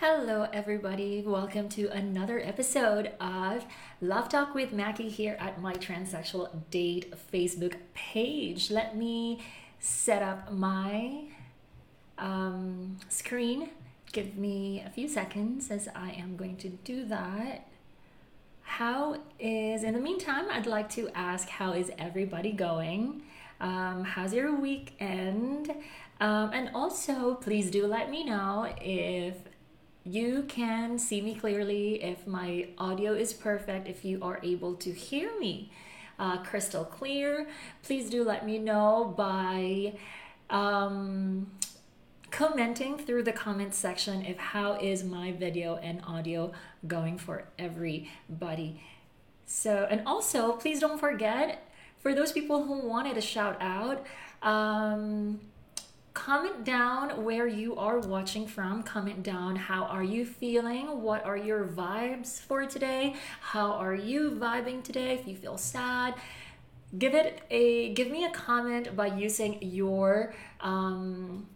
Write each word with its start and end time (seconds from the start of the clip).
Hello, 0.00 0.46
everybody. 0.52 1.22
Welcome 1.26 1.70
to 1.70 1.86
another 1.86 2.38
episode 2.38 3.12
of 3.18 3.64
Love 4.02 4.28
Talk 4.28 4.54
with 4.54 4.70
Mackie 4.70 5.08
here 5.08 5.38
at 5.40 5.58
my 5.58 5.72
Transsexual 5.72 6.50
Date 6.68 7.14
Facebook 7.32 7.76
page. 7.94 8.70
Let 8.70 8.94
me 8.94 9.40
set 9.78 10.22
up 10.22 10.52
my 10.52 11.22
um, 12.18 12.98
screen. 13.08 13.70
Give 14.12 14.36
me 14.36 14.84
a 14.86 14.90
few 14.90 15.08
seconds 15.08 15.70
as 15.70 15.88
I 15.94 16.10
am 16.10 16.36
going 16.36 16.58
to 16.58 16.68
do 16.68 17.06
that. 17.06 17.66
How 18.64 19.16
is, 19.40 19.82
in 19.82 19.94
the 19.94 20.00
meantime, 20.00 20.44
I'd 20.50 20.66
like 20.66 20.90
to 20.90 21.08
ask 21.14 21.48
how 21.48 21.72
is 21.72 21.90
everybody 21.96 22.52
going? 22.52 23.22
Um, 23.62 24.04
how's 24.04 24.34
your 24.34 24.54
weekend? 24.54 25.70
Um, 26.20 26.50
and 26.52 26.70
also, 26.74 27.36
please 27.36 27.70
do 27.70 27.86
let 27.86 28.10
me 28.10 28.24
know 28.24 28.74
if 28.78 29.36
you 30.06 30.44
can 30.48 30.98
see 30.98 31.20
me 31.20 31.34
clearly, 31.34 32.02
if 32.02 32.26
my 32.26 32.68
audio 32.78 33.12
is 33.12 33.32
perfect, 33.32 33.88
if 33.88 34.04
you 34.04 34.18
are 34.22 34.40
able 34.42 34.74
to 34.76 34.92
hear 34.92 35.30
me 35.38 35.70
uh, 36.18 36.38
crystal 36.38 36.84
clear. 36.84 37.46
Please 37.82 38.08
do 38.08 38.24
let 38.24 38.46
me 38.46 38.58
know 38.58 39.14
by 39.16 39.94
um, 40.50 41.50
commenting 42.30 42.98
through 42.98 43.22
the 43.22 43.32
comment 43.32 43.74
section 43.74 44.24
if 44.24 44.38
how 44.38 44.74
is 44.74 45.04
my 45.04 45.32
video 45.32 45.76
and 45.76 46.00
audio 46.06 46.52
going 46.86 47.18
for 47.18 47.44
everybody. 47.58 48.80
So, 49.46 49.86
and 49.90 50.02
also, 50.06 50.52
please 50.52 50.80
don't 50.80 50.98
forget 50.98 51.68
for 51.98 52.14
those 52.14 52.32
people 52.32 52.64
who 52.64 52.86
wanted 52.86 53.16
a 53.16 53.20
shout 53.20 53.56
out. 53.60 54.04
Um, 54.42 55.40
comment 56.16 56.64
down 56.64 57.22
where 57.24 57.46
you 57.46 57.76
are 57.76 57.98
watching 58.00 58.46
from. 58.46 58.82
Comment 58.82 59.22
down 59.22 59.54
how 59.54 59.84
are 59.84 60.02
you 60.02 60.24
feeling? 60.24 61.02
What 61.02 61.24
are 61.26 61.36
your 61.36 61.66
vibes 61.66 62.40
for 62.40 62.64
today? 62.64 63.14
How 63.40 63.72
are 63.72 63.94
you 63.94 64.30
vibing 64.30 64.82
today? 64.82 65.12
If 65.12 65.28
you 65.28 65.36
feel 65.36 65.58
sad 65.58 66.14
give 66.98 67.14
it 67.14 67.42
a 67.50 67.92
give 67.94 68.10
me 68.10 68.24
a 68.24 68.30
comment 68.30 68.94
by 68.96 69.06
using 69.06 69.58
your 69.60 70.32
um, 70.60 71.46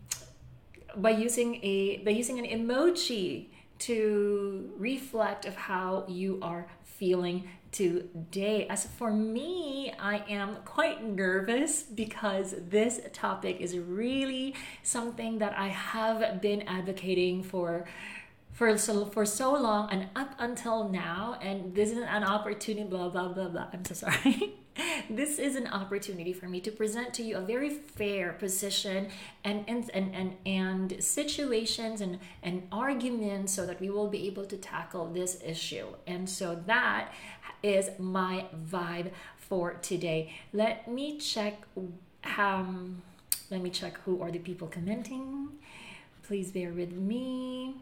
by 0.97 1.11
using 1.11 1.61
a 1.63 1.99
by 1.99 2.11
using 2.11 2.39
an 2.39 2.45
emoji 2.45 3.47
to 3.79 4.71
reflect 4.77 5.47
of 5.47 5.55
how 5.57 6.05
you 6.09 6.39
are 6.43 6.67
feeling 6.83 7.49
today. 7.73 8.67
As 8.69 8.87
for 8.87 9.11
me, 9.13 9.93
I 9.99 10.25
am 10.29 10.57
quite 10.65 11.05
nervous 11.05 11.83
because 11.83 12.55
this 12.69 13.01
topic 13.13 13.61
is 13.61 13.79
really 13.79 14.55
something 14.83 15.39
that 15.39 15.57
I 15.57 15.69
have 15.69 16.41
been 16.41 16.63
advocating 16.63 17.43
for 17.43 17.87
for 18.53 18.77
so 18.77 19.07
for 19.07 19.25
so 19.25 19.53
long 19.53 19.89
and 19.91 20.09
up 20.17 20.35
until 20.39 20.89
now. 20.89 21.39
And 21.41 21.75
this 21.75 21.91
is 21.91 21.99
an 21.99 22.25
opportunity 22.25 22.89
blah 22.89 23.09
blah 23.09 23.29
blah 23.29 23.49
blah. 23.49 23.69
I'm 23.73 23.85
so 23.85 23.95
sorry 23.95 24.55
this 25.11 25.39
is 25.39 25.57
an 25.57 25.67
opportunity 25.67 26.33
for 26.33 26.47
me 26.47 26.61
to 26.61 26.71
present 26.71 27.13
to 27.15 27.23
you 27.23 27.37
a 27.37 27.41
very 27.41 27.71
fair 27.71 28.33
position 28.33 29.09
and 29.45 29.65
and 29.69 29.91
and 29.93 30.15
and, 30.15 30.37
and 30.47 31.03
situations 31.03 32.01
and 32.01 32.19
and 32.43 32.67
arguments 32.71 33.53
so 33.53 33.67
that 33.67 33.81
we 33.81 33.91
will 33.91 34.09
be 34.09 34.27
able 34.27 34.45
to 34.47 34.57
tackle 34.57 35.07
this 35.13 35.39
issue. 35.45 35.87
And 36.07 36.29
so 36.29 36.63
that 36.67 37.13
is 37.63 37.91
my 37.99 38.47
vibe 38.71 39.11
for 39.37 39.75
today. 39.75 40.33
Let 40.53 40.89
me 40.89 41.19
check 41.19 41.63
um 42.39 43.03
let 43.51 43.61
me 43.61 43.71
check 43.71 43.99
who 44.05 44.23
are 44.23 44.31
the 44.31 44.39
people 44.39 44.69
commenting. 44.69 45.49
Please 46.23 46.53
bear 46.53 46.71
with 46.71 46.93
me 46.93 47.75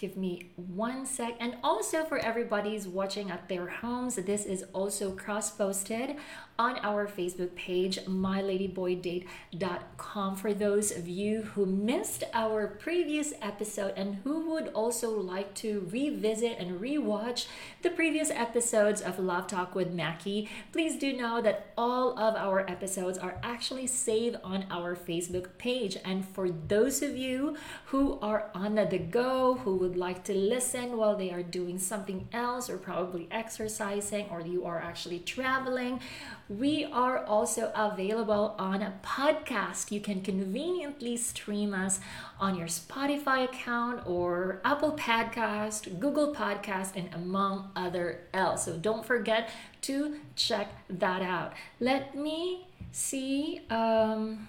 give 0.00 0.16
me 0.16 0.50
one 0.56 1.04
sec. 1.04 1.36
And 1.38 1.56
also 1.62 2.04
for 2.04 2.18
everybody's 2.18 2.88
watching 2.88 3.30
at 3.30 3.48
their 3.48 3.68
homes 3.68 4.16
this 4.16 4.46
is 4.46 4.64
also 4.72 5.12
cross 5.12 5.50
posted 5.50 6.16
on 6.60 6.76
our 6.82 7.06
facebook 7.06 7.54
page 7.54 7.98
myladyboydate.com 8.00 10.36
for 10.36 10.52
those 10.52 10.90
of 10.90 11.08
you 11.08 11.40
who 11.54 11.64
missed 11.64 12.22
our 12.34 12.66
previous 12.66 13.32
episode 13.40 13.94
and 13.96 14.16
who 14.16 14.50
would 14.50 14.68
also 14.68 15.10
like 15.10 15.54
to 15.54 15.88
revisit 15.90 16.58
and 16.58 16.78
rewatch 16.78 17.46
the 17.80 17.88
previous 17.88 18.30
episodes 18.30 19.00
of 19.00 19.18
love 19.18 19.46
talk 19.46 19.74
with 19.74 19.90
mackie 19.90 20.50
please 20.70 20.98
do 20.98 21.14
know 21.14 21.40
that 21.40 21.72
all 21.78 22.10
of 22.18 22.36
our 22.36 22.60
episodes 22.68 23.16
are 23.16 23.38
actually 23.42 23.86
saved 23.86 24.36
on 24.44 24.66
our 24.70 24.94
facebook 24.94 25.46
page. 25.56 25.96
And 26.04 26.26
for 26.26 26.50
those 26.50 27.02
of 27.02 27.16
you 27.16 27.56
who 27.86 28.18
are 28.20 28.50
on 28.54 28.74
the 28.74 28.98
go 28.98 29.54
who 29.54 29.76
would 29.76 29.96
like 29.96 30.24
to 30.24 30.34
listen 30.34 30.96
while 30.96 31.16
they 31.16 31.30
are 31.30 31.42
doing 31.42 31.78
something 31.78 32.28
else 32.32 32.68
or 32.68 32.76
probably 32.76 33.28
exercising 33.30 34.26
or 34.30 34.40
you 34.40 34.64
are 34.64 34.78
actually 34.78 35.20
traveling, 35.20 36.00
we 36.50 36.84
are 36.84 37.24
also 37.24 37.72
available 37.74 38.54
on 38.58 38.82
a 38.82 38.92
podcast. 39.02 39.90
You 39.90 40.00
can 40.00 40.20
conveniently 40.20 41.16
stream 41.16 41.72
us 41.72 42.00
on 42.38 42.56
your 42.56 42.66
Spotify 42.66 43.44
account 43.44 44.06
or 44.06 44.60
Apple 44.64 44.92
Podcast, 44.92 45.98
Google 46.00 46.34
Podcast, 46.34 46.96
and 46.96 47.08
among 47.14 47.70
other 47.74 48.20
else. 48.34 48.64
So 48.64 48.76
don't 48.76 49.06
forget 49.06 49.48
to 49.82 50.16
check 50.36 50.68
that 50.90 51.22
out. 51.22 51.54
Let 51.78 52.14
me 52.14 52.66
see. 52.92 53.62
Um, 53.70 54.48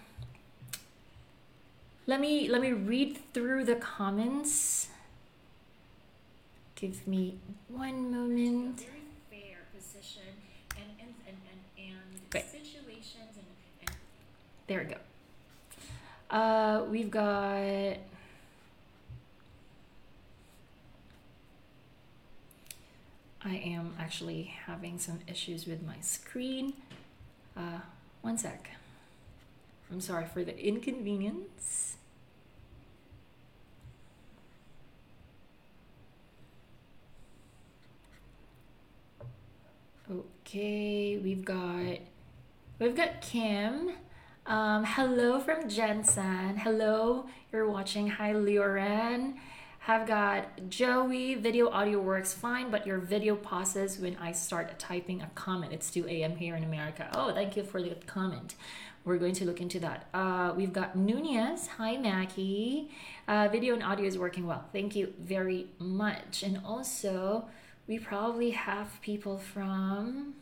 let 2.07 2.19
me 2.19 2.49
let 2.49 2.61
me 2.61 2.73
read 2.73 3.19
through 3.33 3.63
the 3.65 3.75
comments 3.75 4.89
Give 6.81 7.07
me 7.07 7.37
one 7.67 8.09
moment. 8.09 8.79
Very 8.79 9.05
fair 9.29 9.57
position 9.71 10.33
and 10.75 10.89
and 10.99 11.13
and 11.27 11.37
and, 11.77 12.33
and 12.33 12.43
situations 12.43 13.37
and, 13.37 13.45
and 13.81 13.91
there 14.71 14.87
we 14.87 14.95
go. 14.95 16.37
Uh, 16.37 16.85
we've 16.89 17.11
got. 17.11 17.97
I 23.43 23.55
am 23.65 23.95
actually 23.99 24.53
having 24.65 24.97
some 24.97 25.19
issues 25.27 25.65
with 25.65 25.85
my 25.85 25.99
screen. 25.99 26.71
Uh, 27.57 27.79
one 28.21 28.37
sec. 28.37 28.69
I'm 29.91 29.99
sorry 29.99 30.25
for 30.25 30.45
the 30.45 30.57
inconvenience. 30.57 31.97
Okay, 40.09 41.17
we've 41.17 41.43
got 41.43 41.97
we've 42.79 42.95
got 42.95 43.19
Kim. 43.19 43.91
Um, 44.51 44.83
hello 44.83 45.39
from 45.39 45.69
Jensen. 45.69 46.57
Hello, 46.57 47.25
you're 47.53 47.69
watching. 47.69 48.09
Hi, 48.09 48.33
Leoren. 48.33 49.35
Have 49.79 50.05
got 50.05 50.67
Joey. 50.67 51.35
Video 51.35 51.69
audio 51.69 52.01
works 52.01 52.33
fine, 52.33 52.69
but 52.69 52.85
your 52.85 52.97
video 52.97 53.37
pauses 53.37 53.97
when 53.97 54.17
I 54.17 54.33
start 54.33 54.77
typing 54.77 55.21
a 55.21 55.31
comment. 55.35 55.71
It's 55.71 55.89
2 55.89 56.05
a.m. 56.05 56.35
here 56.35 56.57
in 56.57 56.65
America. 56.65 57.09
Oh, 57.13 57.33
thank 57.33 57.55
you 57.55 57.63
for 57.63 57.81
the 57.81 57.95
comment. 58.07 58.55
We're 59.05 59.19
going 59.19 59.35
to 59.35 59.45
look 59.45 59.61
into 59.61 59.79
that. 59.79 60.09
Uh, 60.13 60.53
we've 60.53 60.73
got 60.73 60.97
Nunez. 60.97 61.67
Hi, 61.77 61.95
Mackie. 61.95 62.91
Uh, 63.29 63.47
video 63.49 63.73
and 63.73 63.81
audio 63.81 64.05
is 64.05 64.17
working 64.17 64.47
well. 64.47 64.65
Thank 64.73 64.97
you 64.97 65.13
very 65.17 65.67
much. 65.79 66.43
And 66.43 66.59
also, 66.65 67.45
we 67.87 67.99
probably 67.99 68.49
have 68.49 68.99
people 69.01 69.37
from 69.37 70.33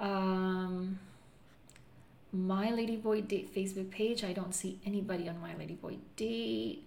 um, 0.00 0.98
my 2.32 2.68
ladyboy 2.68 3.26
date 3.26 3.54
facebook 3.54 3.90
page 3.90 4.22
i 4.22 4.32
don't 4.32 4.54
see 4.54 4.78
anybody 4.84 5.28
on 5.28 5.40
my 5.40 5.52
ladyboy 5.54 5.96
date 6.16 6.84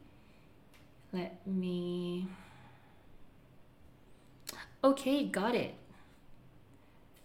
let 1.12 1.46
me 1.48 2.28
okay 4.84 5.26
got 5.26 5.56
it 5.56 5.74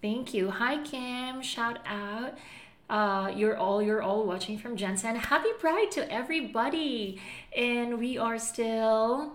thank 0.00 0.32
you 0.32 0.50
hi 0.50 0.82
kim 0.82 1.42
shout 1.42 1.78
out 1.86 2.36
uh, 2.88 3.32
you're 3.34 3.56
all 3.56 3.82
you're 3.82 4.00
all 4.00 4.24
watching 4.24 4.56
from 4.56 4.76
Jensen. 4.76 5.16
Happy 5.16 5.48
Pride 5.58 5.90
to 5.90 6.08
everybody, 6.08 7.20
and 7.56 7.98
we 7.98 8.16
are 8.16 8.38
still 8.38 9.32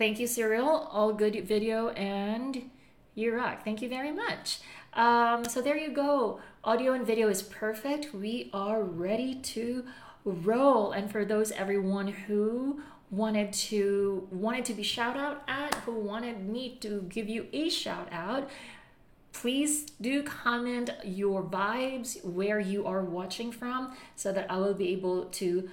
Thank 0.00 0.18
you, 0.18 0.26
Cyril. 0.26 0.88
All 0.90 1.12
good 1.12 1.46
video 1.46 1.90
and 1.90 2.70
you 3.14 3.36
rock. 3.36 3.66
Thank 3.66 3.82
you 3.82 3.88
very 3.90 4.10
much. 4.10 4.60
Um, 4.94 5.44
so 5.44 5.60
there 5.60 5.76
you 5.76 5.90
go. 5.90 6.40
Audio 6.64 6.92
and 6.92 7.06
video 7.06 7.28
is 7.28 7.42
perfect. 7.42 8.12
We 8.12 8.50
are 8.52 8.82
ready 8.82 9.36
to 9.36 9.84
roll. 10.24 10.92
And 10.92 11.10
for 11.10 11.24
those 11.24 11.52
everyone 11.52 12.08
who 12.08 12.82
wanted 13.10 13.52
to 13.52 14.28
wanted 14.30 14.64
to 14.66 14.74
be 14.74 14.82
shout 14.82 15.16
out 15.16 15.42
at, 15.48 15.74
who 15.86 15.92
wanted 15.92 16.48
me 16.48 16.76
to 16.80 17.02
give 17.08 17.28
you 17.28 17.46
a 17.52 17.68
shout 17.68 18.08
out, 18.12 18.48
please 19.32 19.86
do 20.00 20.22
comment 20.22 20.90
your 21.04 21.42
vibes 21.42 22.24
where 22.24 22.60
you 22.60 22.86
are 22.86 23.04
watching 23.04 23.52
from 23.52 23.94
so 24.16 24.32
that 24.32 24.50
I 24.50 24.58
will 24.58 24.74
be 24.74 24.88
able 24.88 25.26
to 25.26 25.70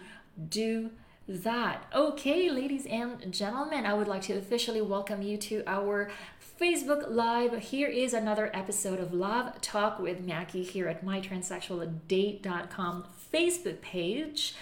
do 0.50 0.92
that. 1.28 1.86
Okay, 1.94 2.50
ladies 2.50 2.86
and 2.86 3.34
gentlemen, 3.34 3.86
I 3.86 3.94
would 3.94 4.08
like 4.08 4.22
to 4.24 4.34
officially 4.34 4.82
welcome 4.82 5.22
you 5.22 5.38
to 5.38 5.64
our 5.68 6.10
Facebook 6.60 7.06
Live. 7.08 7.56
Here 7.60 7.88
is 7.88 8.14
another 8.14 8.50
episode 8.52 9.00
of 9.00 9.14
Love 9.14 9.62
Talk 9.62 10.00
with 10.00 10.22
Mackie 10.22 10.64
here 10.64 10.88
at 10.88 11.06
mytranssexualdate.com 11.06 13.06
Facebook 13.32 13.82
page. 13.82 14.56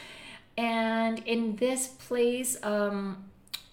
And 0.58 1.20
in 1.20 1.56
this 1.56 1.88
place, 1.88 2.58
um, 2.64 3.24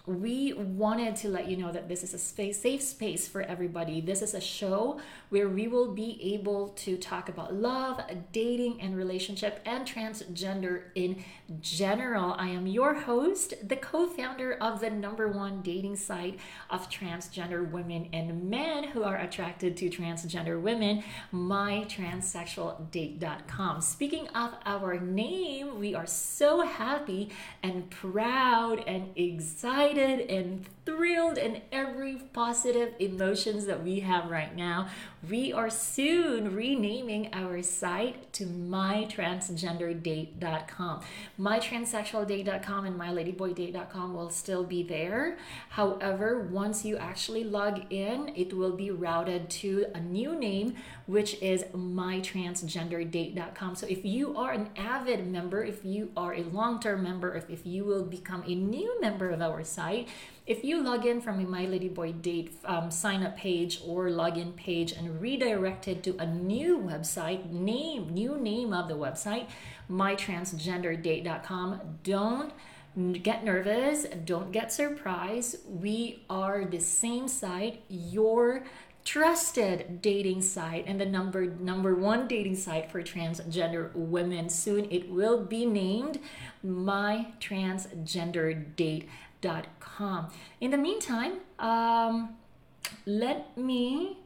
we 0.05 0.51
wanted 0.51 1.15
to 1.15 1.29
let 1.29 1.47
you 1.47 1.55
know 1.55 1.71
that 1.71 1.87
this 1.87 2.03
is 2.03 2.13
a 2.13 2.17
space, 2.17 2.61
safe 2.61 2.81
space 2.81 3.25
for 3.25 3.41
everybody. 3.41 4.01
This 4.01 4.21
is 4.21 4.33
a 4.33 4.41
show 4.41 4.99
where 5.29 5.47
we 5.47 5.69
will 5.69 5.93
be 5.93 6.19
able 6.33 6.67
to 6.79 6.97
talk 6.97 7.29
about 7.29 7.53
love, 7.53 8.01
dating, 8.33 8.81
and 8.81 8.97
relationship, 8.97 9.61
and 9.65 9.87
transgender 9.87 10.87
in 10.95 11.23
general. 11.61 12.33
I 12.33 12.49
am 12.49 12.67
your 12.67 12.95
host, 12.95 13.53
the 13.65 13.77
co 13.77 14.07
founder 14.07 14.57
of 14.59 14.81
the 14.81 14.89
number 14.89 15.29
one 15.29 15.61
dating 15.61 15.95
site 15.95 16.37
of 16.69 16.89
transgender 16.89 17.71
women 17.71 18.09
and 18.11 18.49
men 18.49 18.83
who 18.83 19.03
are 19.03 19.15
attracted 19.15 19.77
to 19.77 19.89
transgender 19.89 20.61
women, 20.61 21.01
mytranssexualdate.com. 21.33 23.79
Speaking 23.79 24.27
of 24.29 24.55
our 24.65 24.99
name, 24.99 25.79
we 25.79 25.95
are 25.95 26.05
so 26.05 26.59
happy 26.59 27.29
and 27.61 27.89
proud 27.89 28.83
and 28.85 29.07
excited 29.15 29.92
excited 29.93 30.29
and 30.29 30.65
thrilled 30.85 31.37
and 31.37 31.61
every 31.71 32.15
positive 32.33 32.93
emotions 32.99 33.65
that 33.65 33.81
we 33.83 34.01
have 34.01 34.29
right 34.29 34.53
now. 34.55 34.87
We 35.29 35.53
are 35.53 35.69
soon 35.69 36.53
renaming 36.53 37.33
our 37.33 37.63
site 37.63 38.33
to 38.33 38.45
mytransgenderdate.com. 38.45 41.01
Mytranssexualdate.com 41.39 42.85
and 42.85 42.99
myladyboydate.com 42.99 44.13
will 44.13 44.29
still 44.29 44.65
be 44.65 44.83
there. 44.83 45.37
However, 45.69 46.49
once 46.51 46.83
you 46.83 46.97
actually 46.97 47.45
log 47.45 47.85
in, 47.89 48.33
it 48.35 48.53
will 48.53 48.75
be 48.75 48.91
routed 48.91 49.49
to 49.51 49.85
a 49.95 50.01
new 50.01 50.37
name, 50.37 50.75
which 51.05 51.41
is 51.41 51.63
mytransgenderdate.com. 51.75 53.75
So 53.75 53.85
if 53.87 54.05
you 54.05 54.37
are 54.37 54.53
an 54.53 54.69
avid 54.77 55.27
member, 55.27 55.61
if 55.63 55.83
you 55.83 56.11
are 56.15 56.33
a 56.33 56.43
long 56.43 56.79
term 56.79 57.03
member, 57.03 57.35
if, 57.35 57.49
if 57.49 57.65
you 57.65 57.83
will 57.83 58.03
become 58.03 58.43
a 58.47 58.55
new 58.55 59.01
member 59.01 59.29
of 59.29 59.41
our 59.41 59.63
site, 59.63 60.07
if 60.45 60.63
you 60.63 60.83
log 60.83 61.05
in 61.05 61.21
from 61.21 61.39
a 61.39 61.43
My 61.43 61.65
Lady 61.65 61.89
Boy 61.89 62.13
Date 62.13 62.53
um, 62.65 62.91
sign 62.91 63.23
up 63.23 63.37
page 63.37 63.81
or 63.85 64.09
login 64.09 64.55
page 64.55 64.91
and 64.91 65.21
redirected 65.21 66.03
to 66.03 66.17
a 66.17 66.25
new 66.25 66.77
website, 66.77 67.49
name, 67.49 68.13
new 68.13 68.37
name 68.37 68.73
of 68.73 68.87
the 68.87 68.95
website, 68.95 69.47
mytransgenderdate.com, 69.89 71.81
don't 72.03 72.53
get 73.23 73.43
nervous, 73.43 74.05
don't 74.25 74.51
get 74.51 74.71
surprised. 74.71 75.57
We 75.67 76.23
are 76.29 76.65
the 76.65 76.79
same 76.79 77.27
site, 77.27 77.83
your 77.89 78.63
trusted 79.05 80.01
dating 80.01 80.41
site 80.41 80.85
and 80.87 80.99
the 80.99 81.05
number 81.05 81.45
number 81.45 81.93
one 81.93 82.27
dating 82.27 82.55
site 82.55 82.89
for 82.89 83.01
transgender 83.01 83.93
women 83.93 84.49
soon 84.49 84.89
it 84.89 85.09
will 85.09 85.43
be 85.43 85.65
named 85.65 86.19
my 86.63 87.27
transgender 87.39 88.75
date. 88.75 89.07
In 90.61 90.71
the 90.71 90.77
meantime, 90.77 91.39
um, 91.59 92.35
let 93.05 93.57
me 93.57 94.19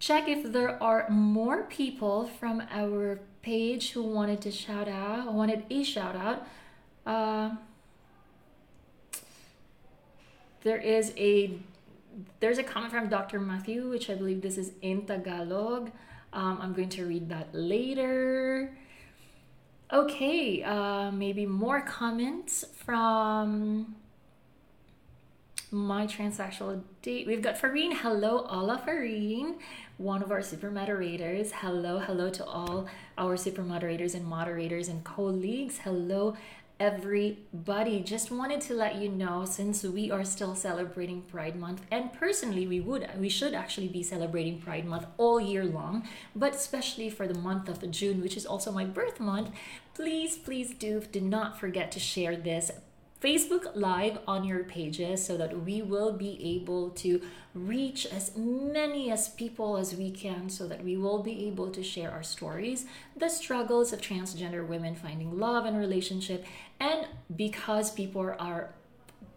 check 0.00 0.28
if 0.28 0.52
there 0.52 0.82
are 0.82 1.08
more 1.08 1.62
people 1.62 2.26
from 2.26 2.62
our 2.70 3.20
page 3.42 3.92
who 3.92 4.02
wanted 4.02 4.40
to 4.40 4.50
shout 4.50 4.88
out, 4.88 5.32
wanted 5.32 5.62
a 5.70 5.84
shout 5.84 6.16
out. 6.16 6.46
Uh, 7.06 7.56
there 10.62 10.78
is 10.78 11.12
a 11.16 11.58
there's 12.40 12.58
a 12.58 12.62
comment 12.62 12.92
from 12.92 13.08
Dr. 13.08 13.40
Matthew, 13.40 13.88
which 13.88 14.10
I 14.10 14.14
believe 14.14 14.42
this 14.42 14.58
is 14.58 14.72
in 14.82 15.06
Tagalog. 15.06 15.90
Um, 16.32 16.58
I'm 16.60 16.72
going 16.72 16.88
to 16.90 17.06
read 17.06 17.28
that 17.28 17.48
later. 17.52 18.76
Okay, 19.92 20.62
uh, 20.62 21.10
maybe 21.10 21.46
more 21.46 21.80
comments 21.80 22.64
from 22.76 23.96
my 25.70 26.06
transsexual 26.06 26.82
date. 27.02 27.26
We've 27.26 27.42
got 27.42 27.58
Farine. 27.58 27.92
Hello, 27.92 28.46
Ola 28.50 28.82
Farine, 28.84 29.56
one 29.96 30.22
of 30.22 30.30
our 30.30 30.42
super 30.42 30.70
moderators. 30.70 31.52
Hello, 31.52 31.98
hello 31.98 32.30
to 32.30 32.44
all 32.44 32.86
our 33.16 33.36
super 33.36 33.62
moderators 33.62 34.14
and 34.14 34.24
moderators 34.24 34.88
and 34.88 35.04
colleagues. 35.04 35.78
Hello, 35.78 36.36
everybody. 36.80 38.00
Just 38.00 38.30
wanted 38.30 38.60
to 38.62 38.74
let 38.74 38.96
you 38.96 39.08
know 39.08 39.44
since 39.44 39.82
we 39.82 40.10
are 40.10 40.24
still 40.24 40.54
celebrating 40.54 41.22
Pride 41.22 41.56
Month, 41.56 41.82
and 41.90 42.12
personally, 42.12 42.66
we 42.66 42.80
would 42.80 43.08
we 43.18 43.28
should 43.28 43.54
actually 43.54 43.88
be 43.88 44.02
celebrating 44.02 44.60
Pride 44.60 44.86
Month 44.86 45.06
all 45.16 45.40
year 45.40 45.64
long, 45.64 46.06
but 46.36 46.54
especially 46.54 47.10
for 47.10 47.26
the 47.26 47.38
month 47.38 47.68
of 47.68 47.90
June, 47.90 48.20
which 48.20 48.36
is 48.36 48.46
also 48.46 48.70
my 48.70 48.84
birth 48.84 49.18
month. 49.20 49.50
Please, 49.94 50.36
please 50.36 50.72
do 50.74 51.00
do 51.00 51.20
not 51.20 51.58
forget 51.58 51.90
to 51.92 52.00
share 52.00 52.36
this 52.36 52.70
Facebook 53.20 53.74
Live 53.74 54.18
on 54.28 54.44
your 54.44 54.62
pages 54.62 55.26
so 55.26 55.36
that 55.36 55.64
we 55.64 55.82
will 55.82 56.12
be 56.12 56.38
able 56.56 56.90
to 56.90 57.20
reach 57.52 58.06
as 58.06 58.36
many 58.36 59.10
as 59.10 59.30
people 59.30 59.76
as 59.76 59.92
we 59.96 60.12
can 60.12 60.48
so 60.48 60.68
that 60.68 60.84
we 60.84 60.96
will 60.96 61.20
be 61.20 61.48
able 61.48 61.68
to 61.70 61.82
share 61.82 62.12
our 62.12 62.22
stories, 62.22 62.84
the 63.16 63.28
struggles 63.28 63.92
of 63.92 64.00
transgender 64.00 64.64
women 64.64 64.94
finding 64.94 65.36
love 65.36 65.64
and 65.64 65.76
relationship, 65.76 66.46
and 66.80 67.06
because 67.34 67.90
people 67.90 68.34
are 68.38 68.74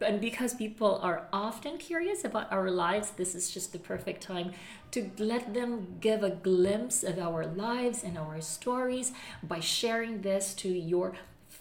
and 0.01 0.19
because 0.19 0.55
people 0.55 0.99
are 1.03 1.27
often 1.31 1.77
curious 1.77 2.25
about 2.25 2.51
our 2.51 2.71
lives, 2.71 3.11
this 3.11 3.35
is 3.35 3.51
just 3.51 3.71
the 3.71 3.79
perfect 3.79 4.21
time 4.23 4.51
to 4.91 5.11
let 5.19 5.53
them 5.53 5.97
give 5.99 6.23
a 6.23 6.31
glimpse 6.31 7.03
of 7.03 7.19
our 7.19 7.45
lives 7.45 8.03
and 8.03 8.17
our 8.17 8.41
stories 8.41 9.11
by 9.43 9.59
sharing 9.59 10.21
this 10.21 10.53
to 10.55 10.69
your 10.69 11.13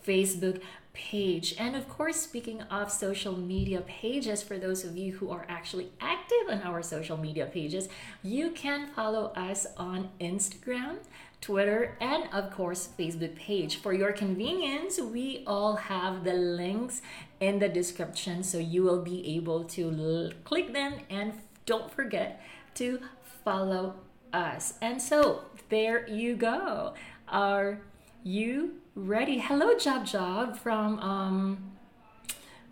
Facebook 0.06 0.61
page. 0.93 1.55
And 1.59 1.77
of 1.77 1.88
course, 1.88 2.17
speaking 2.17 2.62
of 2.62 2.91
social 2.91 3.37
media 3.37 3.82
pages, 3.82 4.43
for 4.43 4.59
those 4.59 4.85
of 4.85 4.97
you 4.97 5.12
who 5.12 5.31
are 5.31 5.47
actually 5.49 5.91
active 6.00 6.49
on 6.49 6.62
our 6.62 6.82
social 6.82 7.17
media 7.17 7.47
pages, 7.47 7.88
you 8.23 8.50
can 8.50 8.88
follow 8.88 9.27
us 9.37 9.67
on 9.77 10.11
Instagram. 10.21 10.97
Twitter, 11.40 11.96
and 12.00 12.25
of 12.32 12.50
course, 12.50 12.88
Facebook 12.98 13.34
page. 13.37 13.76
For 13.76 13.92
your 13.92 14.12
convenience, 14.12 15.00
we 15.00 15.42
all 15.46 15.76
have 15.76 16.25
the 16.25 16.34
links 16.34 17.02
in 17.40 17.58
the 17.58 17.69
description 17.69 18.42
so 18.42 18.58
you 18.58 18.82
will 18.82 19.03
be 19.03 19.36
able 19.36 19.65
to 19.65 20.32
click 20.44 20.72
them 20.72 20.94
and 21.08 21.32
don't 21.65 21.91
forget 21.91 22.43
to 22.74 23.00
follow 23.44 23.94
us. 24.32 24.74
And 24.82 25.00
so, 25.00 25.44
there 25.70 26.08
you 26.08 26.36
go. 26.36 26.94
Are 27.29 27.81
you 28.22 28.81
ready. 28.94 29.38
Hello, 29.38 29.76
Job 29.79 30.06
Job 30.06 30.56
from 30.56 30.98
um, 31.00 31.72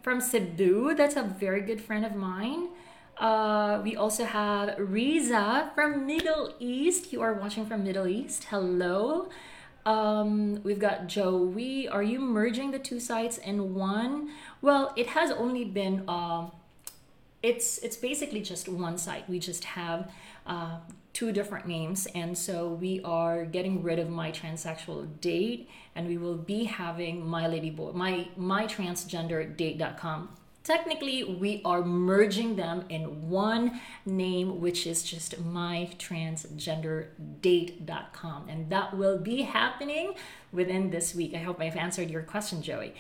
from 0.03 0.21
Cebu. 0.21 0.95
That's 0.95 1.17
a 1.17 1.23
very 1.23 1.61
good 1.61 1.81
friend 1.81 2.05
of 2.05 2.15
mine. 2.15 2.69
Uh, 3.19 3.81
we 3.83 3.97
also 3.97 4.25
have 4.25 4.77
Riza 4.79 5.73
from 5.75 6.07
Middle 6.07 6.55
East. 6.61 7.13
You 7.13 7.21
are 7.21 7.35
watching 7.35 7.67
from 7.67 7.83
Middle 7.83 8.07
East. 8.07 8.45
Hello. 8.45 9.29
Um, 9.85 10.63
we've 10.63 10.79
got 10.79 11.09
Joey. 11.09 11.89
Are 11.89 12.03
you 12.03 12.21
merging 12.21 12.71
the 12.71 12.79
two 12.79 13.01
sites 13.01 13.39
in 13.39 13.75
one? 13.75 14.31
Well, 14.63 14.93
it 14.97 15.09
has 15.09 15.33
only 15.33 15.65
been. 15.65 16.05
Uh, 16.07 16.51
it's 17.43 17.79
it's 17.79 17.97
basically 17.97 18.43
just 18.43 18.69
one 18.69 18.99
site. 18.99 19.29
We 19.29 19.39
just 19.39 19.65
have 19.65 20.13
uh, 20.47 20.79
two 21.13 21.33
different 21.33 21.67
names, 21.67 22.07
and 22.15 22.37
so 22.39 22.69
we 22.69 23.01
are 23.03 23.45
getting 23.45 23.83
rid 23.83 23.99
of 23.99 24.11
my 24.11 24.31
transsexual 24.31 25.21
date, 25.21 25.69
and 25.95 26.07
we 26.07 26.19
will 26.19 26.37
be 26.37 26.65
having 26.65 27.27
my 27.27 27.49
lady 27.49 27.71
boy, 27.71 27.93
my 27.93 28.29
my 28.37 28.67
transgender 28.67 29.57
date.com. 29.57 30.38
Technically, 30.69 31.25
we 31.25 31.63
are 31.65 31.83
merging 31.83 32.57
them 32.57 32.85
in 32.91 33.31
one 33.31 33.81
name, 34.05 34.61
which 34.61 34.87
is 34.87 35.03
just 35.03 35.41
my 35.41 35.89
transgender 35.99 37.07
date.com, 37.41 38.51
and 38.51 38.69
that 38.69 38.95
will 38.95 39.17
be 39.17 39.41
happening 39.49 40.13
within 40.53 40.91
this 40.91 41.15
week. 41.15 41.33
I 41.33 41.39
hope 41.39 41.59
I've 41.59 41.75
answered 41.75 42.11
your 42.11 42.21
question, 42.21 42.61
Joey. 42.61 42.93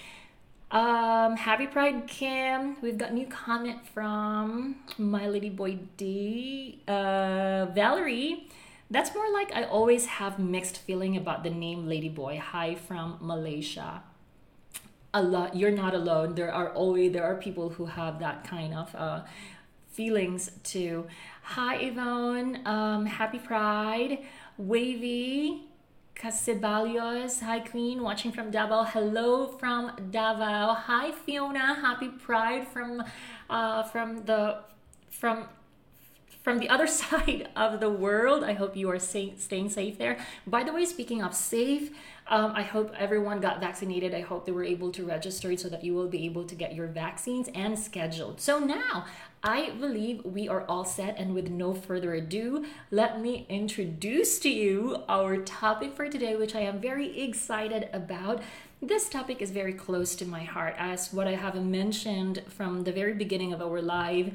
Um, 0.71 1.37
happy 1.37 1.67
Pride, 1.67 2.07
Kim. 2.07 2.79
We've 2.81 2.97
got 2.97 3.13
new 3.13 3.27
comment 3.27 3.87
from 3.87 4.77
my 4.97 5.29
lady 5.29 5.51
boy 5.51 5.79
D. 5.99 6.81
Uh, 6.89 7.67
Valerie. 7.75 8.49
That's 8.91 9.15
more 9.15 9.31
like 9.31 9.55
I 9.55 9.65
always 9.65 10.07
have 10.07 10.39
mixed 10.39 10.79
feeling 10.79 11.19
about 11.19 11.45
the 11.45 11.51
name 11.51 11.85
ladyboy 11.85 12.39
Hi 12.39 12.77
from 12.77 13.19
Malaysia. 13.21 14.05
A 15.15 15.23
lot. 15.23 15.57
You're 15.57 15.71
not 15.71 15.95
alone. 15.95 16.35
There 16.35 16.53
are 16.53 16.71
always 16.71 17.13
there 17.13 17.25
are 17.25 17.37
people 17.37 17.71
who 17.71 17.87
have 17.87 18.19
that 18.19 18.45
kind 18.45 18.75
of 18.75 18.95
uh, 18.95 19.23
feelings 19.91 20.51
too. 20.63 21.07
Hi 21.43 21.77
Yvonne. 21.77 22.61
Um, 22.67 23.07
happy 23.07 23.39
Pride. 23.39 24.19
Wavy 24.59 25.69
Casibalios. 26.19 27.41
Hi, 27.41 27.61
Queen, 27.61 28.03
watching 28.03 28.33
from 28.33 28.51
Davao. 28.51 28.83
Hello 28.83 29.47
from 29.47 29.93
Davao. 30.11 30.75
Hi, 30.75 31.13
Fiona. 31.13 31.75
Happy 31.75 32.09
Pride 32.09 32.67
from 32.67 33.05
uh, 33.49 33.85
from 33.85 34.25
the 34.25 34.59
from 35.11 35.49
from 36.43 36.59
the 36.59 36.69
other 36.69 36.87
side 37.01 37.49
of 37.55 37.79
the 37.79 37.89
world. 37.89 38.43
I 38.43 38.55
hope 38.55 38.77
you 38.77 38.91
are 38.91 38.99
staying 38.99 39.69
safe 39.71 39.97
there. 39.97 40.19
By 40.45 40.65
the 40.65 40.73
way, 40.73 40.85
speaking 40.85 41.23
of 41.23 41.35
safe, 41.35 41.91
um, 42.29 42.53
I 42.55 42.63
hope 42.63 42.95
everyone 42.99 43.41
got 43.41 43.61
vaccinated. 43.61 44.15
I 44.15 44.21
hope 44.21 44.45
they 44.45 44.53
were 44.53 44.65
able 44.65 44.93
to 44.93 45.05
register 45.05 45.57
so 45.57 45.69
that 45.69 45.83
you 45.83 45.95
will 45.95 46.09
be 46.09 46.27
able 46.27 46.45
to 46.45 46.55
get 46.55 46.75
your 46.75 46.87
vaccines 46.87 47.49
and 47.55 47.79
scheduled. 47.79 48.41
So 48.41 48.59
now 48.59 49.07
I 49.43 49.71
believe 49.71 50.25
we 50.25 50.49
are 50.49 50.65
all 50.67 50.85
set, 50.85 51.17
and 51.17 51.35
with 51.35 51.49
no 51.49 51.73
further 51.73 52.15
ado, 52.15 52.67
let 52.91 53.21
me 53.21 53.47
introduce 53.49 54.39
to 54.41 54.51
you 54.51 55.05
our 55.09 55.37
topic 55.39 55.95
for 55.95 56.09
today, 56.09 56.37
which 56.37 56.55
I 56.55 56.61
am 56.61 56.81
very 56.81 57.21
excited 57.21 57.89
about. 57.93 58.43
This 58.83 59.09
topic 59.09 59.41
is 59.41 59.51
very 59.51 59.73
close 59.73 60.15
to 60.17 60.27
my 60.27 60.45
heart, 60.45 60.75
as 60.79 61.13
what 61.13 61.27
I 61.27 61.35
have 61.35 61.55
mentioned 61.65 62.43
from 62.49 62.85
the 62.85 62.93
very 62.93 63.15
beginning 63.15 63.53
of 63.53 63.63
our 63.63 63.81
live. 63.81 64.35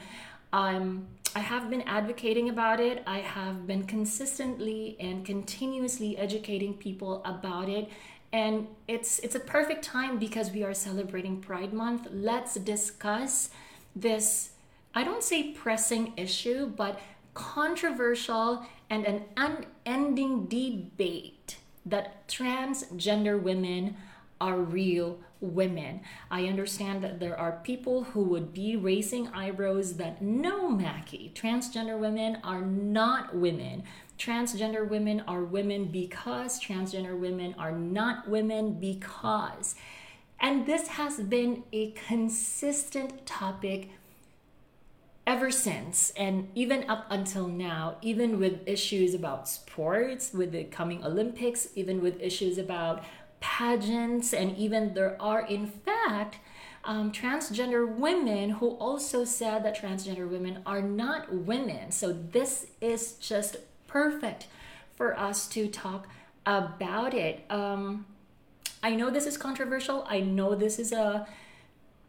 Um, 0.52 1.08
I 1.36 1.40
have 1.40 1.70
been 1.70 1.82
advocating 1.82 2.50
about 2.50 2.80
it. 2.80 3.02
I 3.08 3.20
have 3.20 3.66
been 3.66 3.86
consistently 3.86 4.96
and 5.00 5.26
continuously 5.26 6.18
educating 6.18 6.76
people 6.76 7.22
about 7.26 7.70
it. 7.70 7.90
And 8.32 8.68
it's 8.88 9.20
it's 9.20 9.36
a 9.36 9.40
perfect 9.40 9.84
time 9.84 10.20
because 10.20 10.52
we 10.52 10.64
are 10.64 10.74
celebrating 10.74 11.42
Pride 11.42 11.74
Month. 11.74 12.08
Let's 12.12 12.56
discuss 12.56 13.50
this 13.96 14.52
I 14.96 15.04
don't 15.04 15.24
say 15.24 15.52
pressing 15.52 16.14
issue, 16.18 16.68
but 16.68 17.00
controversial 17.34 18.64
and 18.92 19.06
an 19.06 19.24
unending 19.36 20.46
debate 20.46 21.58
that 21.86 22.28
transgender 22.28 23.42
women 23.42 23.98
are 24.44 24.58
real 24.58 25.18
women. 25.40 26.02
I 26.30 26.48
understand 26.48 27.02
that 27.02 27.22
there 27.22 27.40
are 27.40 27.62
people 27.64 28.04
who 28.04 28.24
would 28.24 28.54
be 28.54 28.76
raising 28.76 29.30
eyebrows 29.30 29.94
that 29.94 30.22
no, 30.22 30.70
Mackie, 30.70 31.32
transgender 31.34 31.98
women 31.98 32.40
are 32.44 32.62
not 32.62 33.34
women. 33.34 33.84
Transgender 34.20 34.88
women 34.88 35.22
are 35.22 35.46
women 35.46 35.86
because 35.86 36.62
transgender 36.62 37.18
women 37.18 37.56
are 37.58 37.72
not 37.72 38.28
women 38.28 38.74
because. 38.82 39.76
And 40.42 40.66
this 40.66 40.90
has 40.90 41.22
been 41.22 41.64
a 41.72 41.92
consistent 41.92 43.26
topic 43.26 43.92
ever 45.26 45.50
since 45.50 46.12
and 46.18 46.50
even 46.54 46.90
up 46.90 47.06
until 47.10 47.48
now 47.48 47.96
even 48.02 48.40
with 48.40 48.60
issues 48.68 49.14
about 49.14 49.48
sports 49.48 50.34
with 50.34 50.52
the 50.52 50.66
coming 50.66 51.02
olympics 51.06 51.70
even 51.76 52.02
with 52.02 52.20
issues 52.20 52.58
about 52.58 53.02
pageants, 53.44 54.34
and 54.34 54.58
even 54.58 54.94
there 54.94 55.22
are, 55.22 55.42
in 55.42 55.68
fact, 55.68 56.38
um, 56.86 57.12
transgender 57.12 57.86
women 57.86 58.50
who 58.50 58.70
also 58.88 59.26
said 59.26 59.66
that 59.66 59.78
transgender 59.78 60.28
women 60.30 60.62
are 60.66 60.82
not 60.82 61.32
women. 61.34 61.92
So 61.92 62.14
this 62.14 62.68
is 62.80 63.14
just 63.20 63.58
perfect 63.88 64.48
for 64.96 65.20
us 65.20 65.48
to 65.50 65.68
talk 65.68 66.08
about 66.46 67.14
it. 67.14 67.44
Um, 67.50 68.06
I 68.82 68.96
know 68.96 69.10
this 69.10 69.26
is 69.26 69.38
controversial. 69.38 70.06
I 70.08 70.22
know 70.22 70.56
this 70.56 70.80
is 70.80 70.92
a 70.92 71.28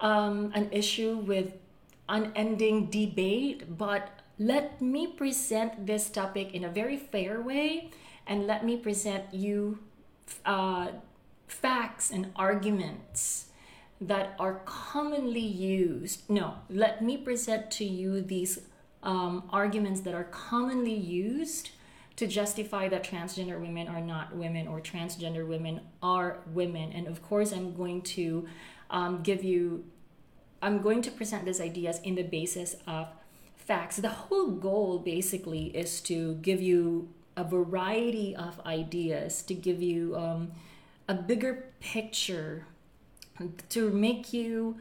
um, 0.01 0.53
an 0.55 0.69
issue 0.71 1.17
with 1.17 1.53
unending 2.09 2.91
debate, 2.91 3.77
but 3.79 4.11
let 4.39 4.81
me 4.81 5.07
present 5.07 5.87
this 5.87 6.11
topic 6.11 6.55
in 6.55 6.65
a 6.65 6.69
very 6.69 6.97
fair 6.97 7.41
way, 7.41 7.91
and 8.27 8.47
let 8.47 8.65
me 8.65 8.77
present 8.77 9.25
you 9.33 9.79
uh, 10.45 10.89
facts 11.47 12.11
and 12.11 12.33
arguments 12.37 13.47
that 14.01 14.35
are 14.39 14.61
commonly 14.65 15.41
used. 15.41 16.29
No, 16.29 16.55
let 16.69 17.03
me 17.03 17.17
present 17.17 17.71
to 17.73 17.85
you 17.85 18.21
these 18.21 18.61
um, 19.03 19.45
arguments 19.51 20.01
that 20.01 20.15
are 20.15 20.25
commonly 20.25 20.95
used 20.95 21.71
to 22.17 22.27
justify 22.27 22.89
that 22.89 23.03
transgender 23.03 23.61
women 23.61 23.89
are 23.89 24.01
not 24.01 24.35
women 24.37 24.69
or 24.69 24.81
transgender 24.81 25.47
women 25.47 25.81
are 26.03 26.39
women. 26.53 26.93
And 26.93 27.07
of 27.07 27.23
course, 27.23 27.53
I'm 27.53 27.75
going 27.75 28.03
to 28.03 28.47
um, 28.91 29.23
give 29.23 29.43
you, 29.43 29.85
I'm 30.63 30.81
going 30.81 31.03
to 31.03 31.11
present 31.11 31.45
these 31.45 31.61
ideas 31.61 32.01
in 32.05 32.15
the 32.15 32.23
basis 32.23 32.77
of 32.87 33.09
facts. 33.57 33.97
The 33.97 34.11
whole 34.11 34.51
goal 34.51 34.99
basically 34.99 35.67
is 35.77 36.01
to 36.03 36.35
give 36.37 36.61
you 36.63 37.09
a 37.37 37.43
variety 37.43 38.37
of 38.37 38.61
ideas, 38.65 39.43
to 39.43 39.55
give 39.55 39.83
you 39.83 40.17
um, 40.17 40.53
a 41.09 41.15
bigger 41.15 41.67
picture 41.81 42.67
to 43.69 43.91
make 43.91 44.33
you 44.33 44.77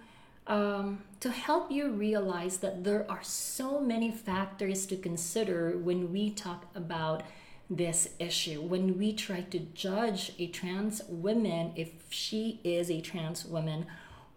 um, 0.46 1.04
to 1.22 1.32
help 1.32 1.72
you 1.72 1.90
realize 1.90 2.58
that 2.58 2.84
there 2.84 3.10
are 3.10 3.24
so 3.24 3.80
many 3.80 4.12
factors 4.12 4.86
to 4.88 4.98
consider 4.98 5.78
when 5.78 6.12
we 6.12 6.30
talk 6.30 6.66
about 6.76 7.24
this 7.70 8.10
issue. 8.20 8.62
When 8.62 8.98
we 8.98 9.14
try 9.14 9.42
to 9.42 9.60
judge 9.60 10.34
a 10.38 10.48
trans 10.48 11.02
woman 11.08 11.72
if 11.76 11.92
she 12.10 12.60
is 12.64 12.92
a 12.92 13.00
trans 13.00 13.46
woman 13.46 13.86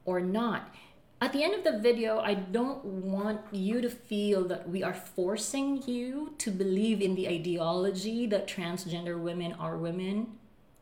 or 0.04 0.20
not. 0.20 0.72
At 1.20 1.32
the 1.32 1.42
end 1.42 1.54
of 1.54 1.64
the 1.64 1.78
video 1.78 2.18
i 2.18 2.34
don't 2.34 2.84
want 2.84 3.40
you 3.50 3.80
to 3.80 3.88
feel 3.88 4.44
that 4.48 4.68
we 4.68 4.82
are 4.82 4.92
forcing 4.92 5.82
you 5.86 6.34
to 6.36 6.50
believe 6.50 7.00
in 7.00 7.14
the 7.14 7.26
ideology 7.26 8.26
that 8.26 8.46
transgender 8.46 9.18
women 9.18 9.54
are 9.54 9.78
women 9.78 10.36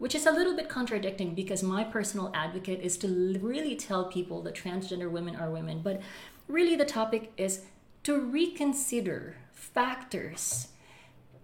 which 0.04 0.14
is 0.14 0.26
a 0.26 0.30
little 0.30 0.54
bit 0.54 0.68
contradicting 0.68 1.34
because 1.34 1.62
my 1.62 1.82
personal 1.82 2.30
advocate 2.34 2.78
is 2.82 2.98
to 2.98 3.08
really 3.40 3.74
tell 3.74 4.04
people 4.04 4.42
that 4.42 4.54
transgender 4.54 5.10
women 5.10 5.34
are 5.34 5.50
women, 5.50 5.80
but 5.82 5.98
really 6.46 6.76
the 6.76 6.84
topic 6.84 7.32
is 7.38 7.62
to 8.02 8.20
reconsider 8.20 9.34
factors 9.54 10.68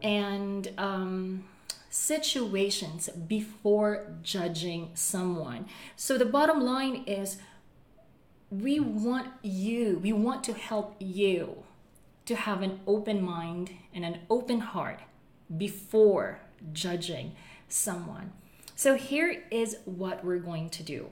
and 0.03 0.73
um, 0.77 1.43
situations 1.89 3.09
before 3.27 4.13
judging 4.23 4.91
someone. 4.93 5.65
So 5.97 6.19
the 6.19 6.27
bottom 6.27 6.61
line 6.61 7.05
is 7.07 7.39
we 8.51 8.79
want 8.79 9.29
you, 9.41 9.99
we 10.03 10.13
want 10.13 10.45
to 10.45 10.53
help 10.53 10.97
you 10.99 11.65
to 12.27 12.37
have 12.37 12.61
an 12.61 12.81
open 12.87 13.23
mind 13.23 13.71
and 13.95 14.05
an 14.05 14.19
open 14.29 14.61
heart 14.61 15.01
before 15.57 16.41
judging 16.75 17.35
someone. 17.67 18.33
So 18.81 18.95
here 18.95 19.43
is 19.51 19.77
what 19.85 20.25
we're 20.25 20.39
going 20.39 20.71
to 20.71 20.83
do. 20.83 21.11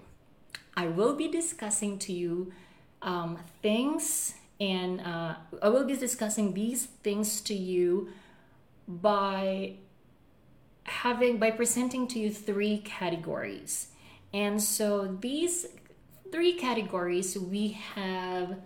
I 0.75 0.87
will 0.87 1.15
be 1.15 1.29
discussing 1.29 1.99
to 1.99 2.15
you 2.15 2.51
um, 3.03 3.39
things, 3.61 4.33
and 4.59 5.03
uh, 5.03 5.35
I 5.61 5.69
will 5.69 5.85
be 5.85 5.95
discussing 5.95 6.55
these 6.55 6.87
things 6.87 7.43
to 7.43 7.53
you 7.53 8.09
by 8.89 9.75
having 10.85 11.37
by 11.37 11.51
presenting 11.51 12.09
to 12.09 12.19
you 12.19 12.33
three 12.33 12.79
categories. 12.79 13.89
And 14.33 14.63
so 14.63 15.19
these 15.21 15.67
three 16.33 16.55
categories 16.55 17.37
we 17.37 17.77
have 17.95 18.57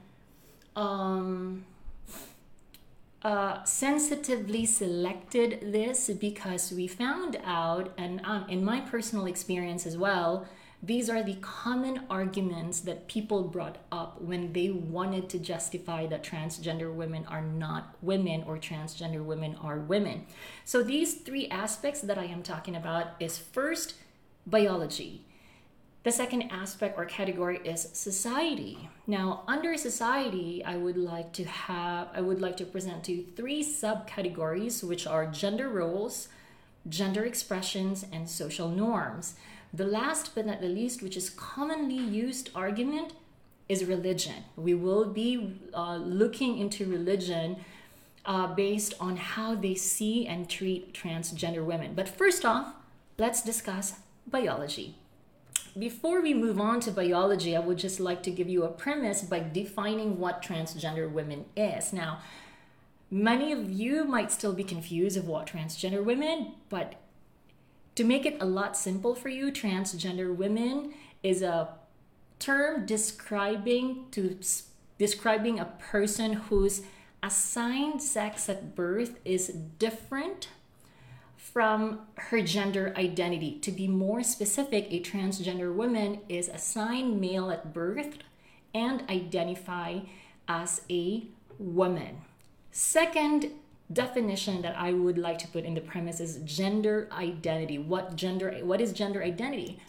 um, 0.77 1.65
uh, 3.25 3.63
sensitively 3.65 4.67
selected 4.67 5.73
this 5.73 6.11
because 6.11 6.73
we 6.73 6.89
found 6.89 7.39
out, 7.45 7.93
and 7.97 8.21
um, 8.25 8.47
in 8.49 8.65
my 8.65 8.81
personal 8.81 9.27
experience 9.27 9.87
as 9.87 9.97
well, 9.97 10.47
these 10.85 11.09
are 11.09 11.23
the 11.23 11.37
common 11.37 12.03
arguments 12.11 12.81
that 12.81 13.07
people 13.07 13.45
brought 13.45 13.79
up 13.93 14.21
when 14.21 14.53
they 14.53 14.71
wanted 14.71 15.29
to 15.29 15.39
justify 15.39 16.09
that 16.09 16.25
transgender 16.25 16.93
women 16.93 17.25
are 17.29 17.43
not 17.43 17.95
women 18.03 18.43
or 18.45 18.59
transgender 18.59 19.25
women 19.25 19.57
are 19.63 19.79
women. 19.79 20.27
So 20.65 20.83
these 20.83 21.15
three 21.15 21.47
aspects 21.49 22.01
that 22.01 22.19
I 22.19 22.25
am 22.25 22.43
talking 22.43 22.75
about 22.75 23.11
is 23.21 23.39
first 23.39 23.95
biology. 24.45 25.25
The 26.03 26.11
second 26.11 26.51
aspect 26.51 26.99
or 26.99 27.05
category 27.05 27.61
is 27.65 27.89
society. 27.93 28.89
Now, 29.07 29.43
under 29.49 29.77
society, 29.77 30.63
I 30.65 30.77
would 30.77 30.97
like 30.97 31.33
to 31.33 31.45
have 31.45 32.09
I 32.15 32.21
would 32.21 32.41
like 32.41 32.57
to 32.59 32.65
present 32.65 33.05
to 33.05 33.13
you 33.13 33.27
three 33.37 33.65
subcategories 33.65 34.85
which 34.85 35.07
are 35.07 35.27
gender 35.27 35.69
roles, 35.69 36.29
gender 36.89 37.25
expressions, 37.25 38.07
and 38.13 38.29
social 38.29 38.69
norms. 38.69 39.35
The 39.75 39.87
last 39.87 40.35
but 40.35 40.47
not 40.47 40.61
the 40.61 40.69
least, 40.69 41.03
which 41.03 41.17
is 41.17 41.31
commonly 41.31 41.97
used 41.97 42.51
argument, 42.55 43.15
is 43.69 43.85
religion. 43.85 44.45
We 44.55 44.75
will 44.75 45.07
be 45.07 45.59
uh, 45.75 45.97
looking 45.97 46.59
into 46.59 46.85
religion 46.89 47.57
uh, 48.25 48.55
based 48.55 48.95
on 49.01 49.17
how 49.17 49.55
they 49.57 49.75
see 49.75 50.27
and 50.27 50.49
treat 50.49 50.93
transgender 50.93 51.65
women. 51.65 51.95
But 51.95 52.09
first 52.09 52.45
off, 52.45 52.75
let's 53.19 53.43
discuss 53.43 53.95
biology. 54.27 54.95
Before 55.79 56.21
we 56.21 56.35
move 56.35 56.61
on 56.61 56.81
to 56.81 56.91
biology, 56.91 57.57
I 57.57 57.61
would 57.61 57.79
just 57.79 57.99
like 57.99 58.23
to 58.25 58.31
give 58.31 58.49
you 58.49 58.65
a 58.65 58.69
premise 58.69 59.23
by 59.23 59.41
defining 59.41 60.19
what 60.19 60.43
transgender 60.43 61.11
women 61.11 61.47
is. 61.57 61.95
Now, 61.95 62.19
many 63.11 63.53
of 63.53 63.71
you 63.71 64.05
might 64.05 64.31
still 64.31 64.53
be 64.53 64.65
confused 64.65 65.17
of 65.17 65.27
what 65.27 65.47
transgender 65.47 66.05
women, 66.05 66.53
but 66.69 66.97
to 67.95 68.05
make 68.05 68.27
it 68.27 68.37
a 68.41 68.45
lot 68.45 68.77
simple 68.77 69.15
for 69.15 69.31
you, 69.31 69.51
transgender 69.51 70.35
women 70.35 70.93
is 71.23 71.41
a 71.41 71.69
term 72.39 72.85
describing 72.85 74.07
to 74.11 74.39
describing 74.99 75.59
a 75.59 75.65
person 75.65 76.35
whose 76.35 76.83
assigned 77.23 78.03
sex 78.03 78.49
at 78.49 78.75
birth 78.75 79.19
is 79.25 79.49
different 79.79 80.49
from 81.53 81.99
her 82.17 82.41
gender 82.41 82.95
identity. 82.97 83.59
To 83.63 83.73
be 83.73 83.89
more 83.89 84.23
specific, 84.23 84.87
a 84.91 85.01
transgender 85.01 85.75
woman 85.75 86.21
is 86.29 86.49
assigned 86.49 87.21
male 87.21 87.51
at 87.51 87.75
birth 87.75 88.19
and 88.73 89.03
identify 89.11 89.99
as 90.47 90.83
a 90.89 91.25
woman. 91.59 92.21
Second 92.71 93.51
definition 93.93 94.63
that 94.63 94.79
I 94.79 94.93
would 94.93 95.19
like 95.19 95.39
to 95.39 95.49
put 95.49 95.65
in 95.65 95.75
the 95.75 95.81
premise 95.81 96.21
is 96.21 96.37
gender 96.45 97.09
identity. 97.11 97.77
What 97.77 98.15
gender 98.15 98.53
what 98.63 98.81
is 98.81 98.93
gender 98.93 99.23
identity? 99.23 99.81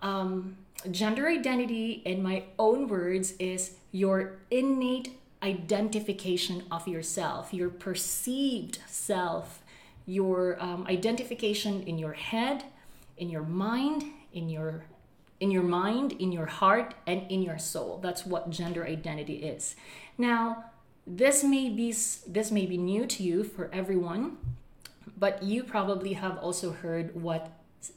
Um, 0.00 0.56
gender 0.90 1.26
identity 1.28 2.02
in 2.04 2.22
my 2.22 2.44
own 2.56 2.86
words 2.86 3.34
is 3.40 3.72
your 3.90 4.36
innate 4.50 5.18
identification 5.42 6.62
of 6.70 6.86
yourself, 6.86 7.52
your 7.52 7.68
perceived 7.68 8.78
self, 8.86 9.63
your 10.06 10.62
um, 10.62 10.86
identification 10.88 11.82
in 11.82 11.98
your 11.98 12.12
head, 12.12 12.64
in 13.16 13.30
your 13.30 13.42
mind, 13.42 14.04
in 14.32 14.48
your 14.48 14.84
in 15.40 15.50
your 15.50 15.62
mind, 15.62 16.12
in 16.12 16.32
your 16.32 16.46
heart, 16.46 16.94
and 17.06 17.30
in 17.30 17.42
your 17.42 17.58
soul. 17.58 17.98
That's 18.02 18.24
what 18.24 18.50
gender 18.50 18.86
identity 18.86 19.42
is. 19.42 19.74
Now, 20.16 20.66
this 21.06 21.44
may 21.44 21.68
be 21.68 21.92
this 21.92 22.50
may 22.50 22.66
be 22.66 22.78
new 22.78 23.06
to 23.06 23.22
you 23.22 23.44
for 23.44 23.68
everyone, 23.72 24.38
but 25.18 25.42
you 25.42 25.64
probably 25.64 26.14
have 26.14 26.38
also 26.38 26.72
heard 26.72 27.14
what 27.20 27.52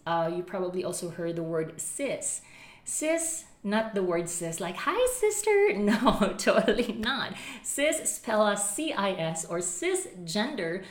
uh, 0.06 0.30
you 0.36 0.44
probably 0.44 0.84
also 0.84 1.10
heard 1.10 1.36
the 1.36 1.44
word 1.44 1.80
cis. 1.80 2.42
Cis, 2.84 3.46
not 3.64 3.96
the 3.96 4.04
word 4.04 4.30
cis, 4.30 4.60
like 4.60 4.78
hi 4.78 5.08
sister. 5.14 5.74
No, 5.78 6.34
totally 6.38 6.94
not. 6.94 7.34
Cis 7.64 8.16
spell 8.16 8.56
C-I-S 8.56 9.46
or 9.46 9.60
cisgender 9.60 10.84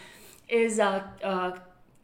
is 0.48 0.78
uh, 0.78 1.02
uh, 1.22 1.52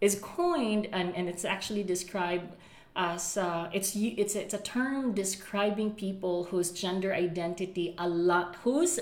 is 0.00 0.18
coined 0.20 0.88
and, 0.92 1.14
and 1.14 1.28
it's 1.28 1.44
actually 1.44 1.82
described 1.82 2.54
as 2.94 3.37
uh, 3.37 3.70
it's 3.72 3.94
it's 3.96 4.34
it's 4.34 4.54
a 4.54 4.58
term 4.58 5.12
describing 5.12 5.92
people 5.92 6.44
whose 6.44 6.70
gender 6.70 7.14
identity 7.14 7.94
a 7.99 8.08
lot 8.08 8.56
whose 8.64 9.00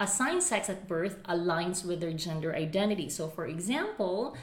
assigned 0.00 0.42
sex 0.42 0.70
at 0.70 0.88
birth 0.88 1.22
aligns 1.24 1.84
with 1.84 2.00
their 2.00 2.12
gender 2.12 2.54
identity. 2.54 3.10
So, 3.10 3.28
for 3.28 3.46
example, 3.46 4.34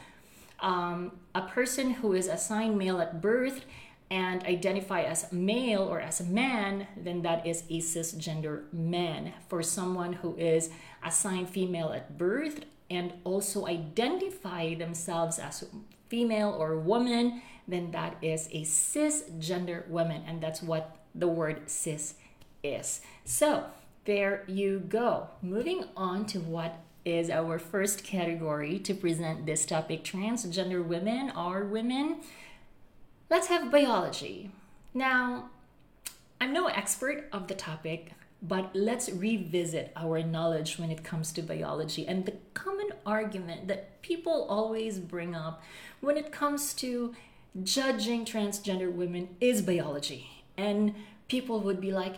um, 0.60 1.14
a 1.34 1.42
person 1.42 1.90
who 1.92 2.14
is 2.14 2.28
assigned 2.28 2.78
male 2.78 3.02
at 3.02 3.22
birth 3.22 3.66
and 4.10 4.44
identify 4.44 5.02
as 5.02 5.32
male 5.34 5.82
or 5.82 6.00
as 6.00 6.22
a 6.22 6.24
man, 6.24 6.88
then 6.96 7.24
that 7.24 7.46
is 7.46 7.64
a 7.70 7.80
cisgender 7.82 8.72
man. 8.72 9.34
For 9.50 9.62
someone 9.64 10.14
who 10.14 10.36
is 10.38 10.70
assigned 11.04 11.50
female 11.50 11.92
at 11.92 12.18
birth 12.18 12.66
and 12.90 13.14
also 13.24 13.68
identify 13.68 14.76
themselves 14.76 15.40
as 15.40 15.66
female 16.08 16.56
or 16.58 16.78
woman, 16.78 17.42
then 17.68 17.92
that 17.92 18.18
is 18.22 18.48
a 18.52 18.62
cisgender 18.64 19.88
woman. 19.88 20.24
And 20.26 20.42
that's 20.42 20.62
what 20.64 20.98
the 21.14 21.28
word 21.28 21.70
cis 21.70 22.16
is. 22.64 23.02
So, 23.26 23.66
there 24.06 24.44
you 24.48 24.80
go. 24.80 25.28
Moving 25.42 25.86
on 25.98 26.26
to 26.28 26.40
what 26.40 26.80
is 27.04 27.30
our 27.30 27.60
first 27.60 28.04
category 28.04 28.80
to 28.80 28.94
present 28.94 29.46
this 29.46 29.66
topic 29.66 30.04
transgender 30.04 30.86
women 30.86 31.30
are 31.32 31.64
women. 31.64 32.18
Let's 33.30 33.48
have 33.48 33.72
biology. 33.72 34.52
Now, 34.94 35.50
I'm 36.40 36.54
no 36.54 36.68
expert 36.68 37.28
of 37.32 37.48
the 37.48 37.56
topic, 37.56 38.14
but 38.42 38.76
let's 38.76 39.10
revisit 39.10 39.92
our 39.96 40.22
knowledge 40.22 40.78
when 40.78 40.92
it 40.92 41.04
comes 41.04 41.32
to 41.34 41.42
biology 41.42 42.08
and 42.08 42.26
the 42.26 42.34
common 42.54 42.90
argument 43.06 43.68
that 43.68 44.02
people 44.02 44.46
always 44.50 45.00
bring 45.00 45.34
up 45.34 45.62
when 46.02 46.18
it 46.18 46.32
comes 46.32 46.74
to 46.76 47.16
judging 47.64 48.26
transgender 48.26 48.92
women 48.92 49.30
is 49.42 49.62
biology. 49.62 50.30
And 50.56 50.94
people 51.28 51.60
would 51.62 51.82
be 51.82 51.92
like, 51.92 52.18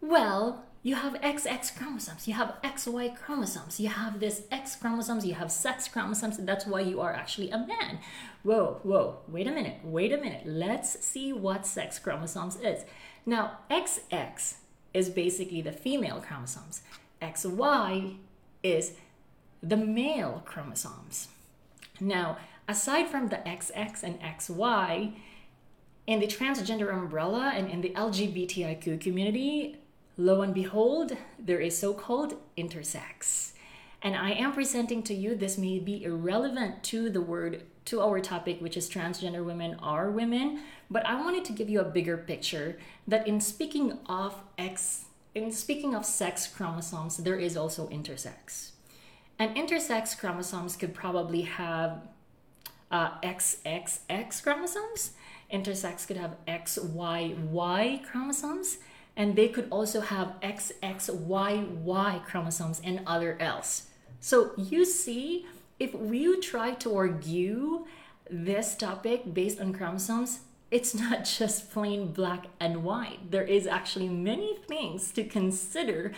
well, 0.00 0.64
you 0.82 0.94
have 0.94 1.14
XX 1.20 1.76
chromosomes, 1.76 2.26
you 2.26 2.34
have 2.34 2.54
XY 2.64 3.14
chromosomes, 3.16 3.78
you 3.78 3.88
have 3.88 4.18
this 4.18 4.42
X 4.50 4.76
chromosomes, 4.76 5.26
you 5.26 5.34
have 5.34 5.52
sex 5.52 5.88
chromosomes, 5.88 6.38
that's 6.38 6.66
why 6.66 6.80
you 6.80 7.00
are 7.02 7.12
actually 7.12 7.50
a 7.50 7.58
man. 7.58 7.98
Whoa, 8.42 8.80
whoa, 8.82 9.18
wait 9.28 9.46
a 9.46 9.50
minute, 9.50 9.80
wait 9.84 10.12
a 10.12 10.16
minute. 10.16 10.46
Let's 10.46 11.04
see 11.04 11.34
what 11.34 11.66
sex 11.66 11.98
chromosomes 11.98 12.56
is. 12.56 12.84
Now, 13.26 13.58
XX 13.70 14.54
is 14.92 15.08
basically 15.08 15.62
the 15.62 15.72
female 15.72 16.20
chromosomes, 16.20 16.82
XY 17.22 18.16
is 18.62 18.92
the 19.62 19.76
male 19.76 20.42
chromosomes. 20.44 21.28
Now, 22.00 22.38
aside 22.66 23.08
from 23.08 23.28
the 23.28 23.36
XX 23.36 24.02
and 24.02 24.20
XY, 24.20 25.14
in 26.06 26.18
the 26.18 26.26
transgender 26.26 26.92
umbrella 26.92 27.52
and 27.54 27.70
in 27.70 27.82
the 27.82 27.90
LGBTIQ 27.90 29.00
community, 29.00 29.76
Lo 30.16 30.42
and 30.42 30.52
behold, 30.52 31.16
there 31.38 31.60
is 31.60 31.78
so 31.78 31.94
called 31.94 32.34
intersex. 32.58 33.52
And 34.02 34.16
I 34.16 34.32
am 34.32 34.52
presenting 34.52 35.02
to 35.04 35.14
you, 35.14 35.34
this 35.34 35.56
may 35.56 35.78
be 35.78 36.04
irrelevant 36.04 36.82
to 36.84 37.10
the 37.10 37.20
word, 37.20 37.62
to 37.86 38.00
our 38.00 38.20
topic, 38.20 38.60
which 38.60 38.76
is 38.76 38.88
transgender 38.88 39.44
women 39.44 39.76
are 39.82 40.10
women, 40.10 40.60
but 40.90 41.06
I 41.06 41.20
wanted 41.20 41.44
to 41.46 41.52
give 41.52 41.68
you 41.68 41.80
a 41.80 41.84
bigger 41.84 42.16
picture 42.16 42.78
that 43.08 43.26
in 43.26 43.40
speaking 43.40 43.98
of 44.06 44.34
X, 44.58 45.04
in 45.34 45.50
speaking 45.52 45.94
of 45.94 46.04
sex 46.04 46.46
chromosomes, 46.46 47.18
there 47.18 47.38
is 47.38 47.56
also 47.56 47.88
intersex. 47.88 48.72
And 49.38 49.56
intersex 49.56 50.18
chromosomes 50.18 50.76
could 50.76 50.94
probably 50.94 51.42
have 51.42 52.02
uh, 52.90 53.18
XXX 53.22 54.42
chromosomes. 54.42 55.12
Intersex 55.52 56.06
could 56.06 56.16
have 56.16 56.36
XYY 56.46 58.04
chromosomes 58.04 58.78
and 59.16 59.36
they 59.36 59.48
could 59.48 59.66
also 59.70 60.00
have 60.00 60.34
XXYY 60.40 62.24
chromosomes 62.24 62.80
and 62.82 63.00
other 63.06 63.36
else. 63.40 63.88
So 64.20 64.52
you 64.56 64.84
see, 64.84 65.46
if 65.80 65.92
we 65.94 66.38
try 66.40 66.74
to 66.74 66.94
argue 66.94 67.86
this 68.30 68.76
topic 68.76 69.34
based 69.34 69.60
on 69.60 69.72
chromosomes, 69.72 70.40
it's 70.70 70.94
not 70.94 71.24
just 71.38 71.72
plain 71.72 72.12
black 72.12 72.44
and 72.60 72.84
white. 72.84 73.32
There 73.32 73.42
is 73.42 73.66
actually 73.66 74.08
many 74.08 74.58
things 74.68 75.10
to 75.12 75.24
consider 75.24 76.12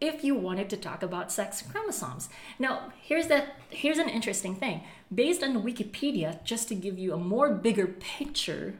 if 0.00 0.22
you 0.22 0.36
wanted 0.36 0.70
to 0.70 0.76
talk 0.76 1.02
about 1.02 1.32
sex 1.32 1.60
chromosomes. 1.60 2.28
Now, 2.58 2.92
here's 3.02 3.26
that 3.26 3.56
here's 3.68 3.98
an 3.98 4.08
interesting 4.08 4.54
thing. 4.54 4.82
Based 5.12 5.42
on 5.42 5.64
Wikipedia, 5.64 6.40
just 6.44 6.68
to 6.68 6.76
give 6.76 6.96
you 6.98 7.12
a 7.12 7.18
more 7.18 7.52
bigger 7.52 7.88
picture, 7.88 8.76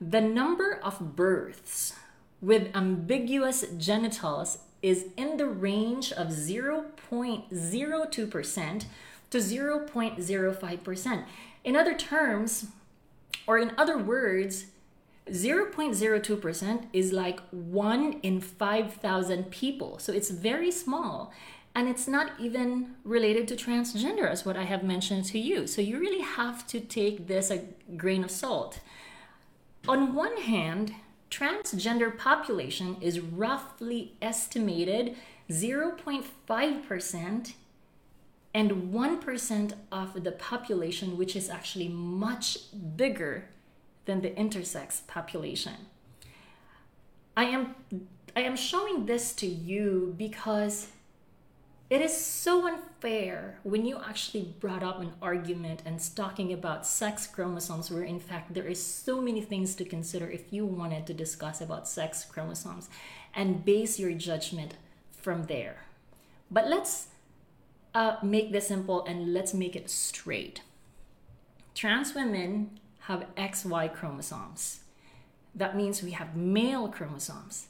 the 0.00 0.20
number 0.20 0.78
of 0.82 1.16
births 1.16 1.94
with 2.42 2.76
ambiguous 2.76 3.64
genitals 3.78 4.58
is 4.82 5.06
in 5.16 5.38
the 5.38 5.46
range 5.46 6.12
of 6.12 6.28
0.02% 6.28 8.84
to 9.30 9.38
0.05%. 9.38 11.24
In 11.64 11.76
other 11.76 11.94
terms, 11.94 12.66
or 13.46 13.58
in 13.58 13.72
other 13.78 13.98
words, 13.98 14.66
0.02% 15.28 16.86
is 16.92 17.12
like 17.12 17.40
1 17.50 18.12
in 18.22 18.40
5,000 18.40 19.50
people. 19.50 19.98
So 19.98 20.12
it's 20.12 20.30
very 20.30 20.70
small. 20.70 21.32
And 21.74 21.88
it's 21.88 22.08
not 22.08 22.32
even 22.40 22.96
related 23.04 23.46
to 23.48 23.56
transgender, 23.56 24.28
as 24.28 24.44
what 24.44 24.56
I 24.56 24.64
have 24.64 24.82
mentioned 24.82 25.24
to 25.26 25.38
you. 25.38 25.68
So 25.68 25.80
you 25.80 26.00
really 26.00 26.22
have 26.22 26.66
to 26.68 26.80
take 26.80 27.28
this 27.28 27.50
a 27.50 27.62
grain 27.96 28.24
of 28.24 28.30
salt. 28.30 28.80
On 29.86 30.14
one 30.14 30.38
hand, 30.38 30.94
transgender 31.30 32.16
population 32.16 32.96
is 33.00 33.20
roughly 33.20 34.14
estimated 34.20 35.14
0.5% 35.48 37.52
and 38.52 38.92
1% 38.92 39.72
of 39.92 40.24
the 40.24 40.32
population, 40.32 41.16
which 41.16 41.36
is 41.36 41.48
actually 41.48 41.88
much 41.88 42.58
bigger 42.96 43.44
than 44.06 44.22
the 44.22 44.30
intersex 44.30 45.06
population. 45.06 45.74
I 47.36 47.44
am 47.44 47.74
I 48.36 48.42
am 48.42 48.56
showing 48.56 49.06
this 49.06 49.32
to 49.34 49.46
you 49.46 50.14
because 50.16 50.88
it 51.88 52.00
is 52.00 52.16
so 52.16 52.68
unfair 52.68 53.58
when 53.64 53.84
you 53.84 53.98
actually 53.98 54.54
brought 54.60 54.84
up 54.84 55.00
an 55.00 55.12
argument 55.20 55.82
and 55.84 55.98
talking 56.14 56.52
about 56.52 56.86
sex 56.86 57.26
chromosomes, 57.26 57.90
where 57.90 58.04
in 58.04 58.20
fact 58.20 58.54
there 58.54 58.68
is 58.68 58.80
so 58.80 59.20
many 59.20 59.40
things 59.40 59.74
to 59.74 59.84
consider 59.84 60.30
if 60.30 60.52
you 60.52 60.64
wanted 60.64 61.06
to 61.08 61.14
discuss 61.14 61.60
about 61.60 61.88
sex 61.88 62.24
chromosomes 62.24 62.88
and 63.34 63.64
base 63.64 63.98
your 63.98 64.12
judgment 64.12 64.74
from 65.10 65.44
there. 65.44 65.84
But 66.50 66.68
let's 66.68 67.08
uh, 67.94 68.16
make 68.22 68.52
this 68.52 68.68
simple 68.68 69.04
and 69.04 69.32
let's 69.32 69.54
make 69.54 69.76
it 69.76 69.90
straight. 69.90 70.62
Trans 71.74 72.14
women 72.14 72.78
have 73.00 73.26
XY 73.36 73.94
chromosomes. 73.94 74.80
That 75.54 75.76
means 75.76 76.02
we 76.02 76.12
have 76.12 76.36
male 76.36 76.88
chromosomes, 76.88 77.68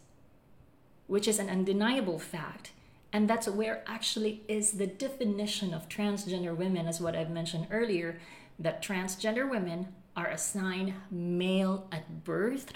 which 1.07 1.27
is 1.27 1.39
an 1.39 1.49
undeniable 1.49 2.19
fact. 2.19 2.73
And 3.13 3.29
that's 3.29 3.49
where 3.49 3.83
actually 3.87 4.43
is 4.47 4.73
the 4.73 4.87
definition 4.87 5.75
of 5.75 5.89
transgender 5.89 6.57
women, 6.57 6.87
as 6.87 7.01
what 7.01 7.17
I've 7.17 7.31
mentioned 7.31 7.67
earlier, 7.71 8.21
that 8.59 8.83
transgender 8.83 9.49
women 9.49 9.89
are 10.17 10.29
assigned 10.29 10.95
male 11.11 11.89
at 11.91 12.25
birth, 12.25 12.75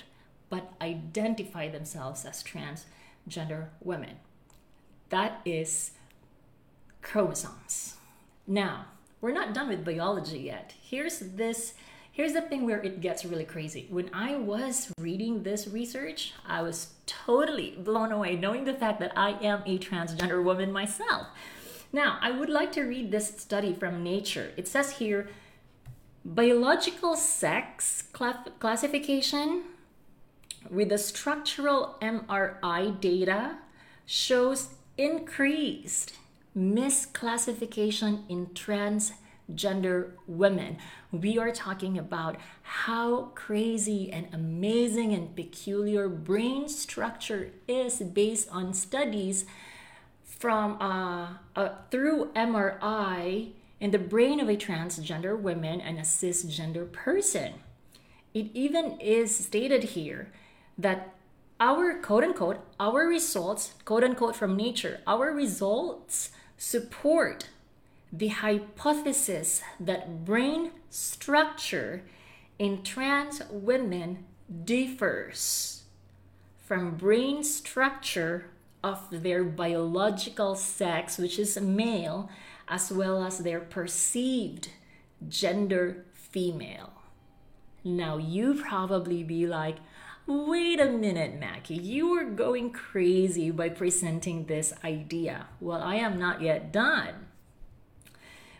but 0.48 0.72
identify 0.80 1.68
themselves 1.68 2.24
as 2.24 2.42
transgender 2.42 3.68
women. 3.80 4.16
That 5.10 5.40
is 5.44 5.92
chromosomes. 7.04 7.96
Now, 8.46 8.86
we're 9.20 9.32
not 9.32 9.54
done 9.54 9.68
with 9.68 9.84
biology 9.84 10.40
yet. 10.40 10.74
Here's 10.82 11.20
this 11.20 11.74
here's 12.10 12.32
the 12.32 12.40
thing 12.40 12.64
where 12.64 12.80
it 12.80 13.00
gets 13.00 13.24
really 13.24 13.44
crazy. 13.44 13.86
When 13.90 14.10
I 14.12 14.36
was 14.36 14.92
reading 14.98 15.42
this 15.42 15.66
research, 15.66 16.32
I 16.46 16.62
was 16.62 16.94
totally 17.06 17.76
blown 17.78 18.12
away 18.12 18.36
knowing 18.36 18.64
the 18.64 18.74
fact 18.74 19.00
that 19.00 19.12
I 19.16 19.32
am 19.42 19.62
a 19.66 19.78
transgender 19.78 20.42
woman 20.42 20.72
myself. 20.72 21.26
Now, 21.92 22.18
I 22.20 22.30
would 22.30 22.48
like 22.48 22.72
to 22.72 22.82
read 22.82 23.10
this 23.10 23.28
study 23.38 23.72
from 23.72 24.02
Nature. 24.02 24.52
It 24.56 24.66
says 24.66 24.98
here 24.98 25.28
biological 26.24 27.16
sex 27.16 28.04
classification 28.58 29.62
with 30.70 30.88
the 30.88 30.98
structural 30.98 31.96
MRI 32.00 32.98
data 33.00 33.58
shows 34.06 34.68
increased 34.96 36.14
misclassification 36.56 38.22
in 38.28 38.46
transgender 38.48 40.12
women. 40.26 40.78
We 41.10 41.38
are 41.38 41.50
talking 41.50 41.98
about 41.98 42.36
how 42.62 43.32
crazy 43.34 44.10
and 44.10 44.28
amazing 44.32 45.12
and 45.12 45.34
peculiar 45.34 46.08
brain 46.08 46.68
structure 46.68 47.50
is 47.66 47.98
based 47.98 48.48
on 48.50 48.72
studies 48.72 49.44
from 50.24 50.80
uh, 50.80 51.28
uh, 51.56 51.70
through 51.90 52.30
MRI 52.36 53.50
in 53.80 53.90
the 53.90 53.98
brain 53.98 54.40
of 54.40 54.48
a 54.48 54.56
transgender 54.56 55.38
woman 55.38 55.80
and 55.80 55.98
a 55.98 56.02
cisgender 56.02 56.90
person. 56.90 57.54
It 58.32 58.50
even 58.54 59.00
is 59.00 59.36
stated 59.36 59.84
here 59.84 60.32
that 60.78 61.14
our 61.60 62.00
quote 62.00 62.24
unquote, 62.24 62.58
our 62.80 63.06
results, 63.06 63.74
quote 63.84 64.04
unquote, 64.04 64.36
from 64.36 64.56
nature, 64.56 65.00
our 65.06 65.32
results 65.32 66.30
support 66.56 67.48
the 68.12 68.28
hypothesis 68.28 69.62
that 69.80 70.24
brain 70.24 70.70
structure 70.88 72.02
in 72.58 72.82
trans 72.82 73.42
women 73.50 74.24
differs 74.64 75.82
from 76.64 76.96
brain 76.96 77.42
structure 77.42 78.46
of 78.82 79.22
their 79.22 79.42
biological 79.42 80.54
sex, 80.54 81.18
which 81.18 81.38
is 81.38 81.60
male, 81.60 82.30
as 82.68 82.92
well 82.92 83.24
as 83.24 83.38
their 83.38 83.60
perceived 83.60 84.68
gender 85.28 86.04
female. 86.12 86.92
Now, 87.82 88.16
you 88.18 88.54
probably 88.54 89.22
be 89.22 89.46
like, 89.46 89.76
Wait 90.26 90.80
a 90.80 90.86
minute, 90.86 91.38
Mackie, 91.38 91.74
you 91.74 92.10
are 92.14 92.24
going 92.24 92.70
crazy 92.70 93.50
by 93.50 93.68
presenting 93.68 94.46
this 94.46 94.72
idea. 94.82 95.48
Well, 95.60 95.82
I 95.82 95.96
am 95.96 96.18
not 96.18 96.40
yet 96.40 96.72
done. 96.72 97.26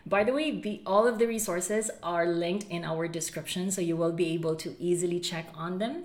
By 0.05 0.23
the 0.23 0.31
way, 0.31 0.51
the, 0.61 0.83
all 0.85 1.07
of 1.07 1.17
the 1.17 1.25
resources 1.25 1.89
are 2.03 2.27
linked 2.27 2.67
in 2.69 2.85
our 2.85 3.07
description, 3.07 3.71
so 3.71 3.81
you 3.81 3.97
will 3.97 4.11
be 4.11 4.31
able 4.35 4.55
to 4.57 4.75
easily 4.79 5.19
check 5.19 5.47
on 5.55 5.79
them 5.79 6.03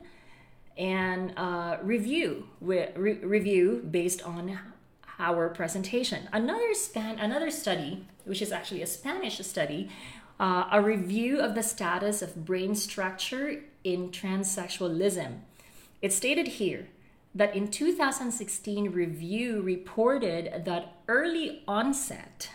and 0.78 1.34
uh, 1.36 1.76
review 1.82 2.46
re- 2.62 2.92
review 2.96 3.86
based 3.90 4.22
on 4.22 4.58
our 5.18 5.50
presentation. 5.50 6.26
Another 6.32 6.72
span, 6.72 7.18
another 7.18 7.50
study, 7.50 8.06
which 8.24 8.40
is 8.40 8.50
actually 8.50 8.80
a 8.80 8.86
Spanish 8.86 9.38
study, 9.40 9.90
uh, 10.38 10.64
a 10.72 10.80
review 10.80 11.38
of 11.38 11.54
the 11.54 11.62
status 11.62 12.22
of 12.22 12.46
brain 12.46 12.74
structure 12.74 13.60
in 13.84 14.08
transsexualism. 14.08 15.40
It 16.02 16.12
stated 16.12 16.48
here 16.48 16.88
that 17.34 17.54
in 17.54 17.68
2016 17.68 18.90
review 18.90 19.60
reported 19.60 20.64
that 20.64 20.94
early 21.08 21.62
onset 21.68 22.50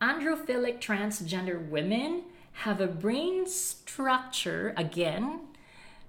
androphilic 0.00 0.80
transgender 0.80 1.68
women 1.68 2.22
have 2.52 2.80
a 2.80 2.86
brain 2.86 3.46
structure 3.46 4.72
again 4.76 5.40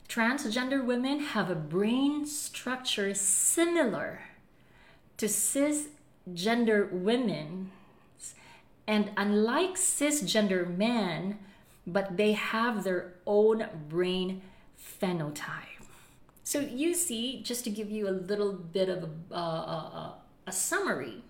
transgender 0.10 0.84
women 0.84 1.20
have 1.20 1.52
a 1.52 1.56
brain 1.56 2.26
structure 2.26 3.14
similar 3.14 4.22
to 5.18 5.28
cisgender 5.28 6.92
women. 6.92 7.72
And 8.88 9.12
unlike 9.16 9.76
cisgender 9.76 10.76
men 10.76 11.38
but 11.86 12.18
they 12.18 12.34
have 12.34 12.84
their 12.84 13.14
own 13.26 13.66
brain 13.88 14.42
phenotype 14.78 15.69
so 16.50 16.62
you 16.62 16.96
see, 16.96 17.44
just 17.44 17.64
to 17.66 17.70
give 17.70 17.92
you 17.92 18.10
a 18.10 18.18
little 18.32 18.54
bit 18.54 18.90
of 18.90 19.08
a, 19.30 19.36
uh, 19.36 20.12
a, 20.48 20.52
summary, 20.52 21.22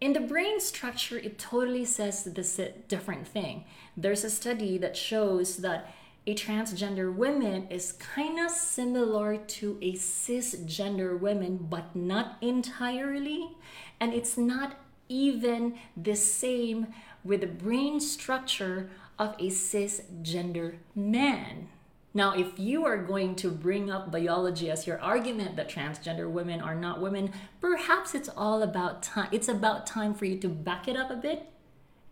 in 0.00 0.12
the 0.12 0.18
brain 0.18 0.58
structure, 0.58 1.16
it 1.16 1.38
totally 1.38 1.84
says 1.84 2.24
this 2.24 2.60
different 2.88 3.28
thing. 3.28 3.62
There's 3.96 4.24
a 4.24 4.30
study 4.30 4.76
that 4.78 4.96
shows 4.96 5.58
that 5.58 5.94
a 6.26 6.34
transgender 6.34 7.14
woman 7.14 7.68
is 7.70 7.92
kind 7.92 8.40
of 8.40 8.50
similar 8.50 9.36
to 9.36 9.78
a 9.80 9.92
cisgender 9.92 11.16
woman, 11.16 11.68
but 11.70 11.94
not 11.94 12.38
entirely. 12.40 13.52
And 14.00 14.12
it's 14.12 14.36
not 14.36 14.80
even 15.08 15.78
the 15.96 16.16
same 16.16 16.88
with 17.22 17.42
the 17.42 17.46
brain 17.46 18.00
structure 18.00 18.90
of 19.16 19.34
a 19.38 19.46
cisgender 19.46 20.78
man. 20.96 21.68
Now, 22.12 22.34
if 22.34 22.58
you 22.58 22.84
are 22.86 22.96
going 22.96 23.36
to 23.36 23.50
bring 23.50 23.88
up 23.88 24.10
biology 24.10 24.70
as 24.70 24.86
your 24.86 25.00
argument 25.00 25.54
that 25.56 25.68
transgender 25.68 26.28
women 26.28 26.60
are 26.60 26.74
not 26.74 27.00
women, 27.00 27.32
perhaps 27.60 28.14
it's 28.14 28.28
all 28.28 28.62
about 28.62 29.02
time. 29.02 29.28
It's 29.30 29.48
about 29.48 29.86
time 29.86 30.14
for 30.14 30.24
you 30.24 30.36
to 30.38 30.48
back 30.48 30.88
it 30.88 30.96
up 30.96 31.10
a 31.10 31.16
bit 31.16 31.46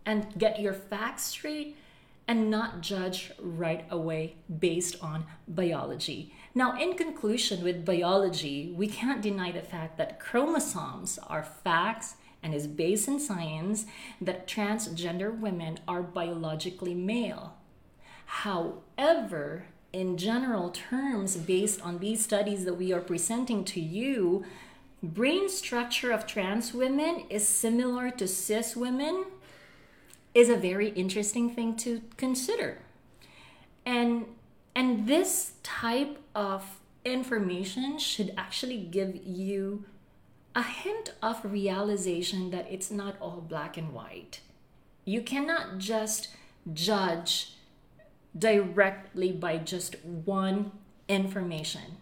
and 0.07 0.39
get 0.39 0.61
your 0.61 0.73
facts 0.73 1.25
straight 1.25 1.77
and 2.29 2.51
not 2.51 2.81
judge 2.81 3.33
right 3.41 3.87
away 3.91 4.37
based 4.61 5.03
on 5.03 5.25
biology. 5.49 6.33
Now, 6.55 6.79
in 6.79 6.95
conclusion, 6.95 7.65
with 7.65 7.85
biology, 7.85 8.73
we 8.77 8.87
can't 8.87 9.23
deny 9.23 9.51
the 9.51 9.63
fact 9.63 9.99
that 9.99 10.21
chromosomes 10.21 11.19
are 11.27 11.43
facts 11.43 12.17
and 12.43 12.55
is 12.55 12.67
based 12.67 13.09
in 13.09 13.19
science 13.19 13.87
that 14.21 14.47
transgender 14.47 15.37
women 15.37 15.81
are 15.89 16.03
biologically 16.03 16.95
male. 16.95 17.57
However, 18.27 19.65
in 19.93 20.17
general 20.17 20.71
terms, 20.71 21.37
based 21.37 21.81
on 21.83 21.99
these 21.99 22.23
studies 22.23 22.65
that 22.65 22.75
we 22.75 22.93
are 22.93 23.01
presenting 23.01 23.65
to 23.65 23.81
you, 23.81 24.45
brain 25.03 25.49
structure 25.49 26.11
of 26.11 26.27
trans 26.27 26.75
women 26.75 27.25
is 27.31 27.47
similar 27.47 28.11
to 28.11 28.27
cis 28.29 28.77
women 28.77 29.25
is 30.35 30.49
a 30.49 30.57
very 30.57 30.91
interesting 30.91 31.51
thing 31.51 31.77
to 31.77 32.03
consider. 32.17 32.79
And 33.87 34.27
and 34.75 35.09
this 35.09 35.53
type 35.63 36.19
of 36.35 36.81
information 37.05 37.99
should 37.99 38.33
actually 38.37 38.79
give 38.79 39.17
you 39.25 39.85
a 40.55 40.63
hint 40.63 41.15
of 41.23 41.41
realization 41.45 42.51
that 42.51 42.71
it's 42.71 42.91
not 42.91 43.17
all 43.21 43.41
black 43.41 43.77
and 43.77 43.93
white. 43.93 44.41
You 45.05 45.23
cannot 45.23 45.79
just 45.79 46.29
judge 46.73 47.55
directly 48.39 49.33
by 49.33 49.59
just 49.59 49.97
one 50.05 50.73
information. 51.09 51.99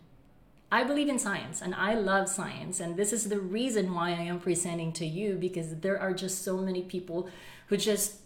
I 0.71 0.83
believe 0.83 1.09
in 1.09 1.19
science 1.19 1.63
and 1.63 1.75
I 1.75 1.95
love 1.95 2.29
science, 2.29 2.81
and 2.81 2.97
this 2.97 3.13
is 3.13 3.29
the 3.29 3.41
reason 3.41 3.95
why 3.95 4.11
I 4.11 4.23
am 4.23 4.41
presenting 4.41 4.93
to 4.95 5.07
you 5.07 5.37
because 5.37 5.77
there 5.77 5.99
are 5.99 6.13
just 6.13 6.43
so 6.43 6.59
many 6.59 6.83
people 6.83 7.29
who 7.69 7.77
just, 7.77 8.17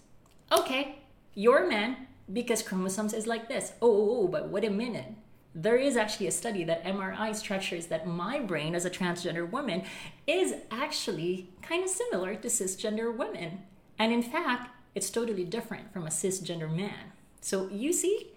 okay, 0.51 0.96
you're 1.35 1.64
a 1.64 1.68
man 1.68 2.09
because 2.33 2.62
chromosomes 2.62 3.12
is 3.12 3.27
like 3.27 3.49
this. 3.49 3.73
Oh, 3.83 3.90
oh, 3.90 4.20
oh, 4.23 4.29
but 4.29 4.49
wait 4.49 4.64
a 4.64 4.70
minute. 4.70 5.12
There 5.55 5.77
is 5.77 5.96
actually 5.96 6.29
a 6.29 6.33
study 6.33 6.64
that 6.64 6.85
MRI 6.85 7.35
structures 7.35 7.87
that 7.87 8.07
my 8.07 8.38
brain 8.38 8.75
as 8.75 8.85
a 8.85 8.90
transgender 8.90 9.49
woman 9.49 9.83
is 10.27 10.55
actually 10.70 11.51
kind 11.61 11.83
of 11.83 11.90
similar 11.90 12.37
to 12.37 12.49
cisgender 12.49 13.14
women. 13.14 13.62
And 13.99 14.12
in 14.12 14.23
fact, 14.23 14.70
it's 14.94 15.11
totally 15.11 15.44
different 15.44 15.92
from 15.92 16.07
a 16.07 16.11
cisgender 16.11 16.75
man. 16.75 17.12
So 17.40 17.68
you 17.70 17.92
see, 17.92 18.29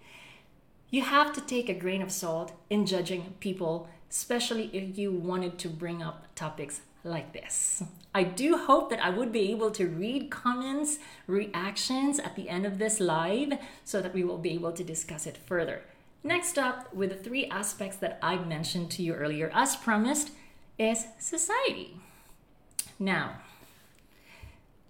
you 0.90 1.02
have 1.02 1.34
to 1.34 1.42
take 1.42 1.70
a 1.70 1.74
grain 1.74 2.02
of 2.02 2.12
salt 2.12 2.54
in 2.70 2.86
judging 2.86 3.34
people 3.40 3.90
especially 4.14 4.70
if 4.74 4.96
you 4.96 5.12
wanted 5.12 5.58
to 5.58 5.68
bring 5.68 6.04
up 6.04 6.28
topics 6.36 6.82
like 7.04 7.34
this. 7.34 7.82
I 8.14 8.24
do 8.24 8.58
hope 8.58 8.92
that 8.92 9.04
I 9.04 9.10
would 9.10 9.32
be 9.32 9.52
able 9.52 9.72
to 9.72 9.88
read 9.88 10.30
comments, 10.30 11.00
reactions 11.26 12.20
at 12.20 12.36
the 12.36 12.48
end 12.48 12.68
of 12.68 12.78
this 12.78 13.00
live 13.00 13.54
so 13.84 14.02
that 14.02 14.14
we 14.14 14.24
will 14.24 14.38
be 14.38 14.52
able 14.52 14.72
to 14.72 14.84
discuss 14.84 15.26
it 15.26 15.36
further. 15.36 15.82
Next 16.24 16.60
up, 16.60 16.94
with 16.94 17.10
the 17.10 17.16
three 17.16 17.48
aspects 17.48 17.98
that 17.98 18.20
I 18.22 18.38
mentioned 18.38 18.92
to 18.92 19.04
you 19.04 19.16
earlier, 19.16 19.50
as 19.52 19.76
promised, 19.76 20.30
is 20.78 21.08
society. 21.18 21.98
Now, 23.00 23.38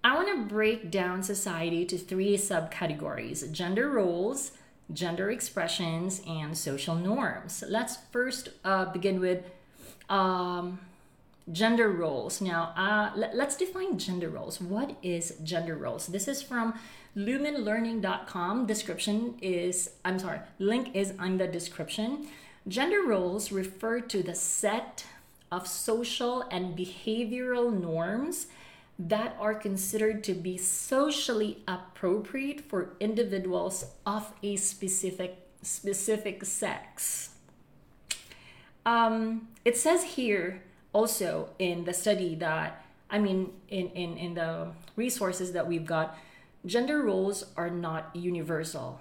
I 0.03 0.15
want 0.15 0.27
to 0.27 0.53
break 0.53 0.91
down 0.91 1.23
society 1.23 1.85
to 1.85 1.97
three 1.97 2.35
subcategories 2.35 3.49
gender 3.51 3.89
roles, 3.89 4.51
gender 4.91 5.31
expressions, 5.31 6.21
and 6.27 6.57
social 6.57 6.95
norms. 6.95 7.63
Let's 7.69 7.97
first 8.11 8.49
uh, 8.65 8.91
begin 8.91 9.21
with 9.21 9.45
um, 10.09 10.79
gender 11.51 11.89
roles. 11.89 12.41
Now, 12.41 12.73
uh, 12.75 13.11
let, 13.15 13.33
us 13.35 13.55
define 13.55 13.97
gender 13.97 14.29
roles. 14.29 14.59
What 14.59 14.97
is 15.01 15.35
gender 15.41 15.75
roles? 15.75 16.07
This 16.07 16.27
is 16.27 16.41
from 16.41 16.77
lumenlearning.com. 17.15 18.65
Description 18.65 19.35
is, 19.41 19.91
I'm 20.03 20.19
sorry, 20.19 20.39
link 20.59 20.93
is 20.93 21.11
in 21.11 21.37
the 21.37 21.47
description. 21.47 22.27
Gender 22.67 23.03
roles 23.03 23.53
refer 23.53 24.01
to 24.01 24.21
the 24.21 24.35
set 24.35 25.05
of 25.49 25.65
social 25.65 26.41
and 26.51 26.77
behavioral 26.77 27.71
norms 27.71 28.47
that 29.09 29.35
are 29.39 29.53
considered 29.53 30.23
to 30.23 30.33
be 30.33 30.57
socially 30.57 31.63
appropriate 31.67 32.61
for 32.61 32.95
individuals 32.99 33.85
of 34.05 34.31
a 34.41 34.55
specific 34.55 35.39
specific 35.61 36.43
sex. 36.43 37.29
Um, 38.85 39.47
it 39.63 39.77
says 39.77 40.03
here 40.03 40.63
also 40.91 41.49
in 41.57 41.85
the 41.85 41.93
study 41.93 42.35
that 42.35 42.85
I 43.09 43.19
mean 43.19 43.53
in, 43.69 43.89
in, 43.89 44.17
in 44.17 44.33
the 44.33 44.71
resources 44.95 45.53
that 45.53 45.67
we've 45.67 45.85
got, 45.85 46.17
gender 46.65 47.01
roles 47.01 47.45
are 47.55 47.69
not 47.69 48.13
universal. 48.13 48.99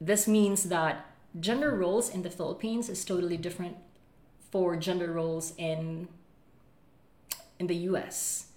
This 0.00 0.26
means 0.26 0.64
that 0.64 1.06
gender 1.38 1.76
roles 1.76 2.08
in 2.08 2.22
the 2.22 2.30
Philippines 2.30 2.88
is 2.88 3.04
totally 3.04 3.36
different 3.36 3.76
for 4.50 4.76
gender 4.76 5.12
roles 5.12 5.54
in 5.56 6.08
in 7.58 7.66
the 7.66 7.76
US. 7.90 8.49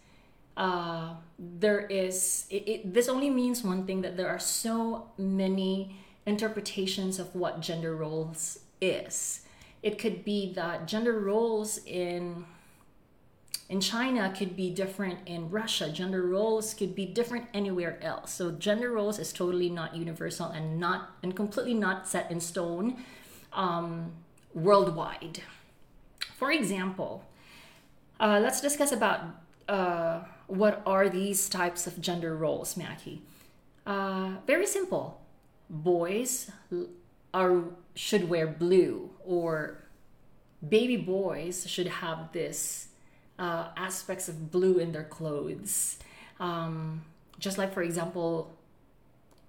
Uh, 0.56 1.16
there 1.40 1.82
is 1.88 2.46
it, 2.50 2.68
it, 2.68 2.94
this 2.94 3.10
only 3.10 3.30
means 3.30 3.64
one 3.64 3.86
thing 3.86 4.02
that 4.02 4.18
there 4.18 4.30
are 4.30 4.40
so 4.40 5.08
many 5.18 5.98
interpretations 6.26 7.20
of 7.20 7.34
what 7.36 7.60
gender 7.60 7.96
roles 7.96 8.60
is. 8.80 9.42
It 9.82 9.98
could 9.98 10.24
be 10.24 10.54
that 10.54 10.88
gender 10.88 11.20
roles 11.20 11.80
in 11.86 12.46
in 13.70 13.82
China 13.82 14.32
could 14.38 14.56
be 14.56 14.70
different 14.70 15.20
in 15.26 15.50
Russia. 15.50 15.90
Gender 15.90 16.22
roles 16.22 16.74
could 16.74 16.94
be 16.94 17.06
different 17.06 17.48
anywhere 17.54 17.98
else. 18.04 18.34
So 18.34 18.52
gender 18.52 18.92
roles 18.92 19.18
is 19.18 19.34
totally 19.34 19.70
not 19.70 19.96
universal 19.96 20.48
and 20.48 20.80
not 20.80 21.12
and 21.24 21.36
completely 21.36 21.74
not 21.74 22.08
set 22.08 22.30
in 22.30 22.40
stone 22.40 22.98
um, 23.52 24.12
worldwide. 24.54 25.42
For 26.36 26.52
example, 26.52 27.24
uh, 28.20 28.40
let's 28.42 28.62
discuss 28.62 28.92
about 28.92 29.22
uh, 29.68 30.22
what 30.48 30.82
are 30.86 31.10
these 31.10 31.50
types 31.50 31.88
of 31.88 32.02
gender 32.02 32.36
roles, 32.36 32.76
Mackie. 32.78 33.22
Uh, 33.86 34.34
very 34.48 34.68
simple. 34.68 35.22
Boys 35.70 36.52
are 37.34 37.64
should 37.96 38.30
wear 38.30 38.48
blue, 38.48 39.10
or 39.26 39.84
baby 40.68 40.98
boys 40.98 41.68
should 41.70 41.88
have 41.88 42.32
this 42.32 42.88
uh, 43.40 43.68
aspects 43.76 44.30
of 44.30 44.52
blue 44.52 44.78
in 44.78 44.92
their 44.92 45.04
clothes. 45.04 45.98
Um, 46.40 47.04
just 47.40 47.58
like, 47.58 47.74
for 47.74 47.84
example, 47.84 48.56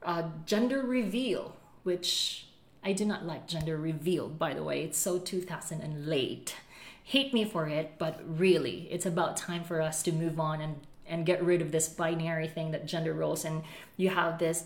uh, 0.03 0.25
gender 0.47 0.83
reveal, 0.83 1.57
which 1.83 2.47
I 2.83 2.93
do 2.93 3.05
not 3.05 3.25
like 3.25 3.47
gender 3.47 3.77
reveal, 3.77 4.29
by 4.29 4.55
the 4.55 4.63
way. 4.63 4.83
It's 4.85 4.99
so 4.99 5.19
2000 5.19 5.81
and 5.81 6.07
late. 6.07 6.57
Hate 7.05 7.35
me 7.35 7.45
for 7.45 7.69
it, 7.69 7.93
but 7.99 8.21
really, 8.27 8.89
it's 8.91 9.05
about 9.05 9.37
time 9.37 9.63
for 9.63 9.83
us 9.83 10.03
to 10.05 10.13
move 10.13 10.41
on 10.41 10.63
and, 10.63 10.77
and 11.07 11.27
get 11.27 11.43
rid 11.45 11.61
of 11.61 11.71
this 11.71 11.87
binary 11.87 12.49
thing 12.49 12.71
that 12.71 12.87
gender 12.87 13.13
roles. 13.13 13.45
And 13.45 13.63
you 13.99 14.09
have 14.09 14.39
this 14.39 14.65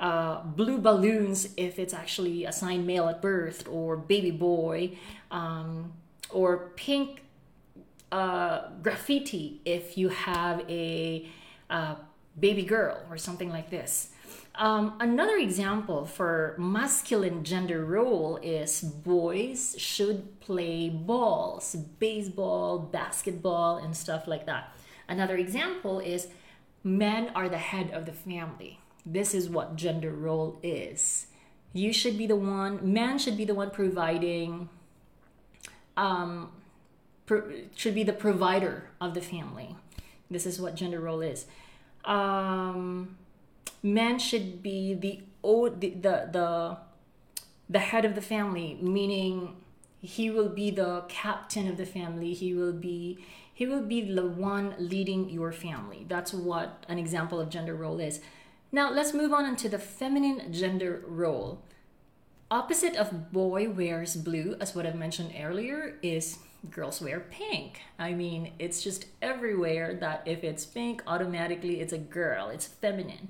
uh, 0.00 0.42
blue 0.42 0.78
balloons 0.78 1.50
if 1.58 1.78
it's 1.78 1.92
actually 1.92 2.46
assigned 2.46 2.86
male 2.86 3.06
at 3.08 3.20
birth 3.20 3.68
or 3.68 3.98
baby 3.98 4.30
boy, 4.30 4.96
um, 5.30 5.92
or 6.30 6.72
pink 6.74 7.22
uh, 8.10 8.68
graffiti 8.82 9.60
if 9.66 9.98
you 9.98 10.08
have 10.08 10.64
a 10.70 11.28
uh, 11.68 11.96
baby 12.40 12.62
girl 12.62 12.98
or 13.10 13.18
something 13.18 13.50
like 13.50 13.68
this. 13.68 14.08
Um, 14.56 14.94
another 15.00 15.36
example 15.36 16.06
for 16.06 16.54
masculine 16.58 17.42
gender 17.42 17.84
role 17.84 18.38
is 18.40 18.82
boys 18.82 19.74
should 19.78 20.40
play 20.40 20.88
balls, 20.88 21.74
baseball, 21.74 22.78
basketball, 22.78 23.78
and 23.78 23.96
stuff 23.96 24.28
like 24.28 24.46
that. 24.46 24.72
Another 25.08 25.36
example 25.36 25.98
is 25.98 26.28
men 26.84 27.30
are 27.34 27.48
the 27.48 27.58
head 27.58 27.90
of 27.90 28.06
the 28.06 28.12
family. 28.12 28.78
This 29.04 29.34
is 29.34 29.48
what 29.48 29.74
gender 29.74 30.12
role 30.12 30.60
is. 30.62 31.26
You 31.72 31.92
should 31.92 32.16
be 32.16 32.26
the 32.28 32.36
one, 32.36 32.92
man 32.92 33.18
should 33.18 33.36
be 33.36 33.44
the 33.44 33.54
one 33.54 33.70
providing 33.70 34.68
um, 35.96 36.50
should 37.74 37.94
be 37.94 38.02
the 38.02 38.12
provider 38.12 38.90
of 39.00 39.14
the 39.14 39.20
family. 39.20 39.76
This 40.30 40.46
is 40.46 40.60
what 40.60 40.74
gender 40.74 41.00
role 41.00 41.20
is. 41.20 41.46
Um, 42.04 43.16
men 43.84 44.18
should 44.18 44.62
be 44.62 44.94
the, 44.94 45.20
the 45.42 45.90
the 46.32 46.78
the 47.68 47.78
head 47.78 48.04
of 48.04 48.14
the 48.14 48.20
family, 48.20 48.78
meaning 48.80 49.56
he 50.00 50.30
will 50.30 50.48
be 50.48 50.70
the 50.70 51.04
captain 51.08 51.68
of 51.68 51.76
the 51.76 51.86
family. 51.86 52.32
He 52.34 52.54
will 52.54 52.72
be 52.72 53.24
he 53.52 53.66
will 53.66 53.82
be 53.82 54.00
the 54.12 54.26
one 54.26 54.74
leading 54.78 55.30
your 55.30 55.52
family. 55.52 56.04
That's 56.08 56.32
what 56.32 56.84
an 56.88 56.98
example 56.98 57.40
of 57.40 57.50
gender 57.50 57.74
role 57.74 58.00
is. 58.00 58.20
Now 58.72 58.90
let's 58.90 59.14
move 59.14 59.32
on 59.32 59.46
into 59.46 59.68
the 59.68 59.78
feminine 59.78 60.52
gender 60.52 61.04
role. 61.06 61.62
Opposite 62.50 62.96
of 62.96 63.32
boy 63.32 63.70
wears 63.70 64.16
blue, 64.16 64.56
as 64.60 64.74
what 64.74 64.86
I've 64.86 64.94
mentioned 64.94 65.32
earlier, 65.38 65.98
is 66.02 66.38
girls 66.70 67.00
wear 67.00 67.20
pink. 67.20 67.80
I 67.98 68.12
mean, 68.12 68.52
it's 68.58 68.82
just 68.82 69.06
everywhere 69.22 69.94
that 69.94 70.22
if 70.26 70.42
it's 70.42 70.64
pink, 70.64 71.02
automatically 71.06 71.80
it's 71.80 71.92
a 71.92 71.98
girl, 71.98 72.48
it's 72.48 72.66
feminine. 72.66 73.28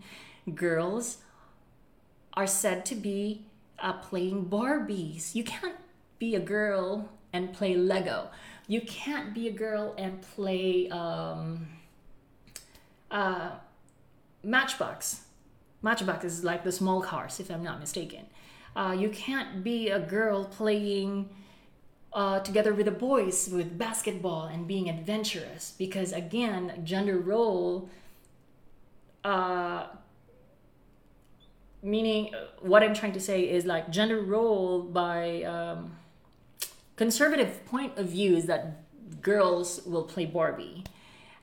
Girls 0.53 1.19
are 2.35 2.47
said 2.47 2.85
to 2.87 2.95
be 2.95 3.47
uh, 3.79 3.95
playing 3.95 4.47
Barbies. 4.47 5.35
You 5.35 5.45
can't 5.45 5.77
be 6.19 6.35
a 6.35 6.41
girl 6.41 7.09
and 7.33 7.53
play 7.53 7.75
Lego. 7.77 8.29
You 8.67 8.81
can't 8.81 9.35
be 9.35 9.49
a 9.49 9.53
girl 9.53 9.95
and 9.99 10.23
play 10.23 10.89
um, 10.89 11.67
uh, 13.11 13.51
Matchbox. 14.43 15.23
Matchbox 15.83 16.25
is 16.25 16.45
like 16.45 16.65
the 16.65 16.73
small 16.73 17.03
cars, 17.03 17.41
if 17.41 17.51
I'm 17.51 17.63
not 17.63 17.81
mistaken. 17.81 18.27
Uh, 18.75 18.97
you 18.99 19.09
can't 19.11 19.63
be 19.63 19.91
a 19.91 20.01
girl 20.01 20.45
playing 20.45 21.29
uh, 22.15 22.41
together 22.41 22.73
with 22.73 22.87
the 22.87 22.93
boys 22.93 23.49
with 23.53 23.77
basketball 23.77 24.45
and 24.45 24.69
being 24.69 24.89
adventurous 24.89 25.75
because 25.77 26.13
again 26.13 26.81
gender 26.85 27.19
role 27.19 27.89
uh, 29.25 29.87
meaning 31.85 32.33
what 32.61 32.83
i'm 32.83 32.95
trying 32.95 33.13
to 33.13 33.21
say 33.21 33.43
is 33.43 33.65
like 33.65 33.91
gender 33.91 34.21
role 34.21 34.83
by 34.83 35.43
um, 35.43 35.97
conservative 36.97 37.65
point 37.67 37.97
of 37.99 38.07
view 38.09 38.37
is 38.37 38.47
that 38.47 38.85
girls 39.21 39.81
will 39.85 40.05
play 40.05 40.27
barbie. 40.27 40.85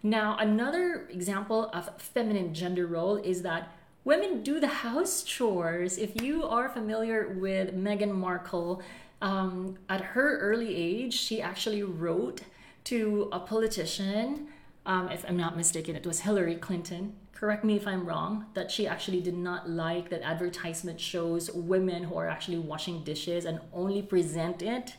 Now 0.04 0.38
another 0.40 1.08
example 1.10 1.70
of 1.74 2.02
feminine 2.02 2.54
gender 2.54 2.88
role 2.88 3.18
is 3.18 3.42
that 3.44 3.72
women 4.04 4.44
do 4.44 4.60
the 4.60 4.68
house 4.68 5.24
chores. 5.24 5.98
If 5.98 6.22
you 6.22 6.44
are 6.44 6.70
familiar 6.70 7.36
with 7.38 7.76
meghan 7.76 8.14
markle 8.14 8.82
um, 9.22 9.78
at 9.90 10.02
her 10.02 10.40
early 10.40 10.76
age, 10.76 11.14
she 11.14 11.42
actually 11.42 11.84
wrote 11.84 12.42
to 12.86 13.30
a 13.32 13.40
politician, 13.40 14.48
um, 14.86 15.10
if 15.10 15.26
I'm 15.28 15.38
not 15.38 15.56
mistaken, 15.58 15.96
it 15.96 16.06
was 16.06 16.22
Hillary 16.22 16.56
Clinton. 16.56 17.16
Correct 17.34 17.64
me 17.64 17.76
if 17.76 17.88
I'm 17.88 18.06
wrong, 18.06 18.46
that 18.54 18.70
she 18.70 18.88
actually 18.88 19.22
did 19.22 19.36
not 19.36 19.70
like 19.70 20.10
that 20.10 20.22
advertisement 20.22 21.00
shows 21.00 21.52
women 21.52 22.04
who 22.04 22.16
are 22.16 22.28
actually 22.28 22.60
washing 22.60 23.04
dishes 23.04 23.46
and 23.46 23.60
only 23.74 24.02
present 24.02 24.62
it 24.62 24.96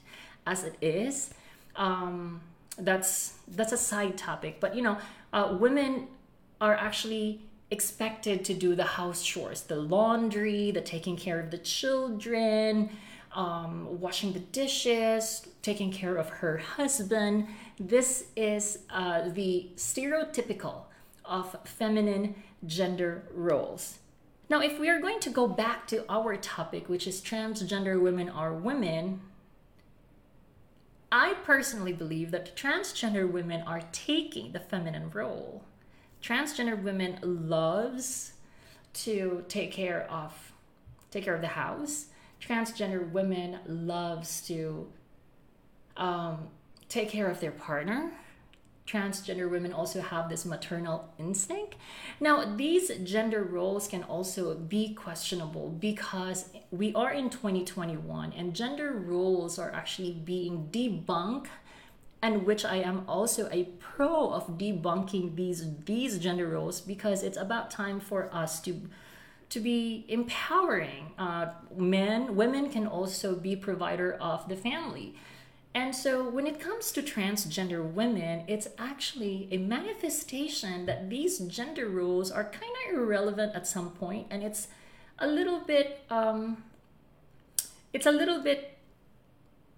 as 0.47 0.65
it 0.65 0.77
is. 0.81 1.33
Um, 1.77 2.41
that's 2.79 3.35
that's 3.49 3.73
a 3.73 3.77
side 3.77 4.17
topic, 4.17 4.59
but 4.61 4.75
you 4.75 4.83
know, 4.83 4.99
uh, 5.33 5.57
women 5.59 6.09
are 6.61 6.75
actually 6.75 7.41
expected 7.71 8.45
to 8.45 8.55
do 8.55 8.75
the 8.75 8.85
house 8.85 9.25
chores, 9.25 9.63
the 9.63 9.77
laundry, 9.77 10.71
the 10.71 10.81
taking 10.81 11.17
care 11.17 11.41
of 11.41 11.51
the 11.51 11.59
children, 11.59 12.91
um, 13.35 14.01
washing 14.01 14.33
the 14.33 14.41
dishes, 14.41 15.47
taking 15.63 15.93
care 15.93 16.17
of 16.17 16.29
her 16.29 16.59
husband. 16.59 17.47
This 17.79 18.27
is 18.37 18.81
uh, 18.91 19.29
the 19.29 19.71
stereotypical 19.77 20.85
of 21.25 21.57
feminine 21.65 22.35
gender 22.67 23.25
roles. 23.33 23.99
Now, 24.51 24.61
if 24.61 24.79
we 24.79 24.89
are 24.91 25.01
going 25.01 25.21
to 25.21 25.31
go 25.31 25.47
back 25.47 25.87
to 25.87 26.05
our 26.11 26.37
topic, 26.37 26.89
which 26.89 27.07
is 27.07 27.23
transgender 27.23 28.01
women 28.01 28.29
are 28.29 28.53
women, 28.53 29.21
I 31.11 31.35
personally 31.45 31.93
believe 31.93 32.31
that 32.33 32.57
transgender 32.57 33.31
women 33.31 33.63
are 33.63 33.83
taking 33.93 34.53
the 34.53 34.61
feminine 34.61 35.11
role. 35.11 35.63
Transgender 36.23 36.83
women 36.83 37.19
loves 37.23 38.33
to 38.95 39.45
take 39.49 39.73
care 39.73 40.11
of 40.11 40.53
take 41.11 41.25
care 41.25 41.35
of 41.35 41.43
the 41.43 41.49
house. 41.49 42.07
Transgender 42.41 43.11
women 43.11 43.59
loves 43.67 44.41
to 44.47 44.89
um, 45.97 46.49
take 46.89 47.09
care 47.09 47.29
of 47.29 47.41
their 47.41 47.53
partner 47.53 48.13
transgender 48.87 49.49
women 49.49 49.73
also 49.73 50.01
have 50.01 50.29
this 50.29 50.45
maternal 50.45 51.13
instinct. 51.19 51.77
Now, 52.21 52.57
these 52.57 52.91
gender 53.05 53.43
roles 53.43 53.87
can 53.87 54.03
also 54.03 54.55
be 54.55 54.95
questionable 54.95 55.71
because 55.71 56.51
we 56.71 56.93
are 56.95 57.13
in 57.13 57.31
2021 57.31 58.33
and 58.33 58.55
gender 58.55 58.93
roles 58.93 59.59
are 59.59 59.71
actually 59.73 60.13
being 60.13 60.69
debunked 60.71 61.47
and 62.21 62.45
which 62.45 62.65
I 62.65 62.77
am 62.77 63.05
also 63.09 63.49
a 63.51 63.65
pro 63.79 64.31
of 64.31 64.59
debunking 64.59 65.35
these 65.35 65.65
these 65.85 66.19
gender 66.19 66.49
roles 66.49 66.81
because 66.81 67.23
it's 67.23 67.37
about 67.37 67.71
time 67.71 67.99
for 67.99 68.33
us 68.33 68.61
to 68.63 68.81
to 69.49 69.61
be 69.61 70.07
empowering 70.09 71.13
uh, 71.19 71.47
men 71.77 72.37
women 72.37 72.71
can 72.71 72.87
also 72.87 73.35
be 73.35 73.57
provider 73.57 74.13
of 74.15 74.49
the 74.49 74.57
family 74.57 75.17
and 75.75 75.95
so 75.95 76.29
when 76.29 76.47
it 76.47 76.61
comes 76.61 76.93
to 76.93 77.03
transgender 77.03 77.83
women, 77.83 78.45
it's 78.47 78.69
actually 78.79 79.49
a 79.51 79.57
manifestation 79.57 80.87
that 80.87 81.09
these 81.09 81.39
gender 81.39 81.89
roles 81.89 82.31
are 82.31 82.45
kind 82.45 82.73
of 82.89 82.99
irrelevant 82.99 83.55
at 83.55 83.67
some 83.67 83.91
point, 83.91 84.27
and 84.31 84.43
it's 84.43 84.69
a 85.19 85.27
little 85.27 85.61
bit, 85.61 86.01
um, 86.11 86.65
it's 87.93 88.07
a 88.07 88.13
little 88.13 88.43
bit 88.43 88.79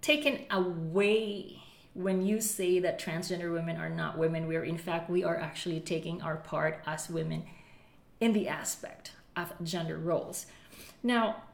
taken 0.00 0.40
away 0.50 1.60
when 1.94 2.26
you 2.26 2.40
say 2.40 2.80
that 2.80 3.00
transgender 3.00 3.52
women 3.52 3.76
are 3.76 3.88
not 3.88 4.18
women, 4.18 4.48
We 4.48 4.56
are, 4.56 4.64
in 4.64 4.76
fact 4.76 5.08
we 5.08 5.22
are 5.22 5.38
actually 5.38 5.80
taking 5.80 6.20
our 6.22 6.36
part 6.36 6.82
as 6.86 7.08
women 7.08 7.44
in 8.20 8.32
the 8.32 8.48
aspect 8.48 9.12
of 9.36 9.52
gender 9.62 9.96
roles. 9.96 10.46
Now, 11.02 11.44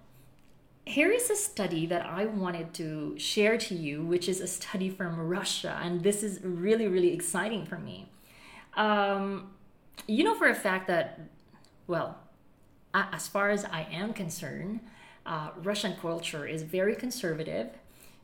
here 0.90 1.12
is 1.12 1.30
a 1.30 1.36
study 1.36 1.86
that 1.86 2.04
I 2.04 2.26
wanted 2.26 2.74
to 2.74 3.16
share 3.16 3.56
to 3.58 3.74
you, 3.74 4.04
which 4.04 4.28
is 4.28 4.40
a 4.40 4.46
study 4.48 4.90
from 4.90 5.18
Russia, 5.20 5.78
and 5.82 6.02
this 6.02 6.24
is 6.24 6.40
really, 6.42 6.88
really 6.88 7.12
exciting 7.12 7.64
for 7.64 7.78
me. 7.78 8.08
Um, 8.74 9.52
you 10.08 10.24
know 10.24 10.34
for 10.34 10.48
a 10.48 10.54
fact 10.54 10.88
that, 10.88 11.20
well, 11.86 12.18
as 12.92 13.28
far 13.28 13.50
as 13.50 13.64
I 13.64 13.86
am 13.92 14.12
concerned, 14.12 14.80
uh, 15.24 15.50
Russian 15.62 15.94
culture 15.94 16.44
is 16.44 16.62
very 16.64 16.96
conservative, 16.96 17.68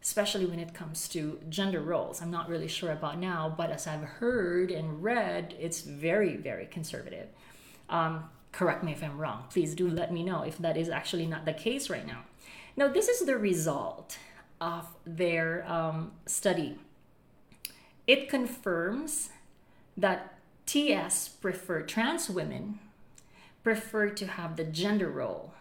especially 0.02 0.46
when 0.46 0.58
it 0.58 0.74
comes 0.74 1.08
to 1.10 1.38
gender 1.48 1.80
roles. 1.80 2.20
I'm 2.20 2.32
not 2.32 2.48
really 2.48 2.68
sure 2.68 2.90
about 2.90 3.18
now, 3.18 3.54
but 3.56 3.70
as 3.70 3.86
I've 3.86 4.02
heard 4.02 4.72
and 4.72 5.04
read, 5.04 5.54
it's 5.60 5.82
very, 5.82 6.36
very 6.36 6.66
conservative. 6.66 7.28
Um, 7.88 8.24
correct 8.50 8.82
me 8.82 8.90
if 8.90 9.04
I'm 9.04 9.18
wrong. 9.18 9.44
Please 9.50 9.76
do 9.76 9.88
let 9.88 10.12
me 10.12 10.24
know 10.24 10.42
if 10.42 10.58
that 10.58 10.76
is 10.76 10.88
actually 10.88 11.26
not 11.26 11.44
the 11.44 11.52
case 11.52 11.88
right 11.88 12.06
now. 12.06 12.22
Now, 12.76 12.88
this 12.88 13.08
is 13.08 13.26
the 13.26 13.38
result 13.38 14.18
of 14.60 14.86
their 15.06 15.64
um, 15.66 16.12
study. 16.26 16.78
It 18.06 18.28
confirms 18.28 19.30
that 19.96 20.34
TS 20.66 21.28
prefer 21.28 21.82
trans 21.82 22.28
women 22.28 22.80
prefer 23.66 24.08
to 24.08 24.26
have 24.28 24.54
the 24.54 24.62
gender 24.62 25.10
role, 25.10 25.52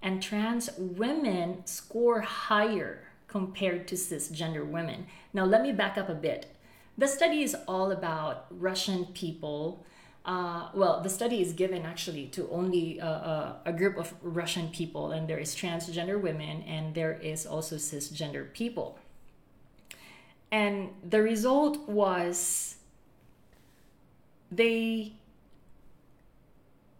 and 0.00 0.22
trans 0.22 0.70
women 0.78 1.66
score 1.66 2.22
higher 2.22 3.02
compared 3.28 3.86
to 3.88 3.94
cisgender 3.94 4.66
women. 4.66 5.06
Now, 5.34 5.44
let 5.44 5.62
me 5.62 5.70
back 5.70 5.98
up 5.98 6.08
a 6.08 6.14
bit. 6.14 6.46
The 6.96 7.06
study 7.06 7.42
is 7.42 7.54
all 7.68 7.90
about 7.90 8.46
Russian 8.50 9.04
people 9.04 9.84
uh, 10.24 10.68
well, 10.72 11.00
the 11.00 11.08
study 11.08 11.42
is 11.42 11.52
given 11.52 11.84
actually 11.84 12.26
to 12.28 12.48
only 12.50 13.00
uh, 13.00 13.08
uh, 13.08 13.52
a 13.64 13.72
group 13.72 13.96
of 13.96 14.14
Russian 14.22 14.68
people, 14.68 15.10
and 15.10 15.26
there 15.28 15.38
is 15.38 15.54
transgender 15.54 16.20
women, 16.20 16.62
and 16.62 16.94
there 16.94 17.12
is 17.12 17.44
also 17.44 17.76
cisgender 17.76 18.52
people. 18.52 18.98
And 20.52 20.90
the 21.02 21.22
result 21.22 21.88
was 21.88 22.76
they, 24.52 25.14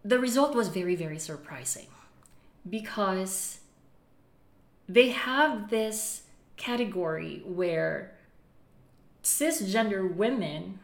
the 0.04 0.18
result 0.18 0.54
was 0.56 0.68
very, 0.68 0.96
very 0.96 1.18
surprising 1.18 1.86
because 2.68 3.58
they 4.88 5.10
have 5.10 5.70
this 5.70 6.22
category 6.56 7.42
where 7.44 8.14
cisgender 9.22 10.12
women 10.12 10.80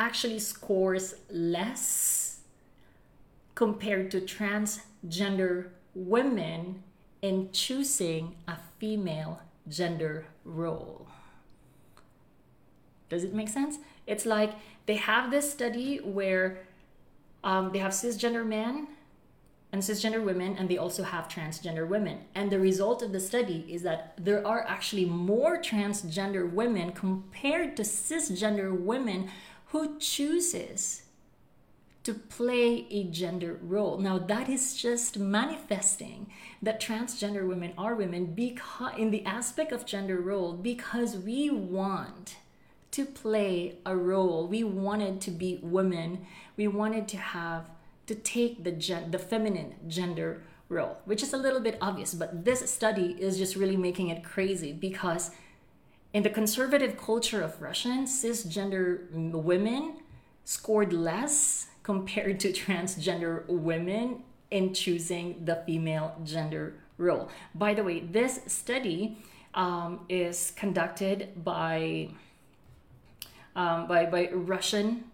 actually 0.00 0.38
scores 0.38 1.14
less 1.28 2.40
compared 3.54 4.10
to 4.10 4.20
transgender 4.22 5.68
women 5.94 6.82
in 7.20 7.52
choosing 7.52 8.34
a 8.48 8.56
female 8.78 9.42
gender 9.68 10.24
role. 10.44 11.06
Does 13.10 13.24
it 13.24 13.34
make 13.34 13.50
sense? 13.50 13.76
It's 14.06 14.24
like 14.24 14.52
they 14.86 14.96
have 14.96 15.30
this 15.30 15.52
study 15.52 15.98
where 15.98 16.60
um, 17.44 17.70
they 17.72 17.78
have 17.80 17.92
cisgender 17.92 18.46
men 18.46 18.88
and 19.72 19.82
cisgender 19.82 20.24
women, 20.24 20.56
and 20.58 20.68
they 20.68 20.78
also 20.78 21.02
have 21.02 21.28
transgender 21.28 21.86
women. 21.86 22.18
And 22.34 22.50
the 22.50 22.58
result 22.58 23.02
of 23.02 23.12
the 23.12 23.20
study 23.20 23.66
is 23.68 23.82
that 23.82 24.14
there 24.18 24.44
are 24.44 24.66
actually 24.66 25.04
more 25.04 25.58
transgender 25.58 26.50
women 26.50 26.90
compared 26.92 27.76
to 27.76 27.82
cisgender 27.82 28.76
women 28.76 29.30
who 29.70 29.98
chooses 29.98 31.02
to 32.02 32.14
play 32.14 32.86
a 32.90 33.04
gender 33.04 33.58
role. 33.62 33.98
Now 33.98 34.18
that 34.18 34.48
is 34.48 34.74
just 34.74 35.18
manifesting 35.18 36.30
that 36.62 36.80
transgender 36.80 37.46
women 37.46 37.72
are 37.76 37.94
women 37.94 38.26
because 38.26 38.92
in 38.96 39.10
the 39.10 39.24
aspect 39.24 39.70
of 39.70 39.84
gender 39.84 40.20
role 40.20 40.54
because 40.54 41.16
we 41.16 41.50
want 41.50 42.36
to 42.92 43.04
play 43.04 43.78
a 43.86 43.96
role. 43.96 44.48
We 44.48 44.64
wanted 44.64 45.20
to 45.22 45.30
be 45.30 45.60
women. 45.62 46.26
We 46.56 46.66
wanted 46.66 47.06
to 47.08 47.18
have 47.18 47.66
to 48.06 48.14
take 48.14 48.64
the 48.64 48.72
gen- 48.72 49.10
the 49.12 49.18
feminine 49.18 49.74
gender 49.86 50.42
role, 50.68 50.98
which 51.04 51.22
is 51.22 51.32
a 51.32 51.36
little 51.36 51.60
bit 51.60 51.78
obvious, 51.80 52.14
but 52.14 52.44
this 52.44 52.68
study 52.68 53.16
is 53.20 53.38
just 53.38 53.54
really 53.56 53.76
making 53.76 54.08
it 54.08 54.24
crazy 54.24 54.72
because 54.72 55.30
in 56.12 56.22
the 56.22 56.30
conservative 56.30 56.96
culture 56.96 57.42
of 57.42 57.60
Russian, 57.60 58.04
cisgender 58.04 59.10
women 59.12 59.94
scored 60.44 60.92
less 60.92 61.68
compared 61.82 62.40
to 62.40 62.52
transgender 62.62 63.46
women 63.46 64.22
in 64.50 64.74
choosing 64.74 65.44
the 65.44 65.62
female 65.66 66.16
gender 66.24 66.74
role. 66.98 67.28
By 67.54 67.74
the 67.74 67.84
way, 67.84 68.00
this 68.00 68.40
study 68.46 69.18
um, 69.54 70.00
is 70.08 70.52
conducted 70.56 71.44
by 71.44 72.10
um, 73.56 73.88
by, 73.88 74.06
by 74.06 74.30
Russian 74.32 75.04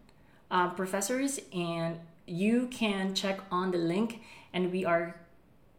uh, 0.51 0.69
professors, 0.71 1.41
and 1.55 1.99
you 2.27 2.69
can 2.71 3.15
check 3.15 3.41
on 3.51 3.71
the 3.71 3.79
link, 3.79 4.21
and 4.53 4.71
we 4.71 4.85
are 4.85 5.17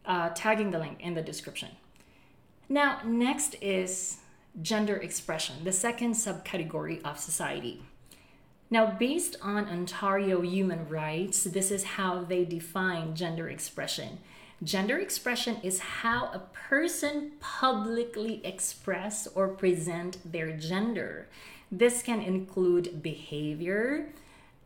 uh, 0.06 0.30
tagging 0.30 0.71
the 0.71 0.80
link 0.80 0.99
in 0.99 1.13
the 1.13 1.21
description. 1.21 1.69
Now, 2.67 2.99
next 3.06 3.56
is 3.62 4.17
gender 4.62 4.96
expression, 4.96 5.63
the 5.63 5.72
second 5.72 6.13
subcategory 6.13 7.04
of 7.04 7.20
society. 7.20 7.82
Now, 8.70 8.91
based 8.91 9.38
on 9.41 9.70
Ontario 9.70 10.41
human 10.41 10.89
rights, 10.89 11.43
this 11.43 11.72
is 11.72 11.84
how 11.84 12.24
they 12.24 12.43
define 12.43 13.15
gender 13.15 13.50
expression. 13.50 14.20
Gender 14.63 14.98
expression 14.98 15.58
is 15.63 15.80
how 15.80 16.26
a 16.34 16.41
person 16.70 17.34
publicly 17.39 18.41
express 18.43 19.28
or 19.28 19.47
present 19.47 20.18
their 20.30 20.51
gender. 20.51 21.28
This 21.72 22.01
can 22.01 22.22
include 22.22 23.01
behavior, 23.03 24.10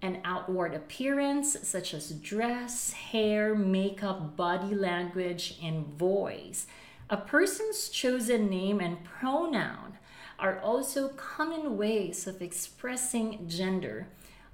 and 0.01 0.19
outward 0.23 0.73
appearance 0.73 1.57
such 1.61 1.93
as 1.93 2.11
dress, 2.11 2.93
hair, 2.93 3.53
makeup, 3.53 4.35
body 4.35 4.73
language, 4.73 5.59
and 5.61 5.85
voice. 5.85 6.65
A 7.11 7.17
person's 7.17 7.89
chosen 7.89 8.49
name 8.49 8.79
and 8.79 9.03
pronoun 9.03 9.97
are 10.39 10.61
also 10.61 11.09
common 11.09 11.77
ways 11.77 12.25
of 12.25 12.41
expressing 12.41 13.49
gender. 13.49 14.07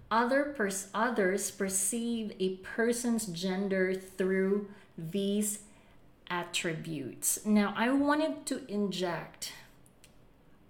Other 0.09 0.55
pers- 0.57 0.87
others 0.91 1.51
perceive 1.51 2.33
a 2.39 2.55
person's 2.57 3.27
gender 3.27 3.93
through 3.93 4.69
these 4.97 5.59
attributes. 6.31 7.45
Now, 7.45 7.75
I 7.77 7.91
wanted 7.91 8.47
to 8.47 8.65
inject 8.67 9.53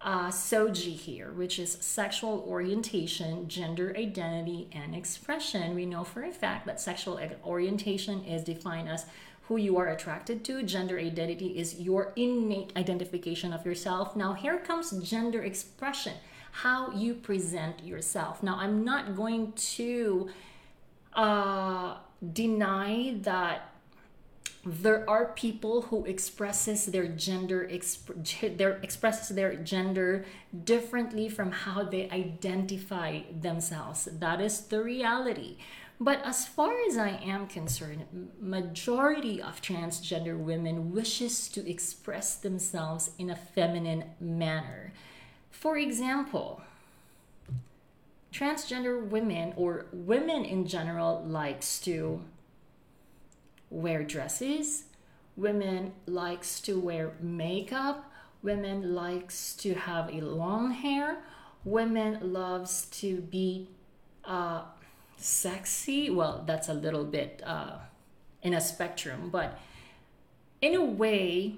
uh, 0.02 0.28
SOGI 0.28 0.94
here, 0.94 1.32
which 1.32 1.58
is 1.58 1.72
sexual 1.72 2.44
orientation, 2.46 3.48
gender 3.48 3.94
identity, 3.96 4.68
and 4.72 4.94
expression. 4.94 5.74
We 5.74 5.86
know 5.86 6.04
for 6.04 6.22
a 6.22 6.32
fact 6.32 6.66
that 6.66 6.80
sexual 6.80 7.18
orientation 7.44 8.24
is 8.24 8.44
defined 8.44 8.90
as 8.90 9.06
who 9.48 9.56
you 9.56 9.78
are 9.78 9.88
attracted 9.88 10.44
to. 10.44 10.62
Gender 10.62 10.98
identity 10.98 11.58
is 11.58 11.80
your 11.80 12.12
innate 12.16 12.72
identification 12.76 13.52
of 13.52 13.64
yourself. 13.64 14.14
Now, 14.14 14.34
here 14.34 14.58
comes 14.58 14.90
gender 15.02 15.42
expression, 15.42 16.12
how 16.52 16.92
you 16.92 17.14
present 17.14 17.82
yourself. 17.82 18.42
Now, 18.42 18.56
I'm 18.58 18.84
not 18.84 19.16
going 19.16 19.52
to 19.52 20.28
uh, 21.14 21.96
deny 22.32 23.16
that 23.22 23.72
there 24.66 25.08
are 25.08 25.32
people 25.32 25.82
who 25.82 26.04
expresses 26.04 26.86
their 26.86 27.06
gender 27.06 27.66
exp- 27.72 28.56
their 28.58 28.72
expresses 28.82 29.34
their 29.34 29.54
gender 29.54 30.26
differently 30.64 31.28
from 31.28 31.52
how 31.52 31.84
they 31.84 32.10
identify 32.10 33.20
themselves 33.40 34.08
that 34.18 34.40
is 34.40 34.60
the 34.62 34.82
reality 34.82 35.56
but 36.00 36.24
as 36.24 36.46
far 36.46 36.74
as 36.88 36.96
i 36.96 37.10
am 37.24 37.46
concerned 37.46 38.04
majority 38.40 39.40
of 39.42 39.60
transgender 39.60 40.36
women 40.36 40.92
wishes 40.92 41.48
to 41.48 41.68
express 41.68 42.36
themselves 42.36 43.10
in 43.18 43.30
a 43.30 43.36
feminine 43.36 44.04
manner. 44.20 44.92
For 45.50 45.76
example 45.76 46.62
transgender 48.32 49.08
women 49.08 49.52
or 49.56 49.86
women 49.92 50.44
in 50.44 50.66
general 50.66 51.24
likes 51.26 51.80
to 51.80 52.22
wear 53.70 54.02
dresses. 54.02 54.84
Women 55.36 55.92
likes 56.06 56.60
to 56.62 56.78
wear 56.78 57.14
makeup. 57.20 58.10
Women 58.42 58.94
likes 58.94 59.54
to 59.56 59.74
have 59.74 60.12
a 60.12 60.20
long 60.20 60.70
hair. 60.72 61.18
Women 61.64 62.32
loves 62.32 62.86
to 63.00 63.20
be 63.20 63.68
uh, 64.24 64.62
sexy 65.18 66.10
well 66.10 66.42
that's 66.46 66.68
a 66.68 66.74
little 66.74 67.04
bit 67.04 67.42
uh, 67.44 67.76
in 68.42 68.54
a 68.54 68.60
spectrum 68.60 69.28
but 69.30 69.58
in 70.60 70.74
a 70.74 70.84
way 70.84 71.56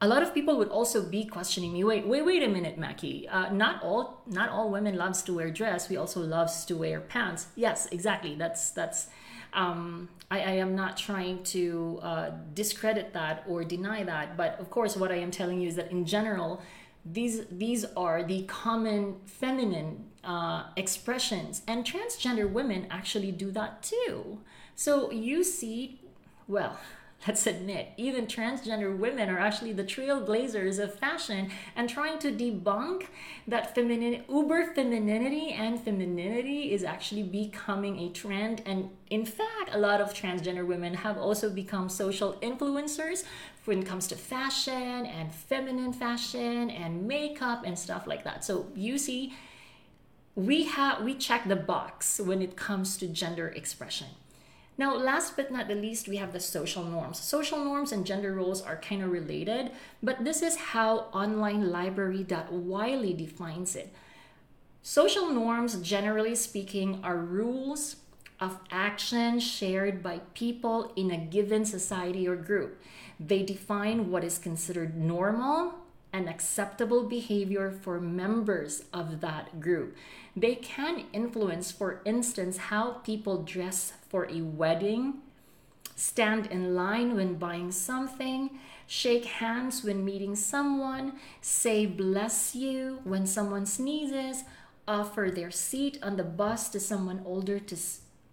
a 0.00 0.08
lot 0.08 0.22
of 0.22 0.34
people 0.34 0.58
would 0.58 0.68
also 0.68 1.02
be 1.02 1.24
questioning 1.24 1.72
me 1.72 1.82
wait 1.82 2.06
wait 2.06 2.24
wait 2.24 2.42
a 2.42 2.48
minute 2.48 2.76
mackie. 2.76 3.26
Uh, 3.28 3.50
not 3.50 3.82
all 3.82 4.20
not 4.26 4.50
all 4.50 4.70
women 4.70 4.96
loves 4.96 5.22
to 5.22 5.32
wear 5.32 5.50
dress. 5.50 5.88
We 5.88 5.96
also 5.96 6.20
loves 6.20 6.66
to 6.66 6.76
wear 6.76 7.00
pants. 7.00 7.46
Yes 7.56 7.86
exactly. 7.90 8.34
That's 8.34 8.70
that's 8.70 9.08
um, 9.54 10.08
I, 10.30 10.40
I, 10.40 10.50
am 10.64 10.74
not 10.74 10.96
trying 10.96 11.44
to 11.44 12.00
uh, 12.02 12.30
discredit 12.54 13.12
that 13.12 13.44
or 13.48 13.62
deny 13.62 14.02
that, 14.02 14.36
but 14.36 14.58
of 14.58 14.68
course, 14.68 14.96
what 14.96 15.12
I 15.12 15.16
am 15.16 15.30
telling 15.30 15.60
you 15.60 15.68
is 15.68 15.76
that 15.76 15.92
in 15.92 16.04
general, 16.04 16.60
these 17.04 17.46
these 17.52 17.84
are 17.96 18.24
the 18.24 18.42
common 18.42 19.20
feminine 19.26 20.06
uh, 20.24 20.64
expressions, 20.76 21.62
and 21.66 21.84
transgender 21.84 22.50
women 22.50 22.86
actually 22.90 23.32
do 23.32 23.50
that 23.52 23.82
too. 23.82 24.40
So 24.76 25.10
you 25.10 25.44
see, 25.44 26.00
well, 26.48 26.78
let's 27.26 27.46
admit, 27.46 27.88
even 27.96 28.26
transgender 28.26 28.96
women 28.96 29.30
are 29.30 29.38
actually 29.38 29.72
the 29.72 29.84
trailblazers 29.84 30.78
of 30.78 30.98
fashion 30.98 31.50
and 31.74 31.88
trying 31.88 32.18
to 32.18 32.30
debunk 32.30 33.06
that 33.46 33.74
feminine 33.74 34.24
uber 34.28 34.74
femininity 34.74 35.50
and 35.52 35.80
femininity 35.80 36.72
is 36.72 36.84
actually 36.84 37.22
becoming 37.22 37.98
a 37.98 38.10
trend. 38.10 38.62
And 38.66 38.90
in 39.10 39.24
fact, 39.24 39.70
a 39.72 39.78
lot 39.78 40.00
of 40.00 40.12
transgender 40.12 40.66
women 40.66 40.94
have 40.94 41.16
also 41.16 41.48
become 41.48 41.88
social 41.88 42.34
influencers 42.42 43.24
when 43.64 43.80
it 43.80 43.86
comes 43.86 44.06
to 44.08 44.16
fashion 44.16 45.06
and 45.06 45.32
feminine 45.34 45.92
fashion 45.92 46.68
and 46.70 47.06
makeup 47.06 47.62
and 47.64 47.78
stuff 47.78 48.06
like 48.06 48.24
that. 48.24 48.44
So 48.44 48.66
you 48.74 48.98
see, 48.98 49.32
we 50.34 50.64
have 50.64 51.02
we 51.02 51.14
check 51.14 51.46
the 51.46 51.56
box 51.56 52.20
when 52.20 52.42
it 52.42 52.56
comes 52.56 52.96
to 52.98 53.06
gender 53.06 53.48
expression 53.48 54.08
now, 54.76 54.96
last 54.96 55.36
but 55.36 55.52
not 55.52 55.68
the 55.68 55.76
least, 55.76 56.08
we 56.08 56.16
have 56.16 56.32
the 56.32 56.40
social 56.40 56.82
norms. 56.82 57.20
Social 57.20 57.64
norms 57.64 57.92
and 57.92 58.04
gender 58.04 58.34
roles 58.34 58.60
are 58.60 58.74
kind 58.76 59.04
of 59.04 59.12
related, 59.12 59.70
but 60.02 60.24
this 60.24 60.42
is 60.42 60.56
how 60.56 61.06
onlinelibrary.wiley 61.12 63.12
defines 63.12 63.76
it. 63.76 63.94
Social 64.82 65.30
norms, 65.30 65.76
generally 65.76 66.34
speaking, 66.34 66.98
are 67.04 67.16
rules 67.16 67.94
of 68.40 68.58
action 68.70 69.38
shared 69.38 70.02
by 70.02 70.18
people 70.34 70.92
in 70.96 71.12
a 71.12 71.16
given 71.16 71.64
society 71.64 72.26
or 72.26 72.34
group. 72.34 72.82
They 73.20 73.44
define 73.44 74.10
what 74.10 74.24
is 74.24 74.38
considered 74.38 74.96
normal 74.96 75.74
and 76.14 76.28
acceptable 76.28 77.02
behavior 77.02 77.72
for 77.72 78.00
members 78.00 78.84
of 78.92 79.20
that 79.20 79.60
group. 79.60 79.96
They 80.36 80.54
can 80.54 81.06
influence, 81.12 81.72
for 81.72 82.00
instance, 82.04 82.56
how 82.56 82.92
people 83.04 83.42
dress 83.42 83.94
for 84.08 84.30
a 84.30 84.40
wedding, 84.42 85.14
stand 85.96 86.46
in 86.46 86.76
line 86.76 87.16
when 87.16 87.34
buying 87.34 87.72
something, 87.72 88.60
shake 88.86 89.24
hands 89.24 89.82
when 89.82 90.04
meeting 90.04 90.36
someone, 90.36 91.14
say 91.40 91.84
bless 91.84 92.54
you 92.54 93.00
when 93.02 93.26
someone 93.26 93.66
sneezes, 93.66 94.44
offer 94.86 95.32
their 95.34 95.50
seat 95.50 95.98
on 96.00 96.16
the 96.16 96.22
bus 96.22 96.68
to 96.68 96.78
someone 96.78 97.22
older 97.24 97.58
to 97.58 97.76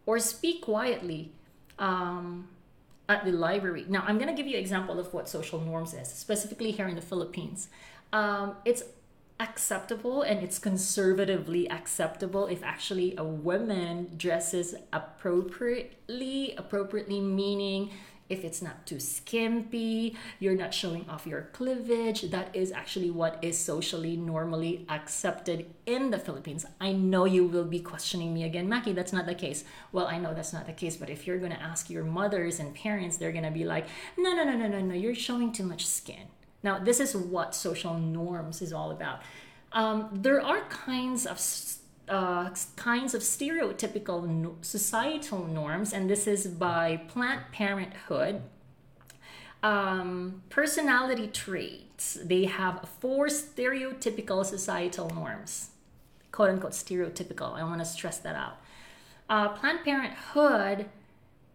or 0.06 0.20
speak 0.20 0.62
quietly 0.62 1.32
um, 1.80 2.48
at 3.10 3.26
the 3.26 3.32
library. 3.32 3.86
Now, 3.88 4.04
I'm 4.08 4.18
going 4.18 4.30
to 4.30 4.34
give 4.34 4.47
you 4.47 4.56
an 4.56 4.62
example 4.62 4.99
of 4.99 5.14
what 5.14 5.28
social 5.28 5.60
norms 5.60 5.93
is, 5.93 6.08
specifically 6.08 6.72
here 6.72 6.88
in 6.88 6.95
the 6.95 7.02
Philippines. 7.02 7.68
Um, 8.14 8.56
it's 8.66 8.84
acceptable 9.41 10.22
and 10.22 10.43
it's 10.43 10.60
conservatively 10.60 11.70
acceptable 11.70 12.45
if 12.45 12.62
actually 12.64 13.16
a 13.18 13.24
woman 13.24 14.12
dresses 14.16 14.76
appropriately 14.93 16.54
appropriately 16.58 17.20
meaning 17.20 17.89
if 18.32 18.44
it's 18.44 18.62
not 18.62 18.86
too 18.86 19.00
skimpy 19.00 20.16
you're 20.40 20.56
not 20.56 20.74
showing 20.74 21.06
off 21.10 21.28
your 21.28 21.50
cleavage 21.54 22.22
that 22.32 22.56
is 22.56 22.72
actually 22.72 23.12
what 23.12 23.38
is 23.42 23.58
socially 23.58 24.16
normally 24.16 24.86
accepted 24.90 25.66
in 25.86 26.12
the 26.12 26.20
philippines. 26.20 26.66
I 26.80 26.94
know 26.94 27.26
you 27.26 27.46
will 27.46 27.66
be 27.66 27.80
questioning 27.80 28.34
me 28.34 28.44
again 28.44 28.68
mackie 28.70 28.94
that's 28.94 29.14
not 29.14 29.26
the 29.26 29.36
case. 29.36 29.64
Well 29.92 30.08
i 30.08 30.18
know 30.18 30.34
that's 30.34 30.54
not 30.54 30.66
the 30.66 30.74
case 30.74 30.96
but 30.98 31.10
if 31.10 31.28
you're 31.28 31.40
to 31.52 31.62
ask 31.62 31.90
your 31.90 32.04
mothers 32.04 32.60
and 32.60 32.74
parents 32.74 33.18
they're 33.18 33.32
to 33.44 33.52
be 33.52 33.66
like 33.66 33.88
no 34.18 34.34
no 34.34 34.44
no 34.44 34.56
no 34.56 34.68
no 34.68 34.82
no 34.82 34.96
you're 34.96 35.16
showing 35.16 35.52
too 35.52 35.64
much 35.64 35.86
skin. 35.86 36.28
Now, 36.64 36.80
this 36.80 37.00
is 37.00 37.16
what 37.16 37.56
social 37.56 37.96
norms 37.96 38.62
is 38.62 38.72
all 38.74 38.92
about. 38.92 39.22
Um, 39.74 40.10
there 40.12 40.42
are 40.42 40.62
kinds 40.70 41.26
of 41.26 41.40
uh, 42.12 42.49
kinds 42.76 43.14
of 43.14 43.22
stereotypical 43.22 44.28
no- 44.28 44.57
societal 44.62 45.47
norms, 45.47 45.93
and 45.93 46.09
this 46.09 46.28
is 46.28 46.45
by 46.45 46.97
Planned 47.07 47.43
Parenthood. 47.53 48.41
Um, 49.64 50.43
personality 50.49 51.28
traits. 51.28 52.18
They 52.22 52.45
have 52.45 52.88
four 52.99 53.28
stereotypical 53.28 54.45
societal 54.45 55.09
norms, 55.09 55.70
quote 56.32 56.49
unquote 56.49 56.74
stereotypical. 56.74 57.53
I 57.53 57.64
want 57.64 57.80
to 57.80 57.86
stress 57.86 58.18
that 58.20 58.36
out. 58.36 58.57
Uh, 59.30 59.49
Planned 59.49 59.86
Parenthood 59.86 60.89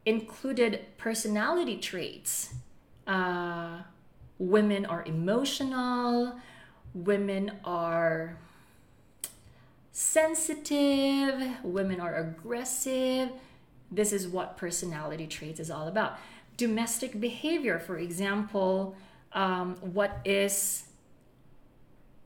included 0.06 0.86
personality 0.96 1.76
traits. 1.76 2.54
Uh, 3.06 3.82
women 4.38 4.86
are 4.86 5.04
emotional, 5.04 6.36
women 6.94 7.52
are 7.62 8.38
sensitive, 9.96 11.64
women 11.64 12.00
are 12.00 12.16
aggressive. 12.16 13.30
This 13.90 14.12
is 14.12 14.28
what 14.28 14.58
personality 14.58 15.26
traits 15.26 15.58
is 15.58 15.70
all 15.70 15.88
about. 15.88 16.18
Domestic 16.58 17.18
behavior, 17.18 17.78
for 17.78 17.96
example, 17.96 18.94
um, 19.32 19.76
what 19.76 20.18
is 20.26 20.84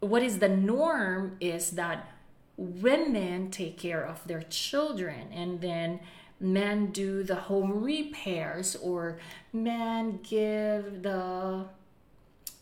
what 0.00 0.20
is 0.24 0.40
the 0.40 0.48
norm 0.48 1.36
is 1.38 1.70
that 1.72 2.10
women 2.56 3.52
take 3.52 3.78
care 3.78 4.04
of 4.04 4.26
their 4.26 4.42
children 4.42 5.30
and 5.32 5.60
then 5.60 6.00
men 6.40 6.90
do 6.90 7.22
the 7.22 7.36
home 7.36 7.84
repairs 7.84 8.74
or 8.74 9.20
men 9.52 10.18
give 10.24 11.04
the 11.04 11.66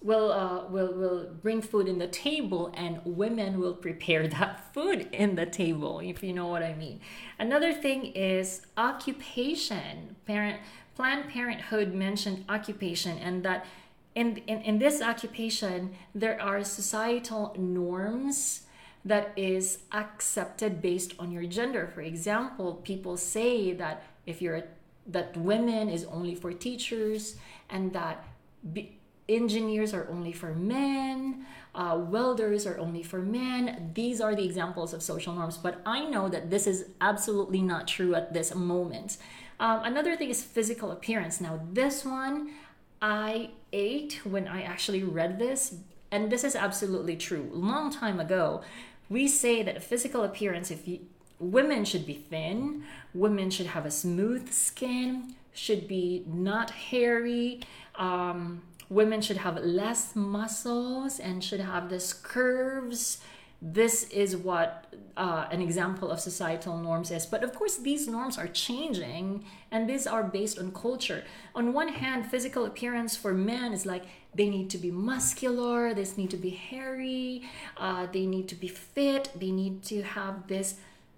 will 0.02 0.30
uh, 0.30 0.64
will 0.68 0.92
will 0.94 1.28
bring 1.42 1.60
food 1.60 1.88
in 1.88 1.98
the 1.98 2.06
table 2.06 2.72
and 2.74 3.00
women 3.04 3.58
will 3.58 3.74
prepare 3.74 4.28
that 4.38 4.72
food 4.72 5.08
in 5.12 5.34
the 5.34 5.46
table 5.46 6.00
if 6.00 6.22
you 6.22 6.32
know 6.32 6.46
what 6.46 6.62
i 6.62 6.74
mean. 6.74 7.00
Another 7.38 7.72
thing 7.72 8.06
is 8.06 8.62
occupation. 8.76 10.16
Parent 10.26 10.60
planned 10.94 11.28
parenthood 11.28 11.94
mentioned 11.94 12.44
occupation 12.48 13.18
and 13.18 13.44
that 13.44 13.66
in, 14.14 14.36
in, 14.48 14.60
in 14.62 14.78
this 14.78 15.00
occupation 15.00 15.94
there 16.14 16.40
are 16.42 16.64
societal 16.64 17.54
norms 17.56 18.62
that 19.04 19.32
is 19.36 19.78
accepted 19.92 20.82
based 20.82 21.14
on 21.18 21.30
your 21.30 21.44
gender. 21.44 21.90
For 21.94 22.00
example 22.00 22.74
people 22.74 23.16
say 23.16 23.72
that 23.74 24.02
if 24.26 24.42
you're 24.42 24.64
that 25.06 25.36
women 25.36 25.88
is 25.88 26.04
only 26.04 26.34
for 26.34 26.52
teachers 26.52 27.36
and 27.70 27.92
that 27.94 28.24
be, 28.72 28.97
engineers 29.28 29.92
are 29.92 30.08
only 30.10 30.32
for 30.32 30.54
men 30.54 31.46
uh, 31.78 31.96
welders 31.96 32.66
are 32.66 32.76
only 32.78 33.04
for 33.04 33.20
men. 33.20 33.92
These 33.94 34.20
are 34.20 34.34
the 34.34 34.44
examples 34.44 34.92
of 34.92 35.02
social 35.02 35.34
norms 35.34 35.56
but 35.56 35.80
i 35.86 36.04
know 36.04 36.28
that 36.28 36.50
this 36.50 36.66
is 36.66 36.86
absolutely 37.00 37.62
not 37.62 37.86
true 37.86 38.14
at 38.14 38.32
this 38.32 38.54
moment. 38.54 39.18
Um, 39.60 39.80
another 39.84 40.16
thing 40.16 40.30
is 40.30 40.42
physical 40.42 40.90
appearance. 40.90 41.40
Now 41.40 41.60
this 41.72 42.04
one 42.04 42.52
i 43.00 43.50
ate 43.72 44.20
when 44.24 44.48
i 44.48 44.62
actually 44.62 45.04
read 45.04 45.38
this 45.38 45.76
and 46.10 46.32
this 46.32 46.42
is 46.42 46.56
absolutely 46.56 47.16
true. 47.16 47.48
Long 47.52 47.92
time 47.92 48.18
ago 48.18 48.62
we 49.08 49.28
say 49.28 49.62
that 49.62 49.82
physical 49.82 50.24
appearance 50.24 50.70
if 50.70 50.88
you, 50.88 51.00
women 51.38 51.84
should 51.84 52.04
be 52.04 52.14
thin 52.14 52.82
women 53.14 53.50
should 53.50 53.66
have 53.66 53.86
a 53.86 53.90
smooth 53.90 54.50
skin 54.52 55.36
should 55.52 55.86
be 55.86 56.24
not 56.26 56.70
hairy 56.70 57.60
um, 57.96 58.62
women 58.88 59.20
should 59.20 59.38
have 59.38 59.58
less 59.58 60.16
muscles 60.16 61.18
and 61.20 61.42
should 61.42 61.60
have 61.60 61.88
this 61.88 62.12
curves. 62.12 63.18
This 63.60 64.04
is 64.04 64.36
what 64.36 64.86
uh, 65.16 65.46
an 65.50 65.60
example 65.60 66.10
of 66.10 66.20
societal 66.20 66.78
norms 66.78 67.10
is. 67.10 67.26
But 67.26 67.42
of 67.42 67.52
course 67.54 67.76
these 67.76 68.06
norms 68.06 68.38
are 68.38 68.46
changing 68.46 69.44
and 69.70 69.88
these 69.88 70.06
are 70.06 70.22
based 70.22 70.58
on 70.58 70.72
culture. 70.72 71.24
On 71.54 71.72
one 71.72 71.88
hand 71.88 72.30
physical 72.30 72.64
appearance 72.64 73.16
for 73.16 73.34
men 73.34 73.72
is 73.72 73.84
like 73.84 74.04
they 74.34 74.48
need 74.48 74.70
to 74.70 74.78
be 74.78 74.90
muscular 74.90 75.92
they 75.94 76.06
need 76.16 76.30
to 76.30 76.36
be 76.36 76.50
hairy 76.50 77.42
uh, 77.78 78.06
they 78.12 78.26
need 78.26 78.46
to 78.48 78.54
be 78.54 78.68
fit 78.68 79.30
they 79.34 79.50
need 79.50 79.82
to 79.82 80.02
have 80.02 80.46
this 80.46 80.76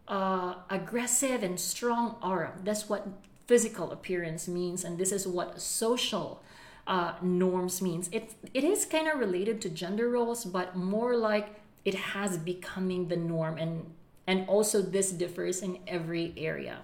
uh, 0.09 0.55
aggressive 0.71 1.43
and 1.43 1.61
strong 1.61 2.17
aura. 2.23 2.53
That's 2.65 2.89
what 2.89 3.07
physical 3.47 3.93
appearance 3.93 4.49
means 4.49 4.83
and 4.83 4.97
this 4.97 5.13
is 5.13 5.27
what 5.27 5.61
social 5.61 6.43
uh, 6.91 7.15
norms 7.23 7.81
means. 7.81 8.11
It 8.13 8.35
it 8.53 8.65
is 8.65 8.85
kind 8.85 9.07
of 9.07 9.21
related 9.21 9.63
to 9.63 9.71
gender 9.71 10.11
roles, 10.11 10.45
but 10.45 10.75
more 10.75 11.17
like 11.17 11.61
it 11.85 11.95
has 11.95 12.37
becoming 12.37 13.07
the 13.07 13.17
norm, 13.17 13.57
and 13.59 13.95
and 14.27 14.47
also 14.49 14.83
this 14.83 15.13
differs 15.13 15.63
in 15.63 15.79
every 15.87 16.35
area. 16.37 16.79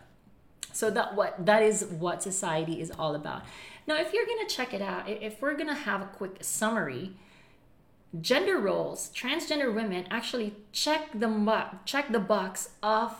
So 0.72 0.90
that 0.90 1.16
what 1.16 1.44
that 1.44 1.62
is 1.64 1.84
what 1.86 2.22
society 2.22 2.80
is 2.80 2.92
all 2.96 3.16
about. 3.16 3.42
Now, 3.88 3.96
if 3.96 4.12
you're 4.12 4.26
gonna 4.26 4.48
check 4.48 4.72
it 4.72 4.80
out, 4.80 5.08
if 5.08 5.42
we're 5.42 5.56
gonna 5.56 5.74
have 5.74 6.00
a 6.02 6.06
quick 6.06 6.36
summary, 6.40 7.16
gender 8.20 8.58
roles, 8.58 9.10
transgender 9.10 9.74
women 9.74 10.06
actually 10.08 10.54
check 10.70 11.18
the 11.18 11.66
check 11.84 12.12
the 12.12 12.20
box 12.20 12.70
of 12.80 13.12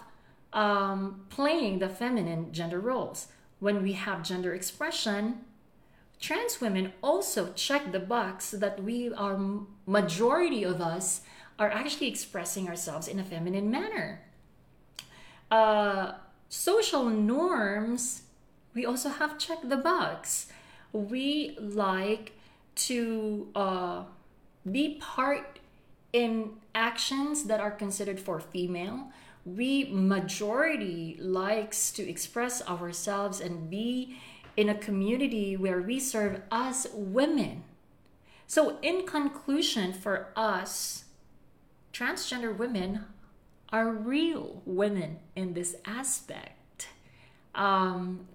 um, 0.52 1.26
playing 1.30 1.80
the 1.80 1.88
feminine 1.88 2.52
gender 2.52 2.78
roles. 2.78 3.26
When 3.58 3.82
we 3.82 3.94
have 3.94 4.22
gender 4.22 4.54
expression, 4.54 5.40
trans 6.20 6.60
women 6.60 6.92
also 7.02 7.52
check 7.54 7.92
the 7.92 8.00
box 8.00 8.50
that 8.50 8.82
we 8.82 9.12
are 9.12 9.38
majority 9.86 10.64
of 10.64 10.80
us 10.80 11.22
are 11.58 11.70
actually 11.70 12.08
expressing 12.08 12.68
ourselves 12.68 13.08
in 13.08 13.18
a 13.18 13.24
feminine 13.24 13.70
manner. 13.70 14.22
Uh, 15.50 16.12
social 16.48 17.04
norms 17.04 18.22
we 18.76 18.84
also 18.84 19.08
have 19.08 19.38
checked 19.38 19.70
the 19.70 19.78
box. 19.78 20.48
We 20.92 21.56
like 21.58 22.32
to 22.86 23.48
uh, 23.54 24.04
be 24.70 24.98
part 25.00 25.58
in 26.12 26.50
actions 26.74 27.44
that 27.44 27.58
are 27.58 27.70
considered 27.70 28.20
for 28.20 28.38
female. 28.38 29.08
We 29.46 29.88
majority 29.90 31.16
likes 31.18 31.90
to 31.92 32.06
express 32.06 32.60
ourselves 32.68 33.40
and 33.40 33.70
be 33.70 34.18
in 34.56 34.68
a 34.68 34.74
community 34.74 35.56
where 35.56 35.80
we 35.80 36.00
serve 36.00 36.40
as 36.50 36.88
women. 36.92 37.64
So, 38.46 38.78
in 38.80 39.06
conclusion, 39.06 39.92
for 39.92 40.28
us, 40.36 41.04
transgender 41.92 42.56
women 42.56 43.04
are 43.70 43.90
real 43.90 44.62
women 44.64 45.18
in 45.34 45.54
this 45.54 45.76
aspect. 45.84 46.88
Um, 47.54 48.28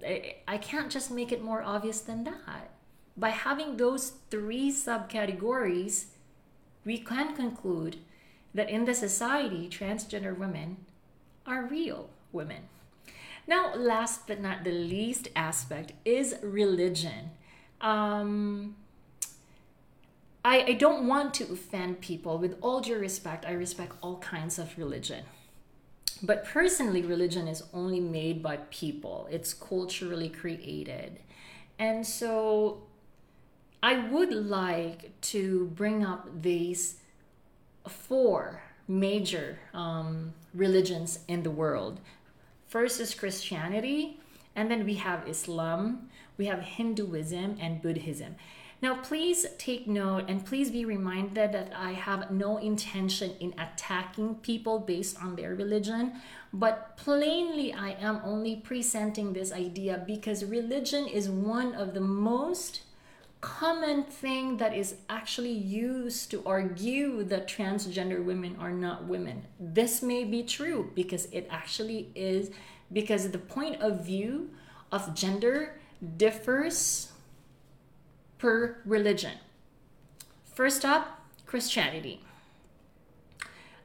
I 0.48 0.58
can't 0.58 0.92
just 0.92 1.12
make 1.12 1.32
it 1.32 1.44
more 1.44 1.62
obvious 1.62 2.02
than 2.02 2.24
that. 2.26 2.72
By 3.16 3.30
having 3.30 3.78
those 3.78 4.14
three 4.30 4.72
subcategories, 4.72 6.06
we 6.84 6.98
can 6.98 7.36
conclude 7.36 7.98
that 8.54 8.70
in 8.70 8.86
the 8.86 8.96
society, 8.96 9.70
transgender 9.70 10.38
women 10.38 10.78
are 11.46 11.66
real 11.66 12.10
women. 12.32 12.64
Now, 13.48 13.76
last 13.76 14.28
but 14.28 14.40
not 14.40 14.64
the 14.64 14.72
least 14.72 15.30
aspect 15.36 15.94
is 16.06 16.36
religion. 16.42 17.32
Um, 17.82 18.76
I, 20.44 20.64
I 20.64 20.74
don't 20.74 21.08
want 21.08 21.34
to 21.36 21.44
offend 21.46 22.02
people. 22.02 22.38
With 22.38 22.58
all 22.62 22.82
due 22.82 22.98
respect, 22.98 23.46
I 23.46 23.52
respect 23.52 23.94
all 24.02 24.18
kinds 24.18 24.58
of 24.58 24.78
religion. 24.78 25.26
But 26.24 26.46
personally, 26.46 27.02
religion 27.02 27.48
is 27.48 27.64
only 27.74 28.00
made 28.00 28.44
by 28.44 28.58
people, 28.70 29.28
it's 29.32 29.54
culturally 29.54 30.30
created. 30.30 31.20
And 31.80 32.06
so 32.06 32.84
I 33.82 34.08
would 34.08 34.32
like 34.32 35.20
to 35.22 35.66
bring 35.74 36.06
up 36.06 36.44
these 36.44 36.98
four 37.88 38.62
major 38.88 39.58
um, 39.74 40.34
religions 40.54 41.20
in 41.28 41.42
the 41.42 41.50
world 41.50 42.00
First 42.72 43.02
is 43.02 43.14
Christianity, 43.14 44.18
and 44.56 44.72
then 44.72 44.86
we 44.86 44.94
have 44.94 45.28
Islam, 45.28 46.08
we 46.38 46.46
have 46.46 46.62
Hinduism, 46.62 47.58
and 47.60 47.82
Buddhism. 47.82 48.36
Now, 48.82 48.96
please 49.02 49.46
take 49.58 49.88
note 49.88 50.30
and 50.30 50.46
please 50.46 50.72
be 50.72 50.86
reminded 50.86 51.52
that 51.52 51.74
I 51.76 51.92
have 51.92 52.32
no 52.32 52.56
intention 52.60 53.34
in 53.42 53.54
attacking 53.60 54.36
people 54.36 54.80
based 54.80 55.22
on 55.22 55.36
their 55.36 55.54
religion, 55.54 56.14
but 56.54 56.96
plainly, 56.96 57.74
I 57.74 57.90
am 58.00 58.22
only 58.24 58.56
presenting 58.56 59.34
this 59.34 59.52
idea 59.52 60.06
because 60.08 60.46
religion 60.46 61.08
is 61.08 61.30
one 61.30 61.76
of 61.76 61.94
the 61.94 62.00
most 62.00 62.84
common 63.42 64.04
thing 64.04 64.58
that 64.58 64.76
is 64.76 64.96
actually 65.10 65.52
used 65.52 66.30
to 66.32 66.44
argue 66.46 67.24
that 67.24 67.48
transgender 67.48 68.24
women 68.24 68.56
are 68.60 68.72
not 68.72 69.06
women. 69.06 69.44
This 69.60 70.02
may 70.02 70.24
be 70.24 70.44
true 70.44 70.92
because 70.96 71.26
it 71.32 71.48
actually 71.50 72.12
is, 72.16 72.52
because 72.94 73.32
the 73.32 73.40
point 73.40 73.82
of 73.82 74.06
view 74.06 74.52
of 74.92 75.16
gender 75.16 75.80
differs 76.18 77.12
per 78.38 78.78
religion. 78.86 79.38
First 80.54 80.86
up, 80.86 81.22
Christianity. 81.46 82.22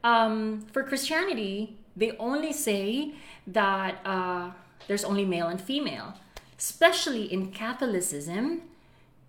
Um, 0.05 0.67
for 0.73 0.83
Christianity, 0.83 1.79
they 1.97 2.13
only 2.19 2.53
say 2.53 3.15
that 3.47 4.01
uh, 4.05 4.51
there's 4.87 5.05
only 5.05 5.25
male 5.25 5.49
and 5.49 5.61
female. 5.61 6.15
Especially 6.59 7.31
in 7.31 7.53
Catholicism, 7.53 8.63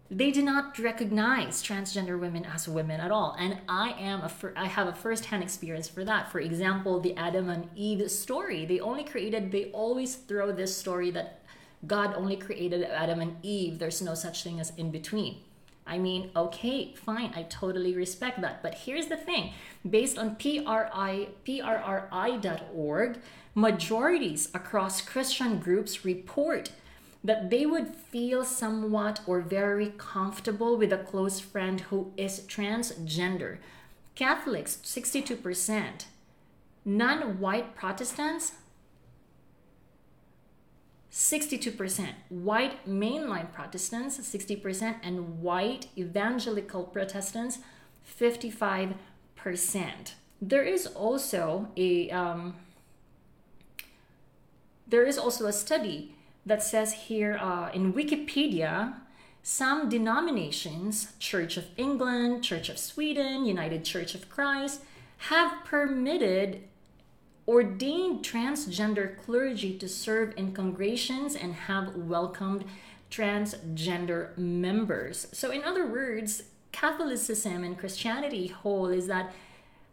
they 0.10 0.32
do 0.32 0.42
not 0.42 0.80
recognize 0.80 1.62
transgender 1.62 2.18
women 2.20 2.46
as 2.46 2.68
women 2.68 3.00
at 3.02 3.12
all. 3.12 3.36
And 3.38 3.58
i 3.68 3.92
am 4.00 4.22
a 4.22 4.30
fir- 4.30 4.54
i 4.56 4.68
have 4.68 4.88
a 4.88 4.94
first-hand 4.94 5.44
experience 5.44 5.90
for 5.90 6.06
that. 6.06 6.32
For 6.32 6.40
example 6.40 7.00
the 7.00 7.16
adam 7.16 7.50
and 7.50 7.70
eve 7.76 8.10
story 8.10 8.66
they 8.66 8.80
only 8.80 9.04
created 9.04 9.52
they 9.52 9.66
always 9.66 10.16
throw 10.16 10.52
this 10.52 10.76
story 10.76 11.12
that 11.12 11.42
god 11.86 12.14
only 12.16 12.38
created 12.38 12.84
adam 12.84 13.20
and 13.20 13.36
eve. 13.44 13.80
There's 13.80 14.02
no 14.02 14.14
such 14.14 14.44
thing 14.44 14.60
as 14.60 14.72
in 14.78 14.92
between. 14.92 15.42
I 15.86 15.98
mean 15.98 16.32
okay 16.36 16.94
fine 16.94 17.34
i 17.36 17.44
totally 17.44 17.94
respect 17.94 18.40
that. 18.42 18.64
But 18.64 18.76
here's 18.76 19.08
the 19.08 19.18
thing 19.18 19.54
based 19.88 20.18
on 20.18 20.38
pri 20.38 21.30
prri.org 21.46 23.20
majorities 23.56 24.50
across 24.54 25.02
christian 25.02 25.58
groups 25.58 26.06
report 26.06 26.70
that 27.28 27.50
they 27.50 27.66
would 27.66 27.94
feel 27.94 28.46
somewhat 28.46 29.20
or 29.28 29.42
very 29.42 29.94
comfortable 29.98 30.78
with 30.78 30.94
a 30.94 30.98
close 30.98 31.42
friend 31.42 31.82
who 31.82 32.14
is 32.16 32.40
transgender. 32.48 33.58
Catholics, 34.16 34.78
62%. 34.82 36.06
Non 36.86 37.38
white 37.42 37.76
Protestants, 37.76 38.54
62%. 41.12 42.14
White 42.30 42.88
mainline 42.88 43.52
Protestants, 43.52 44.18
60%. 44.20 44.96
And 45.04 45.42
white 45.42 45.88
evangelical 45.98 46.86
Protestants, 46.86 47.60
55%. 48.10 48.96
There 50.42 50.64
is 50.64 50.88
also 50.88 51.68
a. 51.76 52.10
Um, 52.10 52.56
there 54.88 55.04
is 55.04 55.18
also 55.18 55.48
a 55.48 55.52
study 55.52 56.14
that 56.48 56.64
says 56.64 56.94
here 56.94 57.38
uh, 57.38 57.70
in 57.74 57.94
Wikipedia 57.94 58.96
some 59.44 59.88
denominations, 59.88 61.14
Church 61.20 61.56
of 61.56 61.66
England, 61.78 62.44
Church 62.44 62.68
of 62.68 62.78
Sweden, 62.78 63.46
United 63.46 63.86
Church 63.86 64.14
of 64.14 64.30
Christ, 64.30 64.82
have 65.30 65.64
permitted 65.64 66.64
ordained 67.48 68.26
transgender 68.26 69.18
clergy 69.18 69.78
to 69.78 69.88
serve 69.88 70.34
in 70.36 70.52
congregations 70.52 71.34
and 71.36 71.54
have 71.54 71.96
welcomed 71.96 72.66
transgender 73.10 74.38
members. 74.38 75.28
So, 75.32 75.50
in 75.52 75.64
other 75.64 75.88
words, 75.88 76.44
Catholicism 76.74 77.64
and 77.64 77.78
Christianity 77.78 78.48
whole 78.48 78.88
is 78.88 79.08
that 79.08 79.34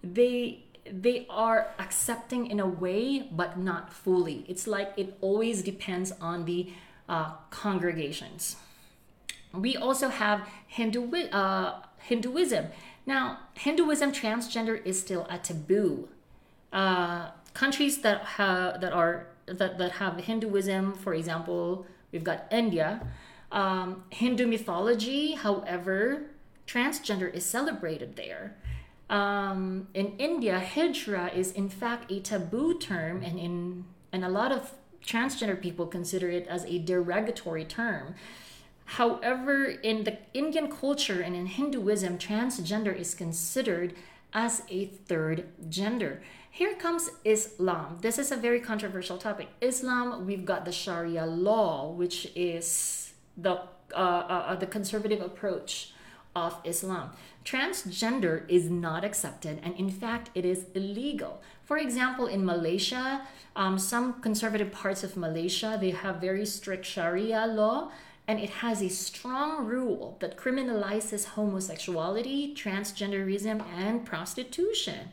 they 0.02 0.63
they 0.91 1.26
are 1.30 1.68
accepting 1.78 2.47
in 2.47 2.61
a 2.61 2.66
way 2.66 3.28
but 3.30 3.59
not 3.59 3.93
fully. 3.93 4.45
It's 4.49 4.66
like 4.66 4.93
it 4.97 5.16
always 5.20 5.62
depends 5.62 6.12
on 6.20 6.45
the 6.45 6.72
uh, 7.09 7.32
congregations. 7.51 8.57
We 9.53 9.76
also 9.76 10.09
have 10.09 10.49
Hindu, 10.66 11.14
uh, 11.30 11.82
hinduism. 11.99 12.66
Now 13.07 13.39
hinduism 13.55 14.12
transgender 14.12 14.85
is 14.85 15.01
still 15.01 15.26
a 15.30 15.39
taboo. 15.39 16.09
Uh, 16.72 17.30
countries 17.55 18.03
that 18.03 18.22
have 18.24 18.80
that 18.80 18.93
are 18.93 19.28
that, 19.47 19.78
that 19.78 19.93
have 19.93 20.16
hinduism 20.18 20.95
for 20.95 21.14
example 21.14 21.87
we've 22.12 22.24
got 22.24 22.47
india. 22.51 23.07
Um, 23.53 24.05
hindu 24.11 24.47
mythology 24.47 25.32
however 25.32 26.22
transgender 26.66 27.32
is 27.32 27.45
celebrated 27.45 28.16
there 28.16 28.57
um, 29.14 29.86
in 29.94 30.16
India, 30.18 30.60
hijra 30.74 31.32
is 31.32 31.52
in 31.52 31.68
fact 31.68 32.10
a 32.10 32.18
taboo 32.18 32.78
term, 32.78 33.22
and 33.22 33.38
in 33.38 33.84
and 34.12 34.24
a 34.24 34.28
lot 34.28 34.50
of 34.50 34.72
transgender 35.04 35.60
people 35.60 35.86
consider 35.86 36.28
it 36.28 36.46
as 36.48 36.64
a 36.64 36.78
derogatory 36.78 37.64
term. 37.64 38.14
However, 38.98 39.66
in 39.66 40.04
the 40.04 40.18
Indian 40.34 40.68
culture 40.70 41.20
and 41.20 41.36
in 41.36 41.46
Hinduism, 41.46 42.18
transgender 42.18 42.94
is 42.94 43.14
considered 43.14 43.94
as 44.32 44.62
a 44.68 44.86
third 44.86 45.46
gender. 45.68 46.22
Here 46.50 46.74
comes 46.74 47.10
Islam. 47.24 47.98
This 48.00 48.18
is 48.18 48.32
a 48.32 48.36
very 48.36 48.60
controversial 48.60 49.16
topic. 49.16 49.48
Islam, 49.60 50.26
we've 50.26 50.44
got 50.44 50.64
the 50.64 50.72
Sharia 50.72 51.24
law, 51.24 51.90
which 51.90 52.32
is 52.34 53.14
the 53.36 53.54
uh, 53.94 53.96
uh, 53.96 54.44
uh 54.48 54.54
the 54.56 54.66
conservative 54.66 55.20
approach 55.20 55.93
of 56.35 56.59
Islam. 56.64 57.11
Transgender 57.45 58.49
is 58.49 58.70
not 58.70 59.05
accepted, 59.05 59.61
and 59.62 59.74
in 59.76 59.91
fact, 59.91 60.30
it 60.35 60.45
is 60.45 60.66
illegal. 60.74 61.43
For 61.64 61.78
example, 61.78 62.26
in 62.26 62.45
Malaysia, 62.45 63.26
um, 63.57 63.78
some 63.78 64.20
conservative 64.20 64.72
parts 64.72 65.05
of 65.05 65.16
Malaysia, 65.16 65.78
they 65.80 65.91
have 65.91 66.20
very 66.20 66.47
strict 66.47 66.85
Sharia 66.85 67.47
law, 67.47 67.91
and 68.26 68.41
it 68.41 68.51
has 68.51 68.82
a 68.82 68.89
strong 68.89 69.66
rule 69.66 70.16
that 70.20 70.37
criminalizes 70.37 71.26
homosexuality, 71.37 72.55
transgenderism, 72.55 73.62
and 73.76 74.05
prostitution. 74.05 75.12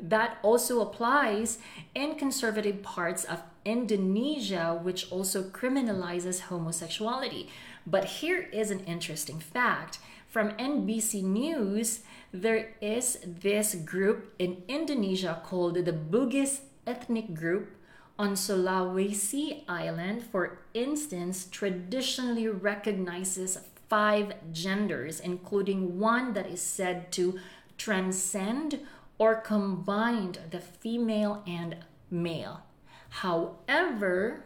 That 0.00 0.38
also 0.42 0.82
applies 0.82 1.58
in 1.94 2.16
conservative 2.16 2.82
parts 2.82 3.24
of 3.24 3.42
Indonesia, 3.64 4.78
which 4.80 5.10
also 5.10 5.42
criminalizes 5.42 6.42
homosexuality. 6.42 7.48
But 7.86 8.04
here 8.04 8.48
is 8.52 8.70
an 8.70 8.80
interesting 8.80 9.38
fact 9.38 9.98
from 10.28 10.50
NBC 10.52 11.22
News, 11.22 12.00
there 12.32 12.74
is 12.80 13.18
this 13.24 13.74
group 13.74 14.34
in 14.38 14.62
Indonesia 14.68 15.40
called 15.44 15.76
the 15.76 15.92
Bugis 15.92 16.60
ethnic 16.86 17.32
group 17.32 17.70
on 18.18 18.34
Sulawesi 18.34 19.62
Island, 19.68 20.24
for 20.24 20.58
instance, 20.74 21.46
traditionally 21.50 22.48
recognizes 22.48 23.58
five 23.88 24.34
genders, 24.52 25.20
including 25.20 25.98
one 25.98 26.32
that 26.32 26.46
is 26.46 26.60
said 26.60 27.12
to 27.12 27.38
transcend 27.78 28.80
or 29.18 29.36
combine 29.36 30.34
the 30.50 30.60
female 30.60 31.42
and 31.46 31.76
male. 32.10 32.62
However, 33.08 34.44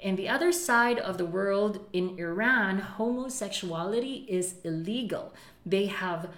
in 0.00 0.16
the 0.16 0.28
other 0.28 0.52
side 0.52 0.98
of 0.98 1.18
the 1.18 1.26
world, 1.26 1.86
in 1.92 2.18
Iran, 2.18 2.78
homosexuality 2.78 4.26
is 4.28 4.56
illegal. 4.64 5.32
They 5.64 5.86
have 5.86 6.28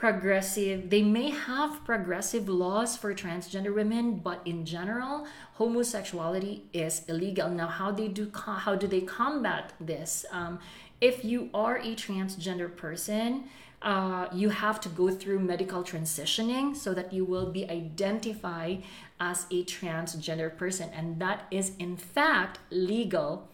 progressive 0.00 0.88
they 0.88 1.02
may 1.02 1.28
have 1.28 1.84
progressive 1.84 2.48
laws 2.48 2.96
for 2.96 3.12
transgender 3.12 3.74
women 3.74 4.16
but 4.16 4.40
in 4.46 4.64
general 4.64 5.26
homosexuality 5.58 6.62
is 6.72 7.02
illegal 7.06 7.50
now 7.50 7.66
how 7.66 7.90
they 7.90 8.08
do 8.08 8.32
how 8.64 8.74
do 8.74 8.86
they 8.86 9.02
combat 9.02 9.74
this 9.78 10.24
um, 10.32 10.58
if 11.02 11.22
you 11.22 11.50
are 11.52 11.76
a 11.76 11.94
transgender 11.94 12.74
person 12.74 13.44
uh, 13.82 14.26
you 14.32 14.48
have 14.48 14.80
to 14.80 14.88
go 14.88 15.10
through 15.10 15.38
medical 15.38 15.82
transitioning 15.82 16.74
so 16.74 16.94
that 16.94 17.12
you 17.12 17.22
will 17.26 17.50
be 17.50 17.68
identified 17.68 18.82
as 19.20 19.46
a 19.50 19.62
transgender 19.64 20.56
person. 20.56 20.88
And 20.94 21.20
that 21.20 21.46
is, 21.50 21.72
in 21.78 21.96
fact, 21.96 22.58
legal 22.70 23.48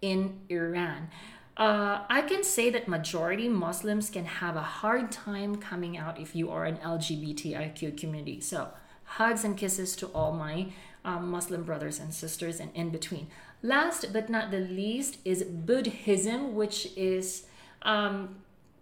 in 0.00 0.40
Iran. 0.48 1.10
Uh, 1.56 2.04
I 2.08 2.22
can 2.22 2.42
say 2.42 2.70
that 2.70 2.88
majority 2.88 3.48
Muslims 3.48 4.08
can 4.08 4.24
have 4.24 4.56
a 4.56 4.62
hard 4.62 5.12
time 5.12 5.56
coming 5.56 5.98
out 5.98 6.18
if 6.18 6.34
you 6.34 6.50
are 6.50 6.64
an 6.64 6.78
LGBTIQ 6.78 7.98
community. 7.98 8.40
So, 8.40 8.70
hugs 9.04 9.44
and 9.44 9.56
kisses 9.56 9.94
to 9.96 10.06
all 10.06 10.32
my 10.32 10.68
um, 11.04 11.30
Muslim 11.30 11.64
brothers 11.64 11.98
and 11.98 12.14
sisters 12.14 12.60
and 12.60 12.70
in 12.74 12.88
between. 12.90 13.26
Last 13.62 14.12
but 14.12 14.30
not 14.30 14.50
the 14.50 14.60
least 14.60 15.18
is 15.24 15.42
Buddhism, 15.42 16.54
which 16.54 16.88
is 16.96 17.44
um, 17.82 18.36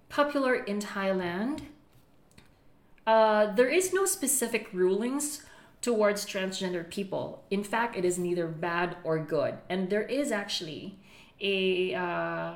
popular 0.09 0.55
in 0.55 0.80
Thailand. 0.80 1.62
Uh, 3.07 3.53
there 3.55 3.68
is 3.68 3.93
no 3.93 4.05
specific 4.05 4.68
rulings 4.72 5.45
towards 5.81 6.26
transgender 6.26 6.89
people. 6.89 7.45
In 7.51 7.62
fact, 7.62 7.97
it 7.97 8.05
is 8.05 8.18
neither 8.18 8.47
bad 8.47 8.97
or 9.05 9.18
good. 9.18 9.59
And 9.68 9.91
there 9.91 10.03
is 10.03 10.33
actually 10.33 10.99
a 11.41 11.95
uh, 11.95 12.55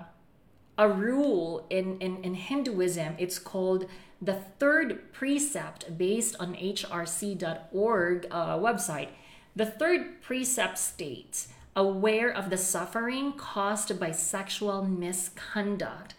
a 0.79 0.89
rule 0.89 1.67
in, 1.71 1.99
in, 1.99 2.25
in 2.25 2.35
Hinduism. 2.35 3.15
It's 3.19 3.39
called 3.39 3.87
the 4.21 4.35
third 4.59 5.13
precept 5.13 5.99
based 5.99 6.35
on 6.41 6.55
hrc.org 6.55 8.27
uh, 8.31 8.57
website. 8.57 9.09
The 9.55 9.67
third 9.67 10.23
precept 10.23 10.79
states 10.79 11.49
aware 11.77 12.31
of 12.31 12.49
the 12.49 12.57
suffering 12.57 13.35
caused 13.35 14.01
by 14.01 14.13
sexual 14.13 14.83
misconduct 14.83 16.15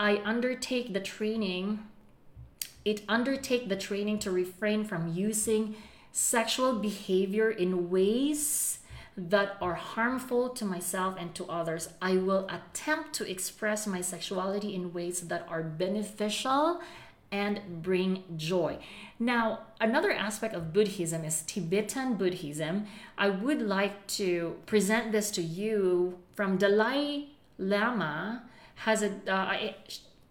I 0.00 0.22
undertake 0.24 0.92
the 0.92 1.00
training, 1.00 1.80
it 2.84 3.02
undertake 3.08 3.68
the 3.68 3.76
training 3.76 4.20
to 4.20 4.30
refrain 4.30 4.84
from 4.84 5.08
using 5.08 5.74
sexual 6.18 6.74
behavior 6.74 7.48
in 7.48 7.90
ways 7.90 8.80
that 9.16 9.56
are 9.60 9.74
harmful 9.74 10.48
to 10.48 10.64
myself 10.64 11.14
and 11.18 11.32
to 11.32 11.44
others. 11.46 11.90
I 12.02 12.16
will 12.16 12.48
attempt 12.48 13.12
to 13.14 13.30
express 13.30 13.86
my 13.86 14.00
sexuality 14.00 14.74
in 14.74 14.92
ways 14.92 15.20
that 15.28 15.46
are 15.48 15.62
beneficial 15.62 16.80
and 17.30 17.82
bring 17.82 18.24
joy. 18.36 18.78
Now, 19.20 19.60
another 19.80 20.10
aspect 20.10 20.54
of 20.54 20.72
Buddhism 20.72 21.24
is 21.24 21.42
Tibetan 21.42 22.14
Buddhism. 22.14 22.86
I 23.16 23.28
would 23.28 23.62
like 23.62 24.06
to 24.18 24.56
present 24.66 25.12
this 25.12 25.30
to 25.32 25.42
you 25.42 26.18
from 26.34 26.56
Dalai 26.56 27.28
Lama 27.58 28.42
has 28.86 29.02
a 29.02 29.10
uh, 29.28 29.72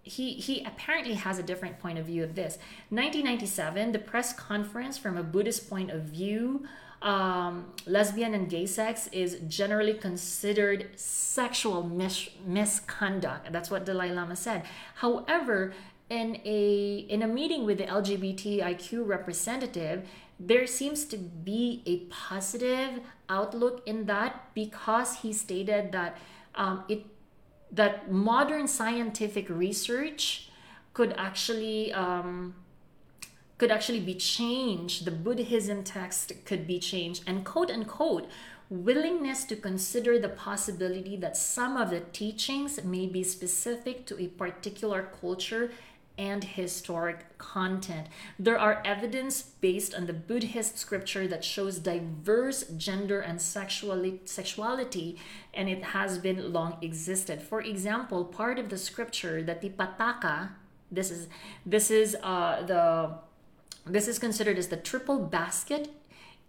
he 0.07 0.33
he 0.33 0.63
apparently 0.63 1.15
has 1.15 1.39
a 1.39 1.43
different 1.43 1.79
point 1.79 1.97
of 1.97 2.05
view 2.05 2.23
of 2.23 2.35
this. 2.35 2.57
1997, 2.89 3.91
the 3.91 3.99
press 3.99 4.33
conference 4.33 4.97
from 4.97 5.17
a 5.17 5.23
Buddhist 5.23 5.69
point 5.69 5.91
of 5.91 6.03
view, 6.03 6.65
um, 7.01 7.73
lesbian 7.85 8.33
and 8.33 8.49
gay 8.49 8.65
sex 8.65 9.07
is 9.11 9.39
generally 9.47 9.93
considered 9.93 10.89
sexual 10.95 11.83
mis- 11.83 12.29
misconduct. 12.45 13.51
That's 13.51 13.69
what 13.69 13.85
Dalai 13.85 14.11
Lama 14.11 14.35
said. 14.35 14.63
However, 14.95 15.73
in 16.09 16.39
a 16.45 17.05
in 17.09 17.21
a 17.21 17.27
meeting 17.27 17.65
with 17.65 17.77
the 17.77 17.85
LGBTIQ 17.85 19.05
representative, 19.05 20.07
there 20.39 20.65
seems 20.65 21.05
to 21.05 21.17
be 21.17 21.83
a 21.85 21.97
positive 22.13 23.01
outlook 23.29 23.83
in 23.85 24.05
that 24.05 24.53
because 24.53 25.17
he 25.17 25.33
stated 25.33 25.91
that 25.91 26.17
um, 26.55 26.83
it 26.87 27.05
that 27.71 28.11
modern 28.11 28.67
scientific 28.67 29.49
research 29.49 30.49
could 30.93 31.13
actually 31.17 31.93
um, 31.93 32.55
could 33.57 33.71
actually 33.71 33.99
be 33.99 34.15
changed. 34.15 35.05
The 35.05 35.11
Buddhism 35.11 35.83
text 35.83 36.33
could 36.45 36.67
be 36.67 36.79
changed, 36.79 37.23
and 37.27 37.43
quote 37.45 37.71
unquote, 37.71 38.29
willingness 38.69 39.45
to 39.45 39.55
consider 39.55 40.19
the 40.19 40.29
possibility 40.29 41.15
that 41.17 41.37
some 41.37 41.77
of 41.77 41.89
the 41.89 42.01
teachings 42.01 42.83
may 42.83 43.05
be 43.05 43.23
specific 43.23 44.05
to 44.07 44.19
a 44.21 44.27
particular 44.27 45.09
culture 45.19 45.71
and 46.17 46.43
historic 46.43 47.37
content. 47.37 48.07
There 48.39 48.59
are 48.59 48.81
evidence 48.83 49.41
based 49.41 49.93
on 49.93 50.07
the 50.07 50.13
Buddhist 50.13 50.77
scripture 50.77 51.27
that 51.27 51.43
shows 51.43 51.79
diverse 51.79 52.63
gender 52.77 53.19
and 53.19 53.41
sexuality, 53.41 54.21
sexuality 54.25 55.17
and 55.53 55.69
it 55.69 55.83
has 55.83 56.17
been 56.17 56.51
long 56.51 56.77
existed. 56.81 57.41
For 57.41 57.61
example, 57.61 58.25
part 58.25 58.57
of 58.57 58.69
the 58.69 58.77
scripture 58.77 59.43
that 59.43 59.61
the 59.61 59.69
Pitaka, 59.69 60.49
this 60.91 61.11
is 61.11 61.27
this 61.65 61.91
is 61.91 62.15
uh, 62.23 62.63
the 62.63 63.11
this 63.85 64.07
is 64.07 64.19
considered 64.19 64.57
as 64.57 64.67
the 64.67 64.77
triple 64.77 65.19
basket 65.19 65.89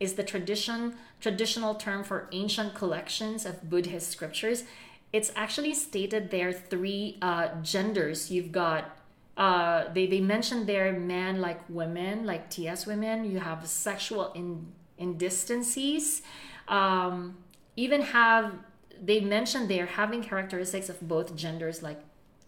is 0.00 0.14
the 0.14 0.22
tradition 0.22 0.94
traditional 1.20 1.74
term 1.74 2.04
for 2.04 2.28
ancient 2.32 2.74
collections 2.74 3.44
of 3.44 3.68
Buddhist 3.68 4.10
scriptures. 4.10 4.64
It's 5.12 5.32
actually 5.34 5.74
stated 5.74 6.30
there 6.30 6.52
three 6.52 7.16
uh, 7.22 7.60
genders. 7.62 8.30
You've 8.30 8.52
got 8.52 8.97
uh, 9.39 9.84
they 9.95 10.07
they 10.07 10.20
mentioned 10.20 10.66
there 10.66 10.93
men 10.93 11.41
like 11.41 11.61
women, 11.68 12.26
like 12.26 12.51
TS 12.51 12.86
women. 12.86 13.24
You 13.24 13.39
have 13.39 13.66
sexual 13.66 14.32
in 14.32 14.66
indecencies. 14.99 16.22
Um, 16.66 17.39
even 17.76 18.03
have 18.03 18.53
they 19.01 19.20
mentioned 19.20 19.70
they're 19.70 19.86
having 19.86 20.22
characteristics 20.22 20.89
of 20.89 21.01
both 21.01 21.36
genders, 21.36 21.82
like 21.84 22.01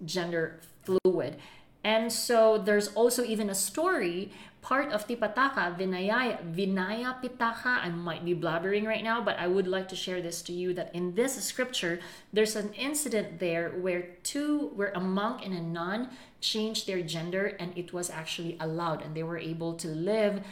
gender 0.05 0.61
fluid. 0.82 1.36
And 1.84 2.12
so 2.12 2.59
there's 2.59 2.88
also 2.88 3.24
even 3.24 3.49
a 3.49 3.55
story, 3.55 4.32
part 4.62 4.92
of 4.92 5.06
Tipitaka, 5.06 5.76
Vinaya, 5.78 6.38
Vinaya 6.54 7.20
Pitaka. 7.22 7.82
I 7.82 7.88
might 7.88 8.24
be 8.24 8.34
blabbering 8.34 8.86
right 8.86 9.02
now, 9.02 9.20
but 9.22 9.38
I 9.38 9.46
would 9.46 9.66
like 9.66 9.88
to 9.88 9.96
share 9.96 10.20
this 10.20 10.42
to 10.42 10.52
you 10.52 10.74
that 10.74 10.94
in 10.94 11.14
this 11.14 11.42
scripture, 11.42 12.00
there's 12.32 12.56
an 12.56 12.72
incident 12.74 13.38
there 13.40 13.70
where 13.70 14.16
two, 14.22 14.68
where 14.74 14.92
a 14.94 15.00
monk 15.00 15.44
and 15.44 15.54
a 15.54 15.61
nun 15.61 16.11
changed 16.40 16.86
their 16.86 17.02
gender 17.02 17.56
and 17.58 17.76
it 17.76 17.92
was 17.92 18.11
actually 18.11 18.56
allowed 18.61 19.02
and 19.02 19.14
they 19.14 19.22
were 19.22 19.38
able 19.38 19.74
to 19.74 19.88
live 19.88 20.42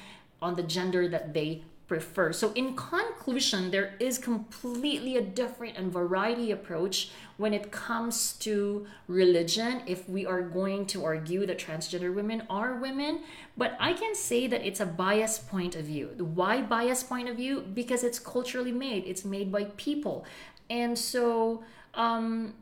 on 0.41 0.55
the 0.57 0.63
gender 0.63 1.09
that 1.09 1.35
they 1.35 1.63
prefer. 1.89 2.33
So, 2.33 2.53
in 2.53 2.77
conclusion, 2.77 3.71
there 3.71 3.95
is 3.99 4.19
completely 4.19 5.17
a 5.17 5.23
different 5.23 5.77
and 5.77 5.91
variety 5.91 6.53
approach 6.53 7.11
when 7.39 7.55
it 7.55 7.73
comes 7.73 8.35
to 8.35 8.87
religion. 9.09 9.83
If 9.87 10.09
we 10.09 10.27
are 10.27 10.43
going 10.43 10.87
to 10.87 11.05
argue 11.05 11.47
that 11.47 11.59
transgender 11.59 12.15
women 12.15 12.43
are 12.51 12.77
women, 12.77 13.23
but 13.57 13.77
I 13.81 13.95
can 13.95 14.15
say 14.15 14.47
that 14.47 14.65
it's 14.65 14.81
a 14.81 14.87
biased 14.87 15.49
point 15.49 15.75
of 15.75 15.87
view. 15.87 16.09
Why 16.19 16.61
biased 16.61 17.09
point 17.09 17.29
of 17.29 17.37
view? 17.37 17.63
Because 17.63 18.05
it's 18.05 18.19
culturally 18.19 18.73
made. 18.73 19.05
It's 19.07 19.25
made 19.25 19.51
by 19.51 19.65
people, 19.77 20.25
and 20.71 20.97
so. 20.97 21.65
Um, 21.95 22.55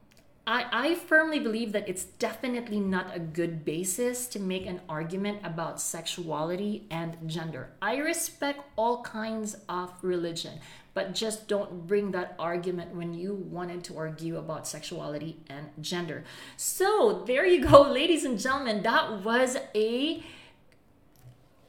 I, 0.47 0.67
I 0.71 0.95
firmly 0.95 1.41
believe 1.41 1.73
that 1.73 1.89
it's 1.89 2.05
definitely 2.05 2.79
not 2.79 3.15
a 3.15 3.19
good 3.19 3.65
basis 3.65 4.29
to 4.29 4.39
make 4.39 4.65
an 4.67 4.81
argument 4.89 5.41
about 5.43 5.81
sexuality 5.81 6.87
and 6.89 7.17
gender. 7.27 7.71
I 7.83 7.97
respect 7.97 8.61
all 8.77 9.03
kinds 9.03 9.57
of 9.69 9.93
religion, 10.03 10.61
but 10.95 11.15
just 11.15 11.49
don't 11.49 11.89
bring 11.89 12.13
that 12.13 12.37
argument 12.39 12.95
when 12.95 13.13
you 13.13 13.35
wanted 13.35 13.83
to 13.85 13.99
argue 13.99 14.37
about 14.39 14.69
sexuality 14.69 15.41
and 15.51 15.71
gender. 15.81 16.23
So 16.57 17.25
there 17.27 17.45
you 17.45 17.67
go, 17.67 17.83
ladies 17.91 18.25
and 18.25 18.39
gentlemen. 18.39 18.83
That 18.83 19.25
was 19.25 19.57
a 19.75 20.23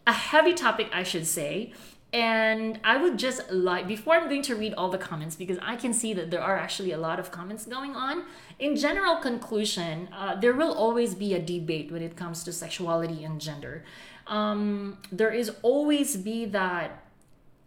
a 0.06 0.14
heavy 0.14 0.54
topic, 0.54 0.90
I 0.94 1.04
should 1.04 1.28
say. 1.28 1.74
And 2.18 2.80
I 2.84 2.98
would 2.98 3.20
just 3.20 3.52
like, 3.52 3.88
before 3.88 4.16
I'm 4.16 4.28
going 4.28 4.42
to 4.42 4.56
read 4.56 4.74
all 4.74 4.90
the 4.90 4.98
comments, 4.98 5.36
because 5.36 5.60
I 5.62 5.76
can 5.76 5.94
see 5.94 6.16
that 6.16 6.32
there 6.32 6.42
are 6.42 6.58
actually 6.58 6.92
a 6.92 6.98
lot 6.98 7.20
of 7.20 7.30
comments 7.30 7.68
going 7.68 7.96
on. 7.96 8.24
In 8.58 8.76
general 8.76 9.18
conclusion, 9.18 10.10
uh, 10.12 10.36
there 10.36 10.54
will 10.54 10.74
always 10.74 11.14
be 11.14 11.36
a 11.36 11.40
debate 11.40 11.92
when 11.92 12.02
it 12.02 12.16
comes 12.16 12.44
to 12.46 12.52
sexuality 12.52 13.24
and 13.24 13.40
gender. 13.40 13.84
Um, 14.26 14.98
there 15.12 15.30
is 15.30 15.52
always 15.62 16.18
be 16.18 16.46
that, 16.46 17.04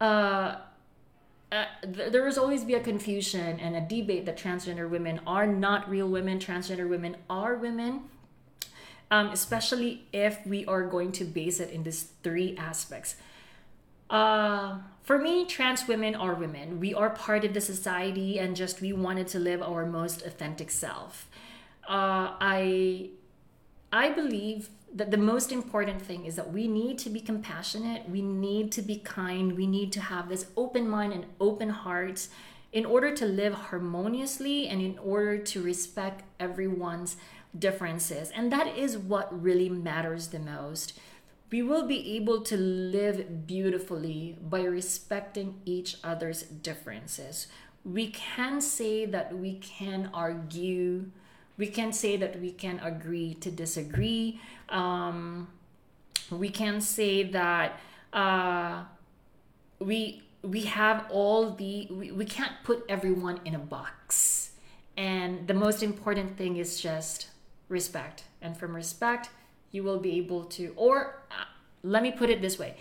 uh, 0.00 0.56
uh, 1.52 1.66
th- 1.82 2.10
there 2.10 2.26
is 2.26 2.36
always 2.36 2.64
be 2.64 2.74
a 2.74 2.80
confusion 2.80 3.60
and 3.60 3.76
a 3.76 3.80
debate 3.80 4.26
that 4.26 4.36
transgender 4.36 4.90
women 4.90 5.20
are 5.28 5.46
not 5.46 5.88
real 5.88 6.08
women, 6.08 6.40
transgender 6.40 6.88
women 6.88 7.16
are 7.30 7.54
women. 7.54 8.00
Um, 9.12 9.28
especially 9.28 10.06
if 10.12 10.44
we 10.44 10.66
are 10.66 10.82
going 10.82 11.12
to 11.12 11.24
base 11.24 11.60
it 11.60 11.70
in 11.70 11.84
these 11.84 12.10
three 12.24 12.56
aspects 12.56 13.14
uh, 14.10 14.78
for 15.02 15.18
me, 15.18 15.46
trans 15.46 15.88
women 15.88 16.14
are 16.14 16.34
women. 16.34 16.78
We 16.78 16.92
are 16.94 17.10
part 17.10 17.44
of 17.44 17.54
the 17.54 17.60
society 17.60 18.38
and 18.38 18.54
just 18.54 18.80
we 18.80 18.92
wanted 18.92 19.28
to 19.28 19.38
live 19.38 19.62
our 19.62 19.86
most 19.86 20.22
authentic 20.22 20.70
self. 20.70 21.28
Uh, 21.88 22.34
I, 22.40 23.10
I 23.92 24.10
believe 24.10 24.68
that 24.92 25.10
the 25.10 25.16
most 25.16 25.52
important 25.52 26.02
thing 26.02 26.26
is 26.26 26.34
that 26.36 26.52
we 26.52 26.66
need 26.66 26.98
to 26.98 27.10
be 27.10 27.20
compassionate, 27.20 28.08
we 28.08 28.22
need 28.22 28.72
to 28.72 28.82
be 28.82 28.96
kind, 28.96 29.56
we 29.56 29.66
need 29.66 29.92
to 29.92 30.00
have 30.00 30.28
this 30.28 30.46
open 30.56 30.88
mind 30.88 31.12
and 31.12 31.26
open 31.40 31.70
heart 31.70 32.26
in 32.72 32.84
order 32.84 33.14
to 33.14 33.26
live 33.26 33.54
harmoniously 33.54 34.68
and 34.68 34.80
in 34.80 34.98
order 34.98 35.38
to 35.38 35.62
respect 35.62 36.22
everyone's 36.38 37.16
differences. 37.56 38.30
And 38.30 38.52
that 38.52 38.76
is 38.76 38.96
what 38.96 39.42
really 39.42 39.68
matters 39.68 40.28
the 40.28 40.38
most 40.38 40.98
we 41.50 41.62
will 41.62 41.86
be 41.86 42.16
able 42.16 42.40
to 42.42 42.56
live 42.56 43.46
beautifully 43.46 44.36
by 44.40 44.62
respecting 44.62 45.60
each 45.64 45.96
other's 46.04 46.42
differences. 46.42 47.48
We 47.84 48.08
can 48.10 48.60
say 48.60 49.04
that 49.06 49.36
we 49.36 49.54
can 49.58 50.10
argue, 50.14 51.10
we 51.56 51.66
can 51.66 51.92
say 51.92 52.16
that 52.16 52.40
we 52.40 52.52
can 52.52 52.78
agree 52.80 53.34
to 53.34 53.50
disagree. 53.50 54.40
Um, 54.68 55.48
we 56.30 56.50
can 56.50 56.80
say 56.80 57.24
that 57.24 57.80
uh, 58.12 58.84
we 59.78 60.22
we 60.42 60.62
have 60.62 61.06
all 61.10 61.50
the 61.50 61.88
we, 61.90 62.10
we 62.12 62.24
can't 62.24 62.54
put 62.64 62.84
everyone 62.88 63.40
in 63.44 63.54
a 63.54 63.58
box 63.58 64.52
and 64.96 65.46
the 65.46 65.54
most 65.54 65.82
important 65.82 66.36
thing 66.38 66.56
is 66.56 66.80
just 66.80 67.28
respect 67.68 68.24
and 68.40 68.56
from 68.56 68.74
respect 68.74 69.28
you 69.70 69.82
will 69.82 69.98
be 69.98 70.16
able 70.16 70.44
to, 70.44 70.72
or 70.76 71.19
let 71.82 72.02
me 72.02 72.10
put 72.12 72.30
it 72.30 72.40
this 72.40 72.58
way 72.58 72.76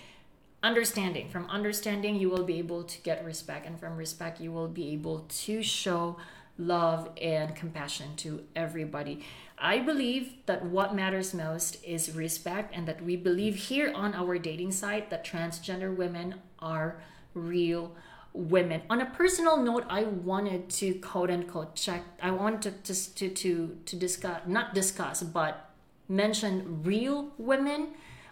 understanding. 0.62 1.30
From 1.30 1.50
understanding, 1.50 2.16
you 2.16 2.30
will 2.30 2.44
be 2.44 2.60
able 2.60 2.84
to 2.84 3.02
get 3.02 3.24
respect, 3.24 3.66
and 3.66 3.80
from 3.80 3.96
respect, 3.96 4.42
you 4.42 4.52
will 4.52 4.68
be 4.68 4.92
able 4.92 5.20
to 5.30 5.64
show 5.64 6.18
love 6.58 7.10
and 7.22 7.56
compassion 7.56 8.16
to 8.18 8.44
everybody. 8.56 9.24
I 9.58 9.80
believe 9.80 10.34
that 10.46 10.66
what 10.66 10.94
matters 10.94 11.34
most 11.34 11.84
is 11.84 12.14
respect, 12.16 12.74
and 12.76 12.88
that 12.88 13.04
we 13.04 13.16
believe 13.16 13.56
here 13.56 13.92
on 13.94 14.14
our 14.14 14.38
dating 14.38 14.74
site 14.74 15.10
that 15.10 15.26
transgender 15.26 15.96
women 15.96 16.36
are 16.60 17.02
real 17.34 17.96
women. 18.34 18.82
On 18.90 19.02
a 19.02 19.06
personal 19.06 19.58
note, 19.58 19.86
I 19.90 20.04
wanted 20.04 20.70
to 20.72 20.94
quote 20.96 21.32
unquote 21.32 21.76
check. 21.76 22.04
I 22.22 22.32
wanted 22.32 22.84
to 22.84 23.16
to 23.16 23.30
to 23.30 23.78
to 23.86 23.96
discuss, 23.96 24.42
not 24.46 24.74
discuss, 24.74 25.24
but 25.24 25.70
mention 26.08 26.84
real 26.84 27.32
women, 27.38 27.90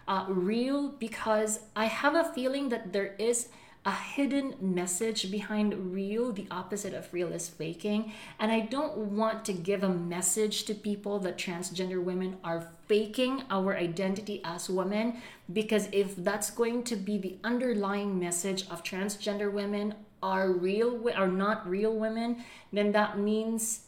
uh, 0.08 0.24
real 0.28 0.88
because 0.88 1.60
I 1.76 1.84
have 1.84 2.14
a 2.14 2.24
feeling 2.24 2.70
that 2.70 2.92
there 2.92 3.14
is 3.18 3.48
a 3.84 3.92
hidden 3.92 4.54
message 4.60 5.30
behind 5.30 5.94
real. 5.94 6.32
The 6.32 6.46
opposite 6.50 6.94
of 6.94 7.12
real 7.12 7.32
is 7.32 7.48
faking. 7.48 8.12
And 8.38 8.50
I 8.50 8.60
don't 8.60 8.96
want 8.96 9.44
to 9.46 9.52
give 9.52 9.82
a 9.82 9.88
message 9.88 10.64
to 10.64 10.74
people 10.74 11.18
that 11.20 11.38
transgender 11.38 12.02
women 12.02 12.38
are 12.42 12.68
faking 12.86 13.44
our 13.50 13.76
identity 13.76 14.40
as 14.44 14.68
women 14.68 15.22
because 15.52 15.88
if 15.92 16.16
that's 16.16 16.50
going 16.50 16.82
to 16.84 16.96
be 16.96 17.18
the 17.18 17.36
underlying 17.44 18.18
message 18.18 18.68
of 18.70 18.82
transgender 18.82 19.52
women 19.52 19.94
are 20.22 20.50
real 20.50 21.08
are 21.14 21.28
not 21.28 21.68
real 21.68 21.94
women 21.94 22.44
then 22.72 22.90
that 22.90 23.18
means 23.18 23.82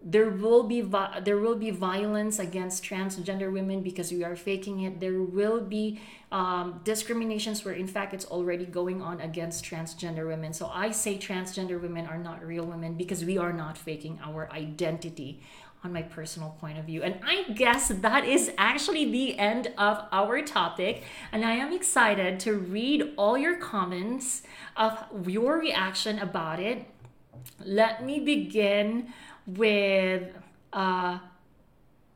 there 0.00 0.30
will 0.30 0.62
be 0.62 0.80
there 1.22 1.38
will 1.38 1.56
be 1.56 1.70
violence 1.70 2.38
against 2.38 2.84
transgender 2.84 3.52
women 3.52 3.82
because 3.82 4.12
we 4.12 4.22
are 4.22 4.36
faking 4.36 4.80
it. 4.80 5.00
There 5.00 5.20
will 5.20 5.60
be 5.60 6.00
um, 6.30 6.80
discriminations 6.84 7.64
where 7.64 7.74
in 7.74 7.88
fact 7.88 8.14
it's 8.14 8.24
already 8.26 8.64
going 8.64 9.02
on 9.02 9.20
against 9.20 9.64
transgender 9.64 10.26
women. 10.26 10.52
So 10.52 10.70
i 10.72 10.92
say 10.92 11.18
transgender 11.18 11.80
women 11.80 12.06
are 12.06 12.18
not 12.18 12.46
real 12.46 12.64
women 12.64 12.94
because 12.94 13.24
we 13.24 13.38
are 13.38 13.52
not 13.52 13.76
faking 13.76 14.20
our 14.22 14.48
identity 14.52 15.40
on 15.84 15.92
my 15.92 16.02
personal 16.02 16.56
point 16.60 16.78
of 16.78 16.84
view. 16.84 17.02
And 17.02 17.18
i 17.24 17.50
guess 17.52 17.88
that 17.88 18.24
is 18.24 18.52
actually 18.56 19.10
the 19.10 19.36
end 19.36 19.72
of 19.76 20.04
our 20.12 20.42
topic. 20.42 21.02
And 21.32 21.44
i 21.44 21.54
am 21.54 21.72
excited 21.72 22.38
to 22.40 22.54
read 22.54 23.14
all 23.16 23.36
your 23.36 23.56
comments 23.56 24.42
of 24.76 24.96
your 25.26 25.58
reaction 25.58 26.20
about 26.20 26.60
it. 26.60 26.86
Let 27.64 28.04
me 28.04 28.20
begin 28.20 29.12
with 29.48 30.32
uh, 30.72 31.18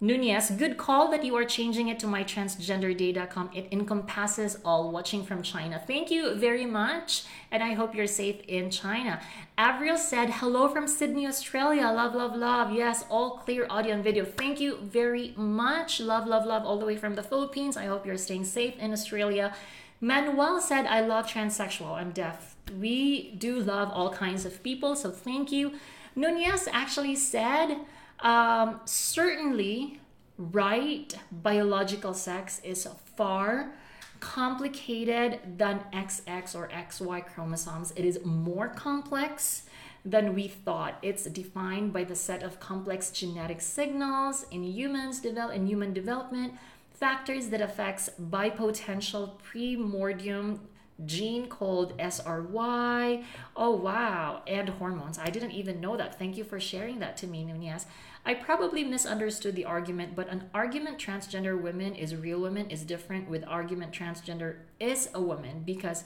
Nunez, 0.02 0.50
good 0.50 0.76
call 0.78 1.12
that 1.12 1.24
you 1.24 1.36
are 1.36 1.44
changing 1.44 1.86
it 1.86 2.00
to 2.00 2.06
mytransgenderdate.com. 2.06 3.50
It 3.54 3.68
encompasses 3.70 4.58
all 4.64 4.90
watching 4.90 5.24
from 5.24 5.42
China. 5.42 5.80
Thank 5.86 6.10
you 6.10 6.34
very 6.34 6.66
much, 6.66 7.22
and 7.52 7.62
I 7.62 7.74
hope 7.74 7.94
you're 7.94 8.08
safe 8.08 8.40
in 8.48 8.68
China. 8.68 9.20
Avril 9.56 9.96
said, 9.96 10.28
Hello 10.30 10.66
from 10.68 10.88
Sydney, 10.88 11.24
Australia. 11.24 11.82
Love, 11.82 12.16
love, 12.16 12.34
love. 12.34 12.72
Yes, 12.72 13.04
all 13.08 13.38
clear 13.38 13.64
audio 13.70 13.94
and 13.94 14.02
video. 14.02 14.24
Thank 14.24 14.58
you 14.58 14.78
very 14.82 15.34
much. 15.36 16.00
Love, 16.00 16.26
love, 16.26 16.46
love, 16.46 16.64
all 16.64 16.80
the 16.80 16.86
way 16.86 16.96
from 16.96 17.14
the 17.14 17.22
Philippines. 17.22 17.76
I 17.76 17.86
hope 17.86 18.04
you're 18.04 18.18
staying 18.18 18.46
safe 18.46 18.76
in 18.80 18.92
Australia. 18.92 19.54
Manuel 20.00 20.60
said, 20.60 20.84
I 20.86 21.00
love 21.02 21.28
transsexual. 21.28 21.92
I'm 21.92 22.10
deaf. 22.10 22.56
We 22.76 23.36
do 23.36 23.60
love 23.60 23.88
all 23.92 24.10
kinds 24.12 24.44
of 24.44 24.64
people, 24.64 24.96
so 24.96 25.12
thank 25.12 25.52
you. 25.52 25.74
Nunez 26.14 26.68
actually 26.72 27.16
said, 27.16 27.78
um, 28.20 28.80
certainly, 28.84 30.00
right 30.38 31.14
biological 31.30 32.14
sex 32.14 32.60
is 32.64 32.86
far 33.16 33.72
complicated 34.20 35.40
than 35.58 35.80
XX 35.92 36.54
or 36.54 36.68
XY 36.68 37.26
chromosomes. 37.26 37.92
It 37.96 38.04
is 38.04 38.24
more 38.24 38.68
complex 38.68 39.64
than 40.04 40.34
we 40.34 40.48
thought. 40.48 40.98
It's 41.02 41.24
defined 41.24 41.92
by 41.92 42.04
the 42.04 42.14
set 42.14 42.42
of 42.42 42.60
complex 42.60 43.10
genetic 43.10 43.60
signals 43.60 44.46
in 44.50 44.62
humans 44.62 45.20
develop 45.20 45.56
in 45.56 45.66
human 45.66 45.92
development, 45.92 46.54
factors 46.92 47.48
that 47.48 47.60
affects 47.60 48.10
bipotential 48.30 49.38
primordium 49.38 50.60
gene 51.06 51.48
called 51.48 51.96
SRY. 51.98 53.24
Oh 53.56 53.70
wow, 53.76 54.42
and 54.46 54.68
hormones. 54.68 55.18
I 55.18 55.30
didn't 55.30 55.52
even 55.52 55.80
know 55.80 55.96
that. 55.96 56.18
Thank 56.18 56.36
you 56.36 56.44
for 56.44 56.60
sharing 56.60 56.98
that 57.00 57.16
to 57.18 57.26
me, 57.26 57.44
Nunez. 57.44 57.86
I 58.24 58.34
probably 58.34 58.84
misunderstood 58.84 59.56
the 59.56 59.64
argument, 59.64 60.14
but 60.14 60.28
an 60.28 60.48
argument 60.54 60.98
transgender 60.98 61.60
women 61.60 61.94
is 61.96 62.14
real 62.14 62.40
women 62.40 62.70
is 62.70 62.82
different 62.82 63.28
with 63.28 63.44
argument 63.46 63.92
transgender 63.92 64.56
is 64.78 65.08
a 65.12 65.20
woman 65.20 65.62
because 65.64 66.04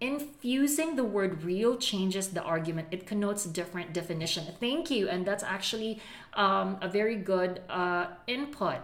infusing 0.00 0.96
the 0.96 1.04
word 1.04 1.42
real 1.42 1.76
changes 1.76 2.28
the 2.28 2.42
argument 2.42 2.86
it 2.90 3.06
connotes 3.06 3.46
different 3.46 3.94
definition 3.94 4.44
thank 4.60 4.90
you 4.90 5.08
and 5.08 5.26
that's 5.26 5.42
actually 5.42 5.98
um, 6.34 6.76
a 6.82 6.88
very 6.88 7.16
good 7.16 7.62
uh, 7.70 8.06
input 8.26 8.76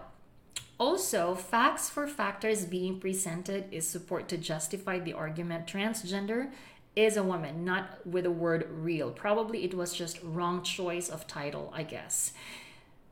also 0.83 1.33
facts 1.33 1.89
for 1.89 2.05
factors 2.05 2.65
being 2.65 2.99
presented 2.99 3.63
is 3.71 3.87
support 3.87 4.27
to 4.27 4.37
justify 4.37 4.99
the 4.99 5.13
argument 5.13 5.65
transgender 5.65 6.51
is 6.93 7.15
a 7.15 7.23
woman 7.23 7.63
not 7.63 8.05
with 8.05 8.25
the 8.25 8.31
word 8.45 8.67
real 8.69 9.09
probably 9.09 9.63
it 9.63 9.73
was 9.73 9.93
just 9.93 10.19
wrong 10.21 10.61
choice 10.61 11.07
of 11.07 11.25
title 11.25 11.71
i 11.73 11.83
guess 11.83 12.33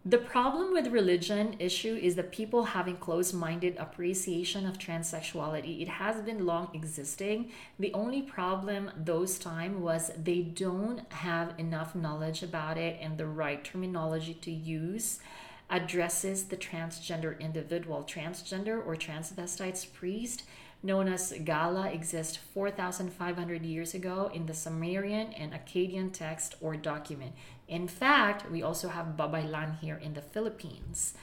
the 0.03 0.17
problem 0.17 0.73
with 0.73 0.87
religion 0.87 1.55
issue 1.59 1.95
is 1.95 2.15
that 2.15 2.31
people 2.31 2.63
having 2.63 2.97
closed-minded 2.97 3.75
appreciation 3.77 4.65
of 4.65 4.79
transsexuality. 4.79 5.83
It 5.83 5.87
has 5.87 6.23
been 6.23 6.47
long 6.47 6.71
existing. 6.73 7.51
The 7.77 7.93
only 7.93 8.23
problem 8.23 8.89
those 8.97 9.37
time 9.37 9.79
was 9.79 10.09
they 10.17 10.41
don't 10.41 11.01
have 11.13 11.53
enough 11.59 11.93
knowledge 11.93 12.41
about 12.41 12.79
it 12.79 12.97
and 12.99 13.15
the 13.15 13.27
right 13.27 13.63
terminology 13.63 14.33
to 14.41 14.49
use 14.49 15.19
addresses 15.71 16.43
the 16.45 16.57
transgender 16.57 17.39
individual. 17.39 18.03
Transgender 18.03 18.85
or 18.85 18.95
transvestites 18.95 19.91
priest 19.91 20.43
known 20.83 21.07
as 21.07 21.33
Gala 21.43 21.89
exist 21.89 22.39
4,500 22.53 23.63
years 23.63 23.93
ago 23.93 24.29
in 24.33 24.45
the 24.47 24.53
Sumerian 24.53 25.31
and 25.33 25.53
Akkadian 25.53 26.11
text 26.11 26.55
or 26.59 26.75
document. 26.75 27.33
In 27.67 27.87
fact, 27.87 28.51
we 28.51 28.61
also 28.61 28.89
have 28.89 29.15
Babaylan 29.17 29.79
here 29.79 29.99
in 30.01 30.13
the 30.13 30.21
Philippines. 30.21 31.13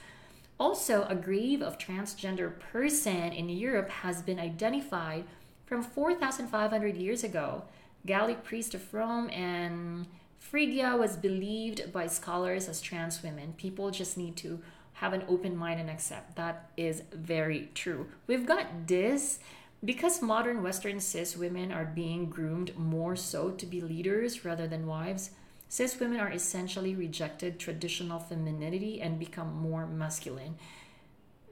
Also, 0.59 1.05
a 1.07 1.15
grave 1.15 1.61
of 1.61 1.77
transgender 1.77 2.59
person 2.59 3.31
in 3.31 3.49
Europe 3.49 3.89
has 3.89 4.21
been 4.21 4.39
identified 4.39 5.25
from 5.65 5.83
4,500 5.83 6.97
years 6.97 7.23
ago. 7.23 7.63
Gallic 8.05 8.43
priest 8.43 8.73
of 8.73 8.93
Rome 8.93 9.29
and 9.29 10.07
Phrygia 10.39 10.95
was 10.97 11.15
believed 11.15 11.91
by 11.91 12.07
scholars 12.07 12.67
as 12.67 12.81
trans 12.81 13.21
women. 13.21 13.53
People 13.57 13.91
just 13.91 14.17
need 14.17 14.35
to 14.37 14.59
have 14.93 15.13
an 15.13 15.23
open 15.27 15.55
mind 15.55 15.79
and 15.79 15.89
accept. 15.89 16.35
That 16.35 16.71
is 16.75 17.03
very 17.13 17.69
true. 17.75 18.07
We've 18.25 18.45
got 18.45 18.87
this 18.87 19.39
because 19.85 20.21
modern 20.21 20.63
Western 20.63 20.99
cis 20.99 21.37
women 21.37 21.71
are 21.71 21.85
being 21.85 22.29
groomed 22.29 22.77
more 22.77 23.15
so 23.15 23.51
to 23.51 23.65
be 23.65 23.79
leaders 23.79 24.43
rather 24.43 24.67
than 24.67 24.87
wives. 24.87 25.31
Cis 25.67 25.99
women 25.99 26.19
are 26.19 26.31
essentially 26.31 26.95
rejected 26.95 27.59
traditional 27.59 28.19
femininity 28.19 29.01
and 29.01 29.19
become 29.19 29.53
more 29.53 29.85
masculine. 29.85 30.55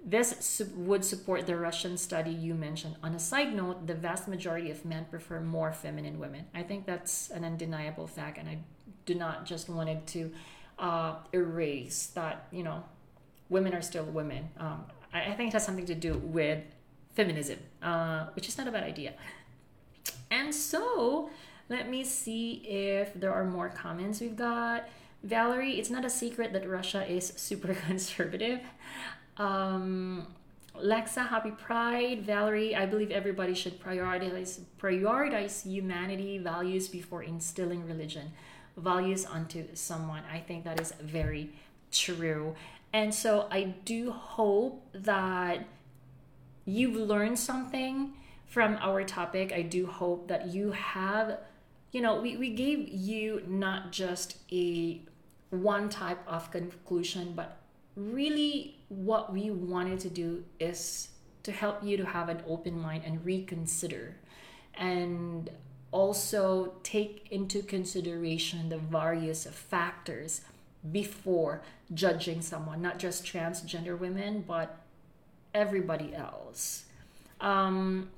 This 0.08 0.36
su- 0.40 0.72
would 0.74 1.04
support 1.04 1.46
the 1.48 1.58
Russian 1.58 1.98
study 1.98 2.32
you 2.32 2.54
mentioned. 2.54 2.96
On 3.04 3.14
a 3.14 3.20
side 3.20 3.54
note, 3.54 3.88
the 3.88 3.94
vast 3.94 4.30
majority 4.30 4.72
of 4.72 4.86
men 4.86 5.04
prefer 5.04 5.42
more 5.42 5.74
feminine 5.74 6.18
women. 6.18 6.46
I 6.56 6.64
think 6.64 6.86
that's 6.86 7.30
an 7.30 7.44
undeniable 7.44 8.08
fact, 8.08 8.38
and 8.38 8.48
I 8.48 8.60
do 9.06 9.16
not 9.16 9.46
just 9.46 9.68
wanted 9.68 10.08
to 10.08 10.32
uh, 10.80 11.16
erase 11.34 12.08
that. 12.16 12.48
You 12.52 12.64
know, 12.64 12.86
women 13.50 13.74
are 13.74 13.82
still 13.82 14.06
women. 14.06 14.48
Um, 14.58 14.86
I, 15.14 15.24
I, 15.24 15.34
think 15.34 15.50
it 15.50 15.54
has 15.54 15.66
something 15.66 15.86
to 15.88 15.96
do 15.96 16.14
with 16.14 16.64
feminism, 17.14 17.60
uh, 17.84 18.28
which 18.34 18.48
is 18.48 18.58
not 18.58 18.70
a 18.70 18.72
bad 18.72 18.84
idea. 18.84 19.14
And 20.32 20.56
so, 20.56 21.30
let 21.68 21.90
me 21.90 22.06
see 22.06 22.64
if 22.66 23.14
there 23.14 23.34
are 23.34 23.44
more 23.44 23.68
comments 23.68 24.22
we've 24.22 24.38
got. 24.38 24.88
Valerie, 25.22 25.80
it's 25.80 25.90
not 25.90 26.06
a 26.06 26.10
secret 26.10 26.54
that 26.54 26.70
Russia 26.70 27.06
is 27.06 27.34
super 27.36 27.74
conservative. 27.88 28.62
Um, 29.38 30.28
Lexa, 30.76 31.28
happy 31.28 31.52
Pride. 31.52 32.24
Valerie, 32.26 32.76
I 32.76 32.86
believe 32.86 33.12
everybody 33.12 33.54
should 33.54 33.82
prioritize 33.82 34.60
prioritize 34.80 35.66
humanity 35.66 36.38
values 36.38 36.88
before 36.88 37.24
instilling 37.24 37.86
religion 37.86 38.32
values 38.78 39.26
onto 39.26 39.66
someone. 39.74 40.24
I 40.32 40.40
think 40.40 40.64
that 40.66 40.80
is 40.80 40.94
very 41.02 41.52
true. 41.92 42.56
And 42.94 43.14
so 43.14 43.48
I 43.52 43.76
do 43.86 44.12
hope 44.12 44.88
that 44.94 45.66
you've 46.66 46.96
learned 46.96 47.40
something 47.40 48.14
from 48.46 48.78
our 48.82 49.04
topic. 49.04 49.52
I 49.52 49.64
do 49.64 49.88
hope 49.88 50.28
that 50.28 50.48
you 50.48 50.72
have 50.72 51.40
you 51.92 52.02
know, 52.02 52.20
we, 52.22 52.38
we 52.38 52.50
gave 52.50 52.90
you 52.90 53.42
not 53.48 53.92
just 53.92 54.38
a 54.52 55.02
one 55.50 55.90
type 55.90 56.20
of 56.28 56.52
conclusion, 56.52 57.34
but 57.34 57.58
really 57.98 58.78
what 58.90 59.34
we 59.34 59.50
wanted 59.50 60.00
to 60.00 60.10
do 60.10 60.46
is 60.60 61.10
to 61.44 61.52
help 61.52 61.84
you 61.84 61.98
to 61.98 62.06
have 62.06 62.30
an 62.30 62.42
open 62.48 62.80
mind 62.80 63.04
and 63.06 63.26
reconsider 63.26 64.16
and 64.76 65.50
also 65.92 66.74
take 66.84 67.28
into 67.32 67.64
consideration 67.64 68.70
the 68.70 68.78
various 68.78 69.46
factors 69.48 70.42
before 70.92 71.62
judging 71.94 72.42
someone, 72.42 72.82
not 72.82 73.00
just 73.00 73.26
transgender 73.26 73.98
women, 73.98 74.44
but 74.48 74.78
everybody 75.54 76.14
else. 76.14 76.86
Um, 77.42 78.10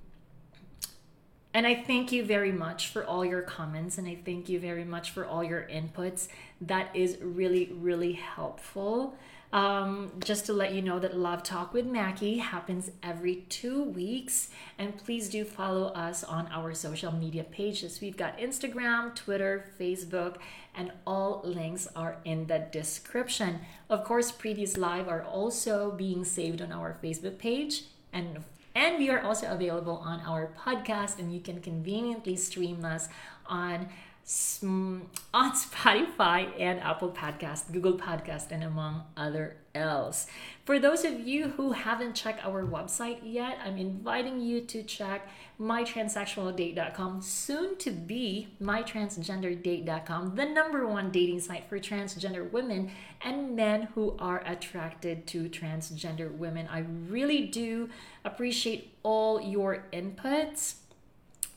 and 1.53 1.65
I 1.65 1.75
thank 1.75 2.11
you 2.11 2.23
very 2.23 2.51
much 2.51 2.89
for 2.89 3.05
all 3.05 3.25
your 3.25 3.41
comments 3.41 3.97
and 3.97 4.07
I 4.07 4.17
thank 4.23 4.49
you 4.49 4.59
very 4.59 4.83
much 4.83 5.11
for 5.11 5.25
all 5.25 5.43
your 5.43 5.67
inputs. 5.71 6.27
That 6.61 6.95
is 6.95 7.17
really, 7.21 7.71
really 7.73 8.13
helpful. 8.13 9.15
Um, 9.51 10.11
just 10.23 10.45
to 10.45 10.53
let 10.53 10.73
you 10.73 10.81
know 10.83 10.99
that 10.99 11.17
Love 11.17 11.41
Talk 11.41 11.73
with 11.73 11.87
Mackie 11.87 12.37
happens 12.37 12.91
every 13.01 13.45
two 13.49 13.83
weeks. 13.83 14.49
And 14.77 14.95
please 14.95 15.27
do 15.27 15.43
follow 15.43 15.87
us 15.87 16.23
on 16.23 16.47
our 16.51 16.73
social 16.75 17.11
media 17.11 17.43
pages. 17.43 17.99
We've 17.99 18.15
got 18.17 18.37
Instagram, 18.37 19.15
Twitter, 19.15 19.71
Facebook, 19.79 20.35
and 20.75 20.91
all 21.07 21.41
links 21.43 21.87
are 21.95 22.17
in 22.25 22.45
the 22.45 22.59
description. 22.71 23.61
Of 23.89 24.03
course, 24.03 24.31
previous 24.31 24.77
live 24.77 25.07
are 25.07 25.23
also 25.23 25.91
being 25.91 26.23
saved 26.25 26.61
on 26.61 26.71
our 26.71 26.95
Facebook 27.03 27.39
page. 27.39 27.85
And 28.13 28.43
and 28.75 28.99
we 28.99 29.09
are 29.09 29.19
also 29.19 29.51
available 29.51 29.97
on 29.97 30.21
our 30.21 30.53
podcast, 30.57 31.17
and 31.19 31.33
you 31.33 31.41
can 31.41 31.59
conveniently 31.59 32.35
stream 32.35 32.85
us 32.85 33.09
on 33.47 33.89
on 34.61 35.09
Spotify 35.33 36.51
and 36.59 36.79
Apple 36.81 37.11
Podcast, 37.11 37.71
Google 37.71 37.97
Podcast, 37.97 38.51
and 38.51 38.63
among 38.63 39.03
other 39.17 39.57
else. 39.73 40.27
For 40.65 40.77
those 40.77 41.03
of 41.03 41.21
you 41.27 41.47
who 41.47 41.71
haven't 41.71 42.13
checked 42.13 42.45
our 42.45 42.63
website 42.63 43.21
yet, 43.23 43.57
I'm 43.65 43.77
inviting 43.77 44.39
you 44.39 44.61
to 44.61 44.83
check 44.83 45.27
mytranssexualdate.com, 45.59 47.21
soon 47.21 47.75
to 47.77 47.89
be 47.89 48.49
mytransgenderdate.com, 48.61 50.35
the 50.35 50.45
number 50.45 50.85
one 50.85 51.09
dating 51.09 51.39
site 51.39 51.67
for 51.67 51.79
transgender 51.79 52.51
women 52.51 52.91
and 53.21 53.55
men 53.55 53.89
who 53.95 54.15
are 54.19 54.43
attracted 54.45 55.25
to 55.27 55.49
transgender 55.49 56.31
women. 56.31 56.67
I 56.71 56.85
really 57.09 57.47
do 57.47 57.89
appreciate 58.23 58.93
all 59.01 59.41
your 59.41 59.85
inputs. 59.91 60.75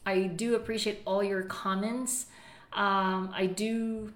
I 0.07 0.23
do 0.23 0.55
appreciate 0.55 1.03
all 1.05 1.23
your 1.23 1.43
comments 1.43 2.27
um, 2.75 3.33
I 3.35 3.47
do 3.47 4.13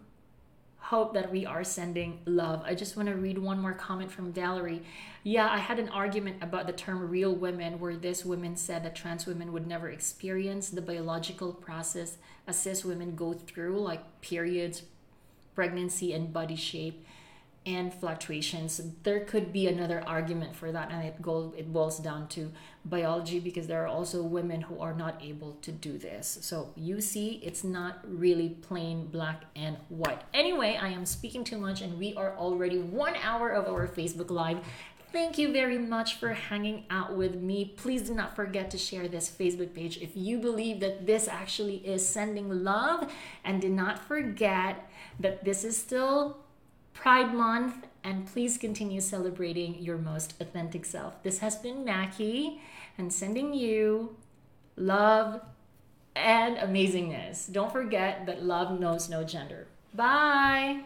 hope 0.78 1.14
that 1.14 1.32
we 1.32 1.44
are 1.44 1.64
sending 1.64 2.20
love. 2.26 2.62
I 2.64 2.74
just 2.74 2.96
want 2.96 3.08
to 3.08 3.16
read 3.16 3.38
one 3.38 3.58
more 3.58 3.72
comment 3.72 4.10
from 4.10 4.32
Valerie. 4.32 4.82
Yeah, 5.24 5.48
I 5.50 5.58
had 5.58 5.80
an 5.80 5.88
argument 5.88 6.36
about 6.40 6.68
the 6.68 6.72
term 6.72 7.10
real 7.10 7.34
women, 7.34 7.80
where 7.80 7.96
this 7.96 8.24
woman 8.24 8.56
said 8.56 8.84
that 8.84 8.94
trans 8.94 9.26
women 9.26 9.52
would 9.52 9.66
never 9.66 9.88
experience 9.88 10.68
the 10.68 10.80
biological 10.80 11.52
process 11.52 12.18
as 12.46 12.58
cis 12.58 12.84
women 12.84 13.16
go 13.16 13.32
through, 13.32 13.80
like 13.80 14.20
periods, 14.20 14.82
pregnancy, 15.54 16.12
and 16.12 16.32
body 16.32 16.54
shape 16.56 17.04
and 17.66 17.92
fluctuations. 17.92 18.80
There 19.02 19.20
could 19.20 19.52
be 19.52 19.66
another 19.66 20.02
argument 20.06 20.54
for 20.54 20.70
that, 20.70 20.90
and 20.92 21.04
it 21.04 21.20
go 21.20 21.52
it 21.58 21.72
boils 21.72 21.98
down 21.98 22.28
to 22.28 22.52
biology 22.84 23.40
because 23.40 23.66
there 23.66 23.82
are 23.82 23.88
also 23.88 24.22
women 24.22 24.62
who 24.62 24.78
are 24.78 24.94
not 24.94 25.20
able 25.20 25.54
to 25.62 25.72
do 25.72 25.98
this. 25.98 26.38
So 26.40 26.72
you 26.76 27.00
see, 27.00 27.40
it's 27.42 27.64
not 27.64 27.98
really 28.06 28.50
plain 28.50 29.08
black 29.08 29.42
and 29.56 29.76
white. 29.88 30.22
Anyway, 30.32 30.78
I 30.80 30.88
am 30.88 31.04
speaking 31.04 31.42
too 31.42 31.58
much, 31.58 31.82
and 31.82 31.98
we 31.98 32.14
are 32.14 32.36
already 32.36 32.78
one 32.78 33.16
hour 33.16 33.50
of 33.50 33.66
our 33.66 33.88
Facebook 33.88 34.30
Live. 34.30 34.58
Thank 35.12 35.38
you 35.38 35.52
very 35.52 35.78
much 35.78 36.16
for 36.16 36.34
hanging 36.34 36.84
out 36.90 37.16
with 37.16 37.36
me. 37.36 37.72
Please 37.76 38.02
do 38.02 38.14
not 38.14 38.36
forget 38.36 38.70
to 38.72 38.78
share 38.78 39.08
this 39.08 39.30
Facebook 39.30 39.72
page 39.72 39.98
if 39.98 40.10
you 40.14 40.38
believe 40.38 40.78
that 40.80 41.06
this 41.06 41.26
actually 41.26 41.76
is 41.76 42.06
sending 42.06 42.64
love. 42.64 43.10
And 43.44 43.60
do 43.60 43.68
not 43.68 43.98
forget 43.98 44.90
that 45.18 45.44
this 45.44 45.64
is 45.64 45.76
still 45.76 46.38
Pride 46.96 47.34
Month 47.34 47.86
and 48.02 48.26
please 48.26 48.56
continue 48.56 49.00
celebrating 49.02 49.76
your 49.82 49.98
most 49.98 50.34
authentic 50.40 50.86
self. 50.86 51.22
This 51.22 51.40
has 51.40 51.56
been 51.56 51.84
Mackie 51.84 52.60
and 52.96 53.12
sending 53.12 53.52
you 53.52 54.16
love 54.76 55.42
and 56.16 56.56
amazingness. 56.56 57.52
Don't 57.52 57.70
forget 57.70 58.24
that 58.24 58.42
love 58.42 58.80
knows 58.80 59.10
no 59.10 59.22
gender. 59.24 59.66
Bye. 59.94 60.84